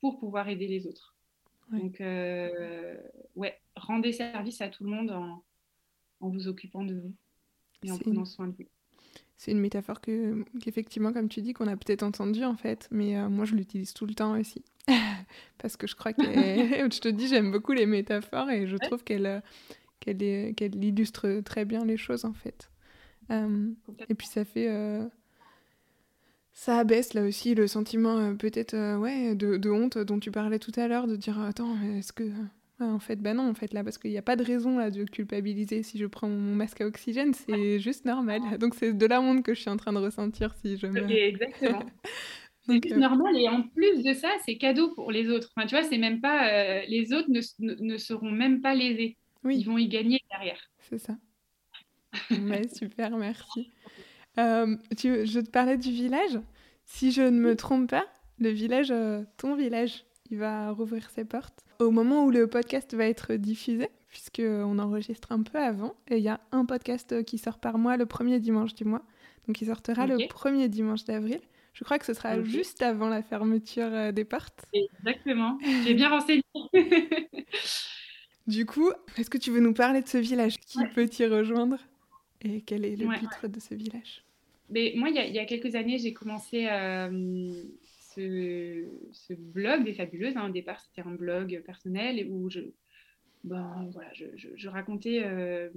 pour 0.00 0.18
pouvoir 0.18 0.48
aider 0.48 0.66
les 0.66 0.86
autres. 0.86 1.14
Donc, 1.72 2.00
ouais, 3.34 3.60
rendez 3.74 4.12
service 4.12 4.60
à 4.60 4.68
tout 4.68 4.84
le 4.84 4.90
monde 4.90 5.10
en, 5.10 5.42
en 6.20 6.28
vous 6.28 6.48
occupant 6.48 6.84
de 6.84 6.94
vous 6.94 7.14
et 7.82 7.90
en 7.90 7.98
prenant 7.98 8.24
soin 8.24 8.48
de 8.48 8.56
lui. 8.56 8.68
C'est 9.36 9.50
une 9.50 9.60
métaphore 9.60 10.00
que, 10.00 10.44
qu'effectivement, 10.62 11.12
comme 11.12 11.28
tu 11.28 11.42
dis, 11.42 11.52
qu'on 11.52 11.66
a 11.66 11.76
peut-être 11.76 12.02
entendue 12.02 12.44
en 12.44 12.56
fait, 12.56 12.88
mais 12.90 13.16
euh, 13.16 13.28
moi 13.28 13.44
je 13.44 13.54
l'utilise 13.54 13.92
tout 13.92 14.06
le 14.06 14.14
temps 14.14 14.38
aussi. 14.38 14.64
Parce 15.58 15.76
que 15.76 15.86
je 15.86 15.94
crois 15.94 16.12
que, 16.14 16.22
je 16.22 17.00
te 17.00 17.08
dis, 17.08 17.28
j'aime 17.28 17.50
beaucoup 17.52 17.72
les 17.72 17.86
métaphores 17.86 18.50
et 18.50 18.66
je 18.66 18.76
trouve 18.76 19.04
qu'elle, 19.04 19.26
euh, 19.26 19.40
qu'elle, 20.00 20.54
qu'elle 20.54 20.82
illustre 20.82 21.42
très 21.44 21.66
bien 21.66 21.84
les 21.84 21.98
choses 21.98 22.24
en 22.24 22.32
fait. 22.32 22.70
Euh, 23.30 23.70
et 24.08 24.14
puis 24.14 24.26
ça 24.26 24.44
fait. 24.44 24.70
ça 26.52 26.78
abaisse 26.78 27.12
là 27.12 27.22
aussi 27.24 27.54
le 27.54 27.66
sentiment 27.66 28.34
peut-être 28.36 28.98
ouais, 28.98 29.34
de, 29.34 29.58
de, 29.58 29.70
honte 29.70 29.98
dont 29.98 30.20
tu 30.20 30.30
parlais 30.30 30.60
tout 30.60 30.72
à 30.76 30.88
l'heure, 30.88 31.06
de 31.06 31.16
dire 31.16 31.38
attends, 31.40 31.76
est-ce 31.82 32.12
que 32.12 32.30
en 32.78 32.98
fait, 32.98 33.16
bah 33.16 33.32
non, 33.32 33.48
en 33.48 33.54
fait, 33.54 33.72
là, 33.72 33.82
parce 33.82 33.96
qu'il 33.96 34.10
n'y 34.10 34.18
a 34.18 34.22
pas 34.22 34.36
de 34.36 34.44
raison 34.44 34.78
là, 34.78 34.90
de 34.90 35.04
culpabiliser 35.04 35.82
si 35.82 35.96
je 35.98 36.04
prends 36.04 36.28
mon 36.28 36.54
masque 36.54 36.82
à 36.82 36.86
oxygène, 36.86 37.32
c'est 37.32 37.78
juste 37.78 38.04
normal. 38.04 38.58
Donc, 38.58 38.74
c'est 38.74 38.92
de 38.92 39.06
la 39.06 39.20
honte 39.20 39.42
que 39.42 39.54
je 39.54 39.60
suis 39.60 39.70
en 39.70 39.78
train 39.78 39.94
de 39.94 39.98
ressentir 39.98 40.54
si 40.56 40.76
je 40.76 40.86
me. 40.86 41.10
Exactement. 41.10 41.82
c'est 42.66 42.74
juste 42.74 42.92
euh, 42.92 42.98
normal 42.98 43.34
et 43.38 43.48
en 43.48 43.62
plus 43.62 44.02
de 44.02 44.12
ça, 44.12 44.28
c'est 44.44 44.58
cadeau 44.58 44.92
pour 44.94 45.10
les 45.10 45.30
autres. 45.30 45.50
Enfin, 45.56 45.66
tu 45.66 45.74
vois, 45.74 45.84
c'est 45.84 45.96
même 45.96 46.20
pas. 46.20 46.48
Euh, 46.50 46.82
les 46.88 47.14
autres 47.14 47.30
ne, 47.30 47.40
ne, 47.58 47.96
seront 47.96 48.30
même 48.30 48.60
pas 48.60 48.74
lésés. 48.74 49.16
Oui. 49.42 49.58
Ils 49.58 49.64
vont 49.64 49.78
y 49.78 49.88
gagner 49.88 50.20
derrière. 50.30 50.60
C'est 50.80 50.98
ça. 50.98 51.16
ouais, 52.30 52.68
super, 52.68 53.16
merci. 53.16 53.70
Euh, 54.38 54.76
tu, 54.98 55.26
je 55.26 55.40
te 55.40 55.50
parlais 55.50 55.78
du 55.78 55.90
village. 55.90 56.38
Si 56.84 57.10
je 57.10 57.22
ne 57.22 57.40
me 57.40 57.56
trompe 57.56 57.88
pas, 57.88 58.06
le 58.38 58.50
village, 58.50 58.92
ton 59.38 59.56
village, 59.56 60.04
il 60.30 60.38
va 60.38 60.70
rouvrir 60.72 61.08
ses 61.10 61.24
portes? 61.24 61.65
Au 61.78 61.90
moment 61.90 62.24
où 62.24 62.30
le 62.30 62.46
podcast 62.46 62.94
va 62.94 63.06
être 63.06 63.34
diffusé, 63.34 63.88
puisqu'on 64.08 64.78
enregistre 64.78 65.32
un 65.32 65.42
peu 65.42 65.58
avant. 65.58 65.94
Et 66.08 66.18
il 66.18 66.22
y 66.22 66.28
a 66.28 66.40
un 66.52 66.64
podcast 66.64 67.24
qui 67.24 67.38
sort 67.38 67.58
par 67.58 67.78
mois 67.78 67.96
le 67.96 68.06
premier 68.06 68.40
dimanche 68.40 68.74
du 68.74 68.84
mois. 68.84 69.02
Donc 69.46 69.60
il 69.60 69.66
sortera 69.66 70.06
le 70.06 70.26
premier 70.28 70.68
dimanche 70.68 71.04
d'avril. 71.04 71.40
Je 71.72 71.84
crois 71.84 71.98
que 71.98 72.06
ce 72.06 72.14
sera 72.14 72.42
juste 72.42 72.80
avant 72.82 73.08
la 73.08 73.22
fermeture 73.22 74.12
des 74.12 74.24
portes. 74.24 74.64
Exactement. 74.72 75.58
J'ai 75.84 75.94
bien 75.94 76.08
renseigné. 76.08 76.42
du 78.46 78.64
coup, 78.64 78.90
est-ce 79.18 79.28
que 79.28 79.38
tu 79.38 79.50
veux 79.50 79.60
nous 79.60 79.74
parler 79.74 80.00
de 80.00 80.08
ce 80.08 80.18
village? 80.18 80.58
Qui 80.58 80.78
peut 80.94 81.06
t'y 81.06 81.26
rejoindre? 81.26 81.76
Et 82.40 82.62
quel 82.62 82.84
est 82.84 82.96
le 82.96 83.06
titre 83.18 83.48
de 83.48 83.60
ce 83.60 83.74
village? 83.74 84.24
Mais 84.70 84.94
Moi, 84.96 85.10
il 85.10 85.34
y, 85.34 85.38
a 85.38 85.44
quelques 85.44 85.74
années, 85.74 85.98
j'ai 85.98 86.12
commencé 86.12 86.66
ce, 88.16 89.34
blog 89.34 89.84
des 89.84 89.94
Fabuleuses. 89.94 90.36
Hein. 90.36 90.48
Au 90.48 90.52
départ, 90.52 90.80
c'était 90.80 91.06
un 91.06 91.14
blog 91.14 91.62
personnel 91.64 92.26
où 92.30 92.50
je 92.50 92.60
ben, 93.46 93.88
voilà, 93.92 94.10
je, 94.12 94.68
racontais 94.68 95.22
euh, 95.24 95.68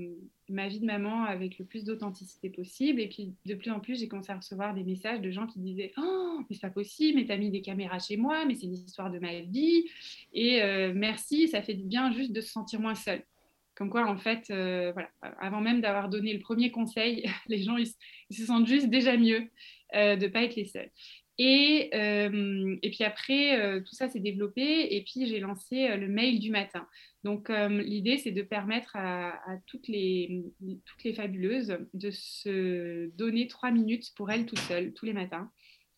ma 0.49 0.67
vie 0.67 0.79
de 0.79 0.87
maman 0.87 1.23
avec 1.25 1.59
le 1.59 1.65
plus 1.65 1.83
d'authenticité 1.83 2.49
possible. 2.49 2.99
Et 2.99 3.07
puis, 3.07 3.35
de 3.45 3.53
plus 3.53 3.69
en 3.69 3.79
plus, 3.79 3.99
j'ai 3.99 4.07
commencé 4.07 4.31
à 4.31 4.37
recevoir 4.37 4.73
des 4.73 4.83
messages 4.83 5.21
de 5.21 5.29
gens 5.29 5.45
qui 5.45 5.59
disaient 5.59 5.91
Oh, 5.97 6.39
mais 6.39 6.55
c'est 6.55 6.61
pas 6.61 6.71
possible, 6.71 7.19
mais 7.19 7.25
t'as 7.27 7.37
mis 7.37 7.51
des 7.51 7.61
caméras 7.61 7.99
chez 7.99 8.17
moi, 8.17 8.43
mais 8.45 8.55
c'est 8.55 8.65
l'histoire 8.65 9.11
de 9.11 9.19
ma 9.19 9.41
vie. 9.41 9.85
Et 10.33 10.63
euh, 10.63 10.93
merci, 10.95 11.47
ça 11.47 11.61
fait 11.61 11.75
du 11.75 11.85
bien 11.85 12.11
juste 12.11 12.31
de 12.31 12.41
se 12.41 12.49
sentir 12.49 12.79
moins 12.79 12.95
seule. 12.95 13.21
Comme 13.75 13.91
quoi, 13.91 14.09
en 14.09 14.17
fait, 14.17 14.49
euh, 14.49 14.91
voilà, 14.91 15.11
avant 15.21 15.61
même 15.61 15.79
d'avoir 15.79 16.09
donné 16.09 16.33
le 16.33 16.39
premier 16.39 16.71
conseil, 16.71 17.29
les 17.47 17.61
gens, 17.61 17.77
se 18.31 18.45
sentent 18.45 18.67
juste 18.67 18.89
déjà 18.89 19.15
mieux 19.15 19.47
de 19.93 20.23
ne 20.23 20.27
pas 20.27 20.43
être 20.43 20.55
les 20.55 20.65
seuls. 20.65 20.89
Et, 21.41 21.89
euh, 21.93 22.75
et, 22.81 22.91
puis 22.91 23.05
après, 23.05 23.57
euh, 23.57 23.79
tout 23.79 23.95
ça 23.95 24.09
s'est 24.09 24.19
développé 24.19 24.93
et 24.93 25.05
puis 25.05 25.25
j'ai 25.25 25.39
lancé 25.39 25.87
euh, 25.87 25.95
le 25.95 26.09
mail 26.09 26.37
du 26.37 26.51
matin. 26.51 26.85
Donc 27.23 27.49
l'idée, 27.49 28.17
c'est 28.17 28.31
de 28.31 28.41
permettre 28.41 28.95
à, 28.95 29.33
toutes, 29.65 29.89
les, 29.89 30.41
toutes 30.85 31.03
les 31.03 31.13
fabuleuses 31.13 31.77
de 31.93 32.11
se 32.11 33.07
donner 33.17 33.47
trois 33.47 33.71
minutes 33.71 34.13
pour 34.15 34.31
elles 34.31 34.45
toutes 34.45 34.59
seules, 34.59 34.93
tous 34.93 35.05
les 35.05 35.11
matins. 35.11 35.51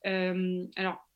alors, 0.04 1.08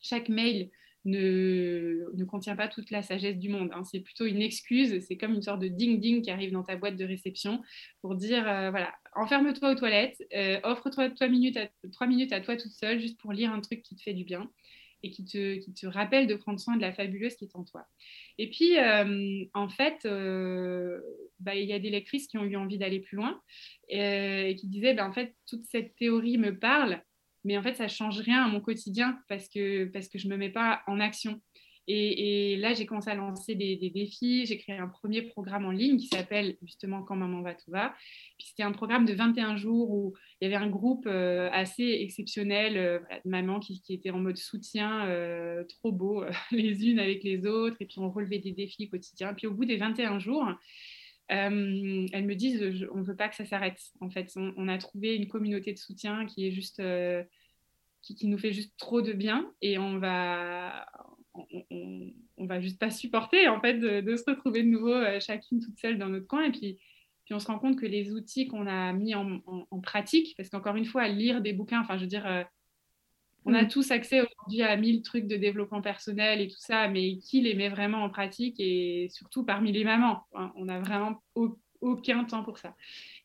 chaque 0.00 0.30
mail 0.30 0.70
ne, 1.04 2.06
ne, 2.14 2.24
contient 2.24 2.56
pas 2.56 2.68
toute 2.68 2.90
la 2.90 3.02
sagesse 3.02 3.38
du 3.38 3.48
monde. 3.48 3.70
Hein. 3.72 3.84
C'est 3.84 4.00
plutôt 4.00 4.26
une 4.26 4.40
excuse, 4.40 5.04
c'est 5.06 5.16
comme 5.16 5.34
une 5.34 5.42
sorte 5.42 5.60
de 5.60 5.68
ding-ding 5.68 6.22
qui 6.22 6.30
arrive 6.30 6.52
dans 6.52 6.62
ta 6.62 6.76
boîte 6.76 6.96
de 6.96 7.04
réception 7.04 7.62
pour 8.00 8.14
dire, 8.14 8.48
euh, 8.48 8.70
voilà, 8.70 8.94
enferme-toi 9.14 9.72
aux 9.72 9.74
toilettes, 9.74 10.22
euh, 10.34 10.60
offre-toi 10.62 11.10
trois 11.10 11.28
minutes, 11.28 11.56
à, 11.56 11.68
trois 11.92 12.06
minutes 12.06 12.32
à 12.32 12.40
toi 12.40 12.56
toute 12.56 12.72
seule, 12.72 13.00
juste 13.00 13.18
pour 13.18 13.32
lire 13.32 13.52
un 13.52 13.60
truc 13.60 13.82
qui 13.82 13.96
te 13.96 14.02
fait 14.02 14.14
du 14.14 14.24
bien 14.24 14.50
et 15.04 15.10
qui 15.10 15.24
te, 15.24 15.56
qui 15.56 15.74
te 15.74 15.86
rappelle 15.86 16.28
de 16.28 16.36
prendre 16.36 16.60
soin 16.60 16.76
de 16.76 16.80
la 16.80 16.92
fabuleuse 16.92 17.34
qui 17.34 17.46
est 17.46 17.56
en 17.56 17.64
toi. 17.64 17.84
Et 18.38 18.48
puis, 18.48 18.78
euh, 18.78 19.44
en 19.52 19.68
fait, 19.68 20.06
bah, 21.40 21.56
il 21.56 21.66
y 21.66 21.72
a 21.72 21.80
des 21.80 21.90
lectrices 21.90 22.28
qui 22.28 22.38
ont 22.38 22.44
eu 22.44 22.54
envie 22.54 22.78
d'aller 22.78 23.00
plus 23.00 23.16
loin 23.16 23.40
et 23.88 24.54
qui 24.56 24.68
disaient, 24.68 24.94
bah, 24.94 25.08
en 25.08 25.12
fait, 25.12 25.34
toute 25.48 25.64
cette 25.64 25.96
théorie 25.96 26.38
me 26.38 26.56
parle, 26.56 27.02
mais 27.44 27.58
en 27.58 27.62
fait, 27.62 27.74
ça 27.74 27.88
change 27.88 28.20
rien 28.20 28.44
à 28.44 28.48
mon 28.48 28.60
quotidien 28.60 29.18
parce 29.28 29.48
que, 29.48 29.86
parce 29.86 30.08
que 30.08 30.18
je 30.18 30.28
ne 30.28 30.32
me 30.32 30.38
mets 30.38 30.50
pas 30.50 30.82
en 30.86 31.00
action. 31.00 31.40
Et, 31.88 32.56
là, 32.58 32.74
j'ai 32.74 32.86
commencé 32.86 33.10
à 33.10 33.14
lancer 33.16 33.56
des, 33.56 33.90
défis. 33.90 34.46
J'ai 34.46 34.56
créé 34.56 34.76
un 34.76 34.86
premier 34.86 35.22
programme 35.22 35.64
en 35.64 35.72
ligne 35.72 35.96
qui 35.96 36.06
s'appelle 36.06 36.56
justement 36.62 37.02
Quand 37.02 37.16
maman 37.16 37.42
va, 37.42 37.54
tout 37.54 37.70
va. 37.70 37.94
c'était 38.38 38.62
un 38.62 38.70
programme 38.70 39.04
de 39.04 39.12
21 39.12 39.56
jours 39.56 39.90
où 39.90 40.14
il 40.40 40.48
y 40.48 40.54
avait 40.54 40.62
un 40.62 40.70
groupe 40.70 41.06
euh, 41.06 41.48
assez 41.52 41.98
exceptionnel 42.00 42.76
euh, 42.76 42.98
de 43.24 43.30
mamans 43.30 43.58
qui, 43.58 43.80
qui 43.80 43.94
étaient 43.94 44.10
en 44.10 44.20
mode 44.20 44.36
soutien, 44.36 45.06
euh, 45.06 45.64
trop 45.64 45.90
beau, 45.90 46.24
les 46.52 46.88
unes 46.88 47.00
avec 47.00 47.24
les 47.24 47.46
autres. 47.46 47.76
Et 47.80 47.86
puis 47.86 47.98
on 47.98 48.10
relevait 48.10 48.38
des 48.38 48.52
défis 48.52 48.88
quotidiens. 48.88 49.34
Puis 49.34 49.48
au 49.48 49.52
bout 49.52 49.64
des 49.64 49.76
21 49.76 50.20
jours, 50.20 50.46
euh, 51.30 52.06
elles 52.12 52.26
me 52.26 52.34
disent 52.34 52.86
on 52.92 52.98
ne 52.98 53.04
veut 53.04 53.16
pas 53.16 53.28
que 53.28 53.36
ça 53.36 53.44
s'arrête. 53.44 53.80
En 54.00 54.10
fait, 54.10 54.32
on, 54.36 54.68
a 54.68 54.78
trouvé 54.78 55.14
une 55.14 55.28
communauté 55.28 55.72
de 55.72 55.78
soutien 55.78 56.26
qui 56.26 56.46
est 56.46 56.50
juste 56.50 56.80
euh, 56.80 57.22
qui, 58.02 58.26
nous 58.26 58.38
fait 58.38 58.52
juste 58.52 58.76
trop 58.76 59.00
de 59.00 59.12
bien 59.12 59.50
et 59.60 59.78
on 59.78 59.98
va 59.98 60.86
on, 61.34 62.46
va 62.46 62.60
juste 62.60 62.78
pas 62.78 62.90
supporter 62.90 63.48
en 63.48 63.60
fait 63.60 63.74
de, 63.78 64.16
se 64.16 64.24
retrouver 64.28 64.62
de 64.62 64.68
nouveau 64.68 64.92
euh, 64.92 65.20
chacune 65.20 65.60
toute 65.60 65.78
seule 65.78 65.96
dans 65.96 66.08
notre 66.08 66.26
coin 66.26 66.44
et 66.44 66.50
puis 66.50 66.78
puis 67.24 67.34
on 67.34 67.38
se 67.38 67.46
rend 67.46 67.58
compte 67.60 67.78
que 67.78 67.86
les 67.86 68.12
outils 68.12 68.48
qu'on 68.48 68.66
a 68.66 68.92
mis 68.92 69.14
en, 69.14 69.40
en 69.46 69.80
pratique, 69.80 70.34
parce 70.36 70.48
qu'encore 70.48 70.74
une 70.74 70.84
fois, 70.84 71.06
lire 71.06 71.40
des 71.40 71.52
bouquins, 71.52 71.80
enfin 71.80 71.96
je 71.96 72.02
veux 72.02 72.08
dire, 72.08 72.26
on 73.44 73.54
a 73.54 73.62
mm. 73.62 73.68
tous 73.68 73.90
accès 73.90 74.20
aujourd'hui 74.20 74.62
à 74.62 74.76
mille 74.76 75.02
trucs 75.02 75.26
de 75.26 75.36
développement 75.36 75.82
personnel 75.82 76.40
et 76.40 76.48
tout 76.48 76.60
ça, 76.60 76.88
mais 76.88 77.18
qui 77.18 77.40
les 77.40 77.54
met 77.54 77.68
vraiment 77.68 78.02
en 78.04 78.10
pratique 78.10 78.56
et 78.58 79.08
surtout 79.10 79.44
parmi 79.44 79.72
les 79.72 79.84
mamans 79.84 80.24
hein, 80.34 80.52
On 80.56 80.66
n'a 80.66 80.80
vraiment 80.80 81.22
aucun 81.80 82.24
temps 82.24 82.44
pour 82.44 82.58
ça. 82.58 82.74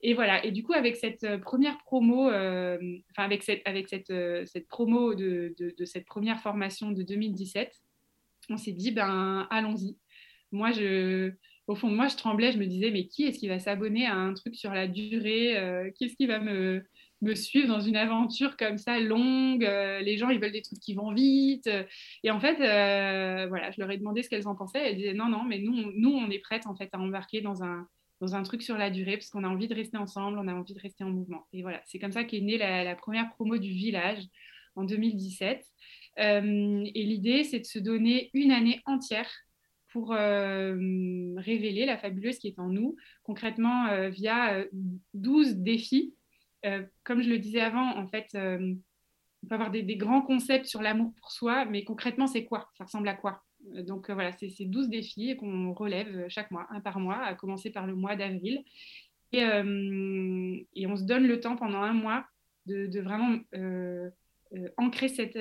Et 0.01 0.13
voilà. 0.13 0.43
Et 0.43 0.51
du 0.51 0.63
coup, 0.63 0.73
avec 0.73 0.95
cette 0.95 1.23
euh, 1.23 1.37
première 1.37 1.77
promo, 1.77 2.29
euh, 2.29 2.77
enfin 3.11 3.23
avec 3.23 3.43
cette, 3.43 3.61
avec 3.65 3.87
cette, 3.87 4.09
euh, 4.09 4.45
cette 4.45 4.67
promo 4.67 5.13
de, 5.13 5.55
de, 5.57 5.85
cette 5.85 6.05
première 6.05 6.39
formation 6.41 6.91
de 6.91 7.03
2017, 7.03 7.71
on 8.49 8.57
s'est 8.57 8.71
dit 8.71 8.91
ben 8.91 9.47
allons-y. 9.51 9.97
Moi, 10.51 10.71
je, 10.71 11.31
au 11.67 11.75
fond 11.75 11.89
de 11.89 11.95
moi, 11.95 12.07
je 12.07 12.15
tremblais. 12.15 12.51
Je 12.51 12.57
me 12.57 12.65
disais 12.65 12.89
mais 12.91 13.07
qui 13.07 13.25
est-ce 13.25 13.39
qui 13.39 13.47
va 13.47 13.59
s'abonner 13.59 14.07
à 14.07 14.15
un 14.15 14.33
truc 14.33 14.55
sur 14.55 14.73
la 14.73 14.87
durée 14.87 15.91
Qu'est-ce 15.97 16.15
qui 16.15 16.25
va 16.25 16.39
me 16.39 16.83
me 17.21 17.35
suivre 17.35 17.67
dans 17.67 17.79
une 17.79 17.95
aventure 17.95 18.57
comme 18.57 18.77
ça 18.77 18.99
longue. 18.99 19.65
Euh, 19.65 19.99
les 20.01 20.17
gens, 20.17 20.29
ils 20.29 20.39
veulent 20.39 20.51
des 20.51 20.61
trucs 20.61 20.79
qui 20.79 20.93
vont 20.93 21.13
vite. 21.13 21.69
Et 22.23 22.31
en 22.31 22.39
fait, 22.39 22.59
euh, 22.59 23.47
voilà, 23.47 23.71
je 23.71 23.81
leur 23.81 23.89
ai 23.91 23.97
demandé 23.97 24.23
ce 24.23 24.29
qu'elles 24.29 24.47
en 24.47 24.55
pensaient. 24.55 24.89
Elles 24.89 24.97
disaient 24.97 25.13
non, 25.13 25.29
non, 25.29 25.43
mais 25.43 25.59
nous, 25.59 25.91
nous, 25.95 26.11
on 26.11 26.29
est 26.29 26.39
prêtes 26.39 26.67
en 26.67 26.75
fait 26.75 26.89
à 26.93 26.99
embarquer 26.99 27.41
dans 27.41 27.63
un 27.63 27.87
dans 28.19 28.33
un 28.33 28.41
truc 28.41 28.63
sur 28.63 28.79
la 28.79 28.89
durée 28.89 29.15
parce 29.17 29.29
qu'on 29.29 29.43
a 29.43 29.47
envie 29.47 29.67
de 29.67 29.75
rester 29.75 29.95
ensemble, 29.95 30.39
on 30.39 30.47
a 30.47 30.53
envie 30.55 30.73
de 30.73 30.79
rester 30.79 31.03
en 31.03 31.11
mouvement. 31.11 31.45
Et 31.53 31.61
voilà, 31.61 31.83
c'est 31.85 31.99
comme 31.99 32.11
ça 32.11 32.23
qu'est 32.23 32.41
née 32.41 32.57
la, 32.57 32.95
première 32.95 33.29
promo 33.29 33.59
du 33.59 33.69
village 33.69 34.23
en 34.75 34.85
2017. 34.85 35.63
Euh, 36.17 36.83
et 36.95 37.03
l'idée, 37.03 37.43
c'est 37.43 37.59
de 37.59 37.65
se 37.65 37.77
donner 37.77 38.31
une 38.33 38.51
année 38.51 38.81
entière 38.87 39.29
pour 39.89 40.09
révéler 40.09 41.85
la 41.85 41.97
fabuleuse 41.99 42.39
qui 42.39 42.47
est 42.47 42.57
en 42.57 42.69
nous, 42.69 42.95
concrètement 43.21 44.09
via 44.09 44.65
12 45.13 45.57
défis 45.57 46.13
euh, 46.13 46.16
comme 47.03 47.21
je 47.21 47.29
le 47.29 47.39
disais 47.39 47.61
avant, 47.61 47.97
en 47.97 48.07
fait, 48.07 48.27
euh, 48.35 48.73
on 49.43 49.47
peut 49.47 49.55
avoir 49.55 49.71
des, 49.71 49.83
grands 49.95 50.21
concepts 50.21 50.65
sur 50.65 50.81
l'amour 50.81 51.13
pour 51.19 51.31
soi, 51.31 51.65
mais 51.65 51.83
concrètement, 51.83 52.27
c'est 52.27 52.45
quoi? 52.45 52.69
Ça 52.77 52.85
ressemble 52.85 53.07
à 53.07 53.13
quoi? 53.13 53.43
Euh, 53.75 53.83
Donc 53.83 54.09
voilà, 54.09 54.31
c'est 54.33 54.49
ces 54.49 54.65
12 54.65 54.89
défis 54.89 55.35
qu'on 55.37 55.73
relève 55.73 56.27
chaque 56.29 56.51
mois, 56.51 56.67
un 56.69 56.81
par 56.81 56.99
mois, 56.99 57.23
à 57.23 57.35
commencer 57.35 57.69
par 57.71 57.87
le 57.87 57.95
mois 57.95 58.15
d'avril. 58.15 58.63
Et, 59.33 59.43
on 59.43 60.95
se 60.95 61.03
donne 61.03 61.27
le 61.27 61.39
temps 61.39 61.57
pendant 61.57 61.81
un 61.81 61.93
mois 61.93 62.25
de, 62.65 62.99
vraiment 62.99 63.37
ancrer 64.77 65.09
cette 65.09 65.37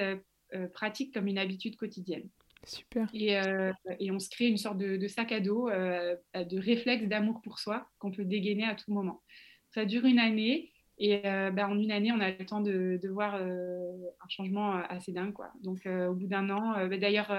pratique 0.74 1.14
comme 1.14 1.28
une 1.28 1.38
habitude 1.38 1.76
quotidienne. 1.76 2.28
Super. 2.64 3.08
Et, 3.14 4.10
on 4.10 4.18
se 4.18 4.28
crée 4.28 4.48
une 4.48 4.56
sorte 4.56 4.78
de, 4.78 4.96
de 4.96 5.08
sac 5.08 5.30
à 5.32 5.40
dos, 5.40 5.70
de 5.70 6.58
réflexe 6.58 7.06
d'amour 7.06 7.40
pour 7.42 7.58
soi 7.60 7.88
qu'on 7.98 8.10
peut 8.10 8.24
dégainer 8.24 8.64
à 8.64 8.74
tout 8.74 8.92
moment. 8.92 9.22
Ça 9.70 9.84
dure 9.84 10.04
une 10.04 10.18
année 10.18 10.72
et 10.98 11.26
euh, 11.26 11.50
bah, 11.50 11.68
en 11.68 11.78
une 11.78 11.90
année, 11.90 12.10
on 12.10 12.20
a 12.20 12.30
le 12.30 12.46
temps 12.46 12.62
de, 12.62 12.98
voir 13.08 13.36
euh, 13.38 13.92
un 14.24 14.28
changement 14.28 14.76
euh, 14.76 14.82
assez 14.88 15.12
dingue. 15.12 15.32
Quoi. 15.34 15.50
Donc, 15.62 15.86
au 15.86 16.14
bout 16.14 16.26
d'un 16.26 16.48
an, 16.50 16.86
bah, 16.88 16.96
d'ailleurs, 16.96 17.30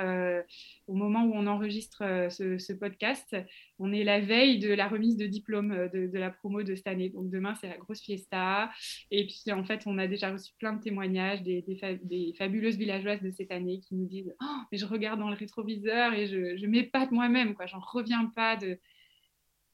au 0.87 0.93
moment 0.93 1.23
où 1.23 1.33
on 1.33 1.47
enregistre 1.47 2.27
ce, 2.29 2.73
podcast, 2.73 3.35
on 3.79 3.91
est 3.91 4.03
la 4.03 4.19
veille 4.19 4.59
de 4.59 4.71
la 4.73 4.87
remise 4.87 5.17
de 5.17 5.25
diplôme 5.25 5.89
de, 5.91 6.17
la 6.17 6.29
promo 6.29 6.61
de 6.61 6.75
cette 6.75 6.87
année. 6.87 7.09
Donc, 7.09 7.29
demain, 7.29 7.55
c'est 7.55 7.67
la 7.67 7.77
grosse 7.77 8.01
fiesta. 8.01 8.69
Et 9.09 9.25
puis, 9.25 9.51
en 9.51 9.63
fait, 9.63 9.83
on 9.87 9.97
a 9.97 10.07
déjà 10.07 10.31
reçu 10.31 10.53
plein 10.59 10.73
de 10.73 10.81
témoignages 10.81 11.41
des, 11.41 11.63
des, 12.03 12.33
fabuleuses 12.37 12.77
villageoises 12.77 13.21
de 13.21 13.31
cette 13.31 13.51
année 13.51 13.79
qui 13.79 13.95
nous 13.95 14.05
disent 14.05 14.33
oh, 14.41 14.57
mais 14.71 14.77
je 14.77 14.85
regarde 14.85 15.19
dans 15.19 15.29
le 15.29 15.35
rétroviseur 15.35 16.13
et 16.13 16.27
je, 16.27 16.57
je 16.57 16.65
m'épate 16.67 17.11
moi-même. 17.11 17.55
J'en 17.65 17.79
reviens 17.79 18.31
pas 18.35 18.55
de 18.55 18.77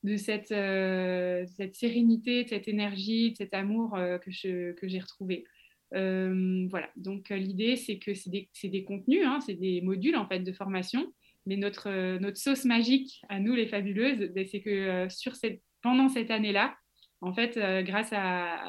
de 0.04 0.18
cette, 0.18 0.52
euh, 0.52 1.46
cette 1.58 1.76
sérénité, 1.76 2.44
de 2.44 2.50
cette 2.50 2.68
énergie, 2.68 3.32
de 3.32 3.38
cet 3.38 3.54
amour 3.54 3.96
euh, 3.96 4.18
que, 4.18 4.32
je, 4.32 4.74
que 4.74 4.88
j'ai 4.88 5.00
retrouvé. 5.00 5.46
Euh, 5.94 6.68
voilà, 6.70 6.90
donc 6.98 7.30
l'idée, 7.30 7.76
c'est 7.76 8.00
que 8.00 8.14
c'est 8.14 8.30
des, 8.30 8.50
des, 8.64 8.84
contenus, 8.84 9.26
hein, 9.26 9.40
c'est 9.46 9.54
des 9.54 9.82
modules 9.82 10.16
en 10.16 10.28
fait 10.28 10.40
de 10.40 10.52
formation, 10.52 11.14
mais 11.46 11.56
notre, 11.56 12.18
notre 12.18 12.38
sauce 12.38 12.66
magique 12.66 13.22
à 13.30 13.40
nous 13.40 13.54
les 13.54 13.68
fabuleuses, 13.68 14.32
ben, 14.34 14.46
c'est 14.46 14.62
que 14.62 15.08
sur 15.10 15.36
cette, 15.36 15.62
pendant 15.82 16.10
cette 16.10 16.32
année-là, 16.32 16.76
en 17.22 17.34
fait, 17.34 17.58
grâce 17.84 18.12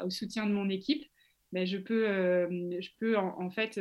au 0.05 0.09
soutien 0.09 0.45
de 0.45 0.51
mon 0.51 0.69
équipe, 0.69 1.03
ben, 1.51 1.65
je 1.65 1.77
peux, 1.77 2.05
je 2.79 2.89
peux 2.99 3.17
en, 3.17 3.49
fait 3.49 3.79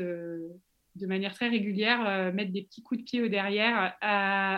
de 0.96 1.06
manière 1.06 1.34
très 1.34 1.48
régulière, 1.48 2.06
euh, 2.06 2.32
mettre 2.32 2.52
des 2.52 2.62
petits 2.62 2.82
coups 2.82 3.00
de 3.00 3.04
pied 3.04 3.22
au 3.22 3.28
derrière 3.28 3.94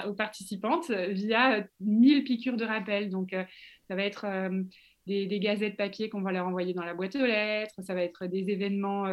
aux 0.06 0.14
participantes 0.14 0.90
via 0.90 1.66
1000 1.80 2.24
piqûres 2.24 2.56
de 2.56 2.64
rappel. 2.64 3.10
Donc, 3.10 3.32
euh, 3.32 3.44
ça 3.88 3.96
va 3.96 4.02
être 4.04 4.26
euh, 4.26 4.62
des, 5.06 5.40
gazettes 5.40 5.76
papier 5.76 6.08
qu'on 6.08 6.20
va 6.20 6.32
leur 6.32 6.46
envoyer 6.46 6.74
dans 6.74 6.84
la 6.84 6.94
boîte 6.94 7.16
aux 7.16 7.24
lettres, 7.24 7.74
ça 7.82 7.94
va 7.94 8.02
être 8.02 8.26
des 8.26 8.50
événements 8.50 9.06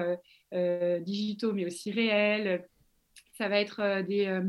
digitaux 1.02 1.54
mais 1.54 1.66
aussi 1.66 1.92
réels. 1.92 2.68
Ça 3.34 3.48
va 3.48 3.60
être 3.60 4.04
des, 4.08 4.42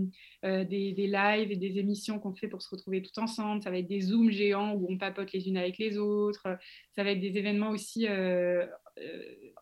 des, 0.42 0.92
des, 0.92 1.06
lives 1.06 1.52
et 1.52 1.56
des 1.56 1.78
émissions 1.78 2.18
qu'on 2.18 2.34
fait 2.34 2.48
pour 2.48 2.62
se 2.62 2.68
retrouver 2.70 3.02
tout 3.02 3.18
ensemble. 3.18 3.62
Ça 3.62 3.70
va 3.70 3.78
être 3.78 3.88
des 3.88 4.00
zooms 4.00 4.30
géants 4.30 4.72
où 4.72 4.86
on 4.90 4.96
papote 4.96 5.32
les 5.32 5.48
unes 5.48 5.56
avec 5.58 5.76
les 5.76 5.98
autres. 5.98 6.46
Ça 6.92 7.04
va 7.04 7.10
être 7.10 7.20
des 7.20 7.36
événements 7.36 7.70
aussi 7.70 8.06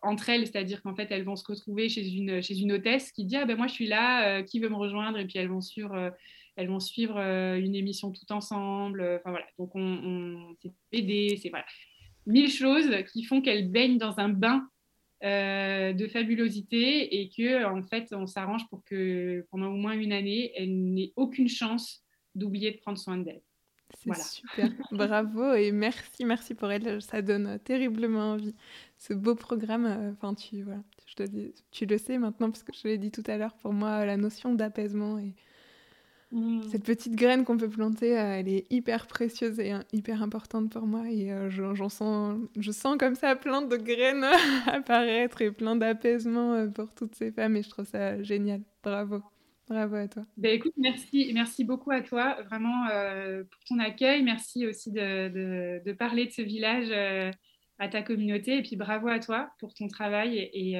entre 0.01 0.29
elles, 0.29 0.45
c'est-à-dire 0.45 0.81
qu'en 0.83 0.95
fait, 0.95 1.07
elles 1.11 1.23
vont 1.23 1.35
se 1.35 1.45
retrouver 1.45 1.89
chez 1.89 2.07
une, 2.07 2.41
chez 2.41 2.59
une 2.59 2.73
hôtesse 2.73 3.11
qui 3.11 3.25
dit 3.25 3.35
ah 3.35 3.45
ben 3.45 3.57
moi 3.57 3.67
je 3.67 3.73
suis 3.73 3.87
là, 3.87 4.43
qui 4.43 4.59
veut 4.59 4.69
me 4.69 4.75
rejoindre? 4.75 5.17
Et 5.17 5.25
puis 5.25 5.39
elles 5.39 5.49
vont 5.49 5.61
suivre, 5.61 6.13
elles 6.55 6.67
vont 6.67 6.79
suivre 6.79 7.17
une 7.19 7.75
émission 7.75 8.11
tout 8.11 8.31
ensemble. 8.31 9.01
Enfin 9.01 9.31
voilà, 9.31 9.45
donc 9.57 9.75
on, 9.75 9.81
on 9.81 10.55
c'est 10.61 10.71
BD, 10.91 11.39
c'est 11.41 11.49
voilà, 11.49 11.65
mille 12.25 12.49
choses 12.49 12.89
qui 13.11 13.23
font 13.23 13.41
qu'elles 13.41 13.69
baignent 13.69 13.97
dans 13.97 14.19
un 14.19 14.29
bain 14.29 14.67
euh, 15.23 15.93
de 15.93 16.07
fabulosité 16.07 17.21
et 17.21 17.29
que 17.29 17.63
en 17.63 17.81
fait 17.81 18.09
on 18.11 18.27
s'arrange 18.27 18.67
pour 18.69 18.83
que 18.83 19.45
pendant 19.51 19.67
au 19.67 19.77
moins 19.77 19.93
une 19.93 20.11
année 20.11 20.51
elle 20.57 20.93
n'ait 20.93 21.13
aucune 21.15 21.47
chance 21.47 22.03
d'oublier 22.35 22.71
de 22.71 22.77
prendre 22.77 22.97
soin 22.97 23.17
d'elle. 23.17 23.41
C'est 23.99 24.21
super, 24.21 24.69
bravo 24.91 25.53
et 25.53 25.71
merci, 25.71 26.25
merci 26.25 26.55
pour 26.55 26.69
elle, 26.71 27.01
ça 27.01 27.21
donne 27.21 27.57
terriblement 27.59 28.31
envie. 28.31 28.53
Ce 29.07 29.13
beau 29.13 29.35
programme, 29.35 29.85
euh, 29.85 30.11
enfin 30.13 30.33
tu, 30.33 30.61
voilà, 30.61 30.81
je 31.05 31.15
te 31.15 31.23
tu 31.71 31.85
le 31.85 31.97
sais 31.97 32.17
maintenant 32.17 32.49
parce 32.49 32.63
que 32.63 32.71
je 32.73 32.87
l'ai 32.87 32.97
dit 32.97 33.11
tout 33.11 33.23
à 33.27 33.37
l'heure, 33.37 33.53
pour 33.55 33.73
moi 33.73 34.05
la 34.05 34.17
notion 34.17 34.53
d'apaisement 34.53 35.17
et 35.19 35.33
Mm. 36.33 36.63
Cette 36.71 36.83
petite 36.83 37.15
graine 37.15 37.45
qu'on 37.45 37.57
peut 37.57 37.69
planter, 37.69 38.17
euh, 38.17 38.39
elle 38.39 38.49
est 38.49 38.65
hyper 38.71 39.05
précieuse 39.05 39.59
et 39.59 39.69
hein, 39.69 39.83
hyper 39.93 40.23
importante 40.23 40.71
pour 40.71 40.87
moi. 40.87 41.03
Et 41.09 41.31
euh, 41.31 41.49
j'en 41.49 41.89
sens, 41.89 42.39
je 42.59 42.71
sens 42.71 42.97
comme 42.97 43.13
ça 43.13 43.35
plein 43.35 43.61
de 43.61 43.77
graines 43.77 44.25
apparaître 44.67 45.41
et 45.43 45.51
plein 45.51 45.75
d'apaisement 45.75 46.53
euh, 46.53 46.67
pour 46.67 46.91
toutes 46.95 47.13
ces 47.13 47.31
femmes. 47.31 47.55
Et 47.55 47.61
je 47.61 47.69
trouve 47.69 47.85
ça 47.85 48.21
génial. 48.23 48.61
Bravo. 48.81 49.21
Bravo 49.69 49.95
à 49.95 50.07
toi. 50.07 50.23
Ben 50.35 50.55
écoute, 50.55 50.73
merci, 50.75 51.31
merci 51.33 51.63
beaucoup 51.63 51.91
à 51.91 52.01
toi 52.01 52.37
vraiment 52.49 52.85
pour 53.49 53.63
ton 53.63 53.79
accueil. 53.79 54.21
Merci 54.21 54.67
aussi 54.67 54.91
de, 54.91 55.79
de, 55.79 55.93
parler 55.93 56.25
de 56.25 56.31
ce 56.31 56.41
village 56.41 56.89
à 57.83 57.89
ta 57.89 58.01
communauté. 58.01 58.57
Et 58.57 58.61
puis 58.61 58.75
bravo 58.75 59.07
à 59.07 59.19
toi 59.19 59.51
pour 59.59 59.73
ton 59.73 59.87
travail 59.87 60.37
et, 60.53 60.77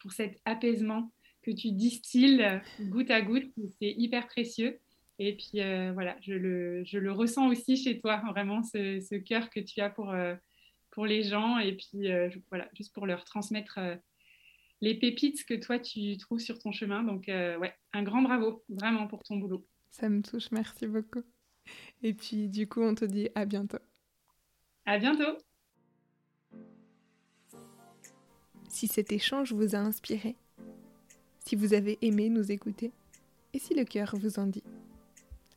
pour 0.00 0.12
cet 0.12 0.40
apaisement 0.44 1.12
que 1.42 1.50
tu 1.50 1.72
distilles 1.72 2.44
goutte 2.80 3.10
à 3.10 3.22
goutte. 3.22 3.52
C'est 3.80 3.90
hyper 3.90 4.26
précieux. 4.26 4.78
Et 5.18 5.36
puis 5.36 5.60
euh, 5.60 5.92
voilà, 5.92 6.16
je 6.20 6.32
le, 6.32 6.84
je 6.84 6.98
le, 6.98 7.12
ressens 7.12 7.48
aussi 7.48 7.76
chez 7.76 8.00
toi, 8.00 8.22
vraiment, 8.30 8.62
ce, 8.62 9.00
ce 9.00 9.14
cœur 9.14 9.48
que 9.50 9.60
tu 9.60 9.80
as 9.80 9.90
pour, 9.90 10.10
euh, 10.10 10.34
pour 10.90 11.06
les 11.06 11.22
gens. 11.22 11.58
Et 11.58 11.76
puis 11.76 12.10
euh, 12.10 12.28
voilà, 12.50 12.68
juste 12.74 12.92
pour 12.92 13.06
leur 13.06 13.24
transmettre 13.24 13.78
les 14.80 14.94
pépites 14.98 15.44
que 15.44 15.54
toi 15.54 15.78
tu 15.78 16.16
trouves 16.18 16.40
sur 16.40 16.58
ton 16.58 16.72
chemin. 16.72 17.02
Donc 17.04 17.26
ouais, 17.28 17.74
un 17.92 18.02
grand 18.02 18.22
bravo, 18.22 18.64
vraiment, 18.68 19.06
pour 19.06 19.22
ton 19.22 19.36
boulot. 19.36 19.66
Ça 19.90 20.08
me 20.08 20.22
touche, 20.22 20.50
merci 20.50 20.86
beaucoup. 20.86 21.22
Et 22.02 22.12
puis 22.12 22.48
du 22.48 22.66
coup, 22.68 22.82
on 22.82 22.94
te 22.94 23.04
dit 23.04 23.28
à 23.34 23.44
bientôt. 23.44 23.78
À 24.84 24.98
bientôt. 24.98 25.38
Si 28.74 28.88
cet 28.88 29.12
échange 29.12 29.52
vous 29.52 29.76
a 29.76 29.78
inspiré, 29.78 30.34
si 31.46 31.54
vous 31.54 31.74
avez 31.74 31.96
aimé 32.02 32.28
nous 32.28 32.50
écouter 32.50 32.90
et 33.52 33.60
si 33.60 33.72
le 33.72 33.84
cœur 33.84 34.16
vous 34.16 34.40
en 34.40 34.48
dit. 34.48 34.64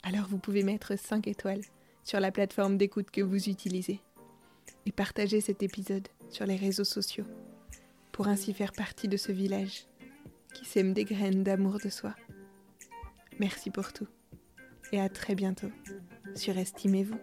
Alors 0.04 0.28
vous 0.28 0.38
pouvez 0.38 0.62
mettre 0.62 0.96
5 0.96 1.26
étoiles 1.26 1.64
sur 2.04 2.20
la 2.20 2.32
plateforme 2.32 2.78
d'écoute 2.78 3.10
que 3.10 3.22
vous 3.22 3.50
utilisez 3.50 4.02
et 4.86 4.92
partager 4.92 5.42
cet 5.42 5.64
épisode 5.64 6.08
sur 6.30 6.46
les 6.46 6.58
réseaux 6.58 6.84
sociaux 6.84 7.26
pour 8.12 8.28
ainsi 8.28 8.54
faire 8.54 8.72
partie 8.72 9.08
de 9.08 9.18
ce 9.18 9.32
village 9.32 9.88
qui 10.54 10.66
sème 10.66 10.94
des 10.94 11.04
graines 11.04 11.42
d'amour 11.42 11.80
de 11.84 11.90
soi. 11.90 12.14
Merci 13.40 13.72
pour 13.72 13.94
tout 13.94 14.08
et 14.92 15.02
à 15.02 15.10
très 15.10 15.34
bientôt 15.34 15.72
sur 16.36 16.56
Estimez-vous. 16.56 17.18